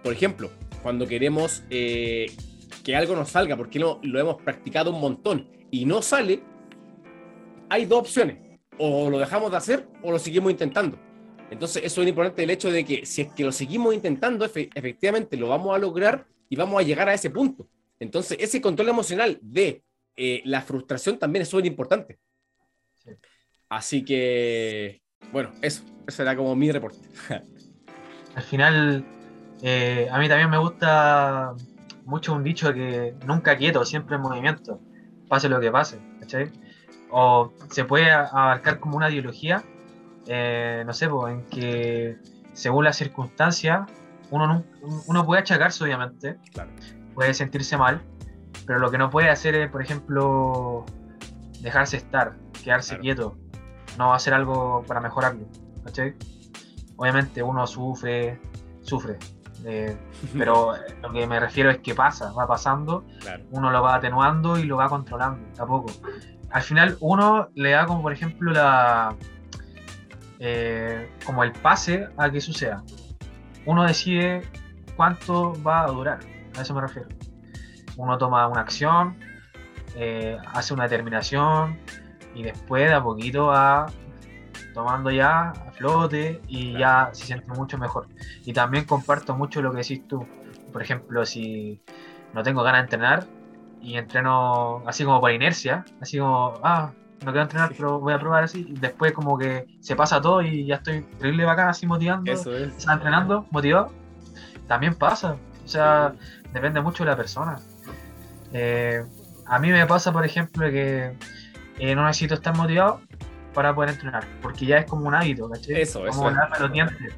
por 0.02 0.12
ejemplo, 0.12 0.50
cuando 0.82 1.06
queremos 1.06 1.62
eh, 1.70 2.26
que 2.84 2.94
algo 2.94 3.16
nos 3.16 3.30
salga, 3.30 3.56
porque 3.56 3.78
lo, 3.78 4.00
lo 4.02 4.20
hemos 4.20 4.42
practicado 4.42 4.92
un 4.92 5.00
montón 5.00 5.48
y 5.70 5.84
no 5.84 6.02
sale, 6.02 6.42
hay 7.68 7.86
dos 7.86 8.00
opciones. 8.00 8.38
O 8.78 9.08
lo 9.08 9.18
dejamos 9.18 9.50
de 9.50 9.56
hacer 9.56 9.88
o 10.02 10.10
lo 10.10 10.18
seguimos 10.18 10.50
intentando. 10.50 10.98
Entonces, 11.50 11.82
eso 11.84 12.02
es 12.02 12.08
importante 12.08 12.42
el 12.42 12.50
hecho 12.50 12.70
de 12.70 12.84
que 12.84 13.06
si 13.06 13.22
es 13.22 13.32
que 13.32 13.44
lo 13.44 13.52
seguimos 13.52 13.94
intentando, 13.94 14.44
efectivamente 14.44 15.36
lo 15.36 15.48
vamos 15.48 15.74
a 15.74 15.78
lograr 15.78 16.26
y 16.48 16.56
vamos 16.56 16.80
a 16.80 16.84
llegar 16.84 17.08
a 17.08 17.14
ese 17.14 17.30
punto. 17.30 17.68
Entonces, 17.98 18.38
ese 18.40 18.60
control 18.60 18.88
emocional 18.88 19.38
de 19.42 19.82
eh, 20.16 20.42
la 20.44 20.62
frustración 20.62 21.18
también 21.18 21.42
es 21.42 21.48
súper 21.48 21.66
importante. 21.66 22.18
Así 23.68 24.04
que, 24.04 25.02
bueno, 25.32 25.52
eso, 25.62 25.82
eso 26.06 26.22
era 26.22 26.36
como 26.36 26.54
mi 26.54 26.70
reporte. 26.70 27.08
Al 28.34 28.42
final, 28.42 29.04
eh, 29.62 30.08
a 30.10 30.18
mí 30.18 30.28
también 30.28 30.50
me 30.50 30.58
gusta 30.58 31.54
mucho 32.04 32.34
un 32.34 32.44
dicho 32.44 32.72
que 32.72 33.14
nunca 33.26 33.56
quieto, 33.56 33.84
siempre 33.84 34.16
en 34.16 34.22
movimiento, 34.22 34.80
pase 35.28 35.48
lo 35.48 35.60
que 35.60 35.70
pase, 35.70 35.98
¿cachai? 36.20 36.50
O 37.10 37.52
se 37.70 37.84
puede 37.84 38.10
abarcar 38.10 38.78
como 38.78 38.96
una 38.96 39.10
ideología, 39.10 39.64
eh, 40.26 40.82
no 40.86 40.92
sé, 40.92 41.08
pues, 41.08 41.34
en 41.34 41.44
que 41.46 42.16
según 42.52 42.84
las 42.84 42.96
circunstancias, 42.96 43.88
uno, 44.30 44.64
uno 45.06 45.26
puede 45.26 45.40
achacarse, 45.40 45.84
obviamente, 45.84 46.38
claro 46.52 46.70
puede 47.16 47.32
sentirse 47.34 47.76
mal, 47.76 48.02
pero 48.66 48.78
lo 48.78 48.90
que 48.90 48.98
no 48.98 49.10
puede 49.10 49.30
hacer 49.30 49.56
es, 49.56 49.70
por 49.70 49.82
ejemplo, 49.82 50.84
dejarse 51.60 51.96
estar, 51.96 52.36
quedarse 52.62 52.98
quieto, 52.98 53.36
no 53.98 54.14
hacer 54.14 54.34
algo 54.34 54.84
para 54.86 55.00
mejorarlo. 55.00 55.48
¿cachai? 55.82 56.14
Obviamente 56.96 57.42
uno 57.42 57.66
sufre, 57.66 58.38
sufre, 58.82 59.18
eh, 59.64 59.96
pero 60.38 60.74
lo 61.02 61.10
que 61.10 61.26
me 61.26 61.40
refiero 61.40 61.70
es 61.70 61.78
que 61.78 61.94
pasa, 61.94 62.32
va 62.32 62.46
pasando, 62.46 63.04
uno 63.50 63.70
lo 63.70 63.82
va 63.82 63.96
atenuando 63.96 64.58
y 64.58 64.64
lo 64.64 64.76
va 64.76 64.88
controlando, 64.88 65.48
tampoco. 65.54 65.90
Al 66.50 66.62
final 66.62 66.98
uno 67.00 67.48
le 67.54 67.70
da 67.70 67.86
como 67.86 68.02
por 68.02 68.12
ejemplo 68.12 68.52
la 68.52 69.16
eh, 70.38 71.10
como 71.24 71.42
el 71.42 71.52
pase 71.52 72.08
a 72.18 72.30
que 72.30 72.42
suceda. 72.42 72.84
Uno 73.66 73.84
decide 73.84 74.42
cuánto 74.96 75.52
va 75.62 75.84
a 75.84 75.86
durar. 75.88 76.20
A 76.56 76.62
eso 76.62 76.74
me 76.74 76.80
refiero. 76.80 77.08
Uno 77.96 78.16
toma 78.18 78.46
una 78.48 78.60
acción, 78.60 79.18
eh, 79.94 80.38
hace 80.52 80.74
una 80.74 80.84
determinación 80.84 81.78
y 82.34 82.42
después 82.42 82.88
de 82.88 82.94
a 82.94 83.02
poquito 83.02 83.46
va 83.46 83.86
tomando 84.74 85.10
ya 85.10 85.50
a 85.50 85.72
flote 85.72 86.42
y 86.48 86.78
ya 86.78 87.08
se 87.12 87.26
siente 87.26 87.48
mucho 87.52 87.78
mejor. 87.78 88.08
Y 88.44 88.52
también 88.52 88.84
comparto 88.84 89.34
mucho 89.34 89.62
lo 89.62 89.70
que 89.72 89.78
decís 89.78 90.06
tú. 90.06 90.26
Por 90.72 90.82
ejemplo, 90.82 91.24
si 91.24 91.80
no 92.34 92.42
tengo 92.42 92.62
ganas 92.62 92.80
de 92.80 92.84
entrenar 92.84 93.26
y 93.80 93.96
entreno 93.96 94.82
así 94.86 95.04
como 95.04 95.20
por 95.20 95.32
inercia, 95.32 95.84
así 96.00 96.18
como, 96.18 96.54
ah, 96.62 96.92
no 97.24 97.32
quiero 97.32 97.42
entrenar, 97.42 97.72
pero 97.76 98.00
voy 98.00 98.12
a 98.12 98.18
probar 98.18 98.44
así. 98.44 98.66
Y 98.68 98.78
después 98.78 99.12
como 99.12 99.38
que 99.38 99.66
se 99.80 99.96
pasa 99.96 100.20
todo 100.20 100.42
y 100.42 100.66
ya 100.66 100.76
estoy 100.76 101.02
terrible 101.18 101.44
bacán 101.44 101.68
así 101.68 101.86
motivando, 101.86 102.30
Eso 102.30 102.56
es. 102.56 102.86
entrenando, 102.86 103.46
motivado. 103.50 103.90
También 104.66 104.94
pasa. 104.94 105.36
O 105.64 105.68
sea, 105.68 106.12
depende 106.52 106.80
mucho 106.80 107.04
de 107.04 107.10
la 107.10 107.16
persona. 107.16 107.58
Eh, 108.52 109.02
a 109.46 109.58
mí 109.58 109.70
me 109.70 109.86
pasa, 109.86 110.12
por 110.12 110.24
ejemplo, 110.24 110.68
que 110.70 111.16
eh, 111.78 111.94
no 111.94 112.06
necesito 112.06 112.34
estar 112.34 112.56
motivado 112.56 113.00
para 113.54 113.74
poder 113.74 113.90
entrenar, 113.90 114.24
porque 114.42 114.66
ya 114.66 114.78
es 114.78 114.86
como 114.86 115.06
un 115.06 115.14
hábito, 115.14 115.48
¿cachai? 115.48 115.80
Eso, 115.80 116.04
como 116.08 116.28
eso. 116.30 116.38
los 116.60 116.72
dientes. 116.72 117.14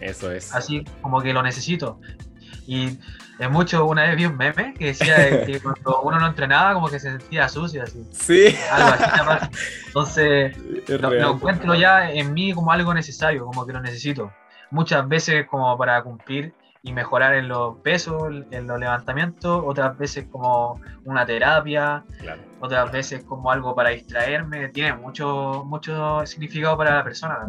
Eso 0.00 0.30
es. 0.30 0.54
Así 0.54 0.84
como 1.00 1.20
que 1.20 1.32
lo 1.32 1.42
necesito. 1.42 2.00
Y 2.68 2.98
es 3.38 3.50
mucho, 3.50 3.86
una 3.86 4.02
vez 4.02 4.14
vi 4.14 4.26
un 4.26 4.36
meme 4.36 4.74
que 4.74 4.88
decía 4.88 5.46
que 5.46 5.58
cuando 5.62 6.02
uno 6.02 6.20
no 6.20 6.26
entrenaba, 6.26 6.74
como 6.74 6.88
que 6.88 7.00
se 7.00 7.10
sentía 7.10 7.48
sucio, 7.48 7.82
así. 7.82 8.04
Sí. 8.12 8.54
Algo 8.70 9.30
así. 9.30 9.50
Entonces, 9.86 10.56
lo, 10.88 11.10
lo 11.10 11.34
encuentro 11.34 11.74
ya 11.74 12.12
en 12.12 12.34
mí 12.34 12.52
como 12.52 12.70
algo 12.70 12.92
necesario, 12.92 13.46
como 13.46 13.64
que 13.64 13.72
lo 13.72 13.80
necesito. 13.80 14.30
Muchas 14.70 15.08
veces 15.08 15.46
como 15.46 15.78
para 15.78 16.02
cumplir 16.02 16.52
y 16.82 16.92
mejorar 16.92 17.34
en 17.36 17.48
los 17.48 17.78
pesos, 17.78 18.30
en 18.50 18.66
los 18.66 18.78
levantamientos, 18.78 19.62
otras 19.64 19.96
veces 19.96 20.26
como 20.30 20.78
una 21.06 21.24
terapia, 21.24 22.04
otras 22.60 22.92
veces 22.92 23.24
como 23.24 23.50
algo 23.50 23.74
para 23.74 23.90
distraerme, 23.90 24.68
tiene 24.68 24.92
mucho, 24.92 25.64
mucho 25.64 26.26
significado 26.26 26.76
para 26.76 26.96
la 26.96 27.04
persona 27.04 27.48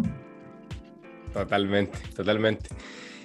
Totalmente, 1.34 2.00
totalmente. 2.16 2.70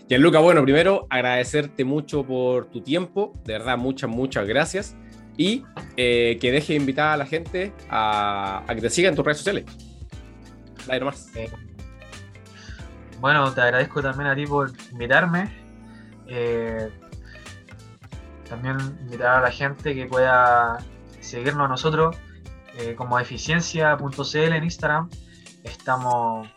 Gianluca, 0.06 0.38
bueno, 0.38 0.62
primero 0.62 1.06
agradecerte 1.08 1.82
mucho 1.84 2.24
por 2.26 2.66
tu 2.66 2.82
tiempo, 2.82 3.32
de 3.44 3.54
verdad, 3.54 3.78
muchas, 3.78 4.10
muchas 4.10 4.46
gracias. 4.46 4.96
Y 5.36 5.64
eh, 5.96 6.38
que 6.40 6.52
deje 6.52 6.74
invitar 6.74 7.08
a 7.08 7.16
la 7.16 7.26
gente 7.26 7.72
a, 7.88 8.62
que 8.68 8.80
te 8.82 8.90
siga 8.90 9.08
en 9.08 9.16
tus 9.16 9.24
redes 9.24 9.38
sociales. 9.38 9.64
Dale 10.86 11.00
nomás. 11.00 11.34
Eh, 11.34 11.50
bueno, 13.18 13.50
te 13.52 13.62
agradezco 13.62 14.02
también 14.02 14.28
a 14.28 14.34
ti 14.36 14.46
por 14.46 14.70
invitarme. 14.92 15.50
Eh, 16.26 16.90
también 18.48 18.76
invitar 19.00 19.38
a 19.38 19.40
la 19.40 19.50
gente 19.50 19.94
que 19.94 20.06
pueda 20.06 20.78
seguirnos 21.20 21.64
a 21.64 21.68
nosotros 21.68 22.16
eh, 22.78 22.94
como 22.94 23.18
eficiencia.cl 23.18 24.36
en 24.36 24.64
Instagram. 24.64 25.08
Estamos 25.64 26.48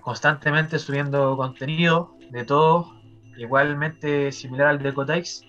constantemente 0.00 0.78
subiendo 0.78 1.36
contenido 1.36 2.15
de 2.30 2.44
todo, 2.44 2.94
igualmente 3.36 4.32
similar 4.32 4.68
al 4.68 4.78
de 4.82 4.94
Cotex. 4.94 5.42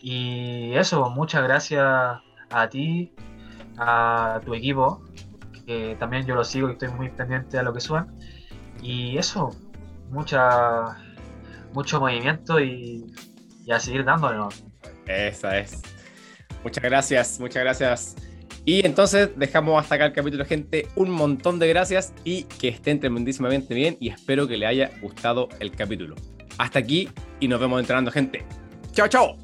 Y 0.00 0.72
eso, 0.74 1.10
muchas 1.10 1.42
gracias 1.44 2.20
a 2.50 2.68
ti, 2.68 3.12
a 3.78 4.40
tu 4.44 4.54
equipo, 4.54 5.02
que 5.66 5.96
también 5.98 6.26
yo 6.26 6.34
lo 6.34 6.44
sigo 6.44 6.68
y 6.68 6.72
estoy 6.72 6.88
muy 6.88 7.08
pendiente 7.10 7.56
de 7.56 7.62
lo 7.62 7.72
que 7.72 7.80
suban. 7.80 8.16
Y 8.82 9.16
eso, 9.16 9.50
muchas 10.10 10.96
mucho 11.72 12.00
movimiento 12.00 12.60
y, 12.60 13.12
a 13.70 13.80
seguir 13.80 14.04
dándole. 14.04 14.38
Esa 15.06 15.58
es. 15.58 15.82
Muchas 16.62 16.84
gracias, 16.84 17.40
muchas 17.40 17.62
gracias. 17.62 18.16
Y 18.64 18.86
entonces 18.86 19.30
dejamos 19.36 19.82
hasta 19.82 19.96
acá 19.96 20.06
el 20.06 20.12
capítulo, 20.12 20.44
gente. 20.44 20.88
Un 20.94 21.10
montón 21.10 21.58
de 21.58 21.68
gracias 21.68 22.12
y 22.24 22.44
que 22.44 22.68
estén 22.68 23.00
tremendísimamente 23.00 23.74
bien 23.74 23.96
y 24.00 24.08
espero 24.08 24.46
que 24.46 24.56
les 24.56 24.68
haya 24.68 24.90
gustado 25.00 25.48
el 25.58 25.72
capítulo. 25.72 26.14
Hasta 26.58 26.78
aquí 26.78 27.08
y 27.40 27.48
nos 27.48 27.60
vemos 27.60 27.80
entrenando, 27.80 28.10
gente. 28.10 28.44
Chao, 28.92 29.08
chao. 29.08 29.41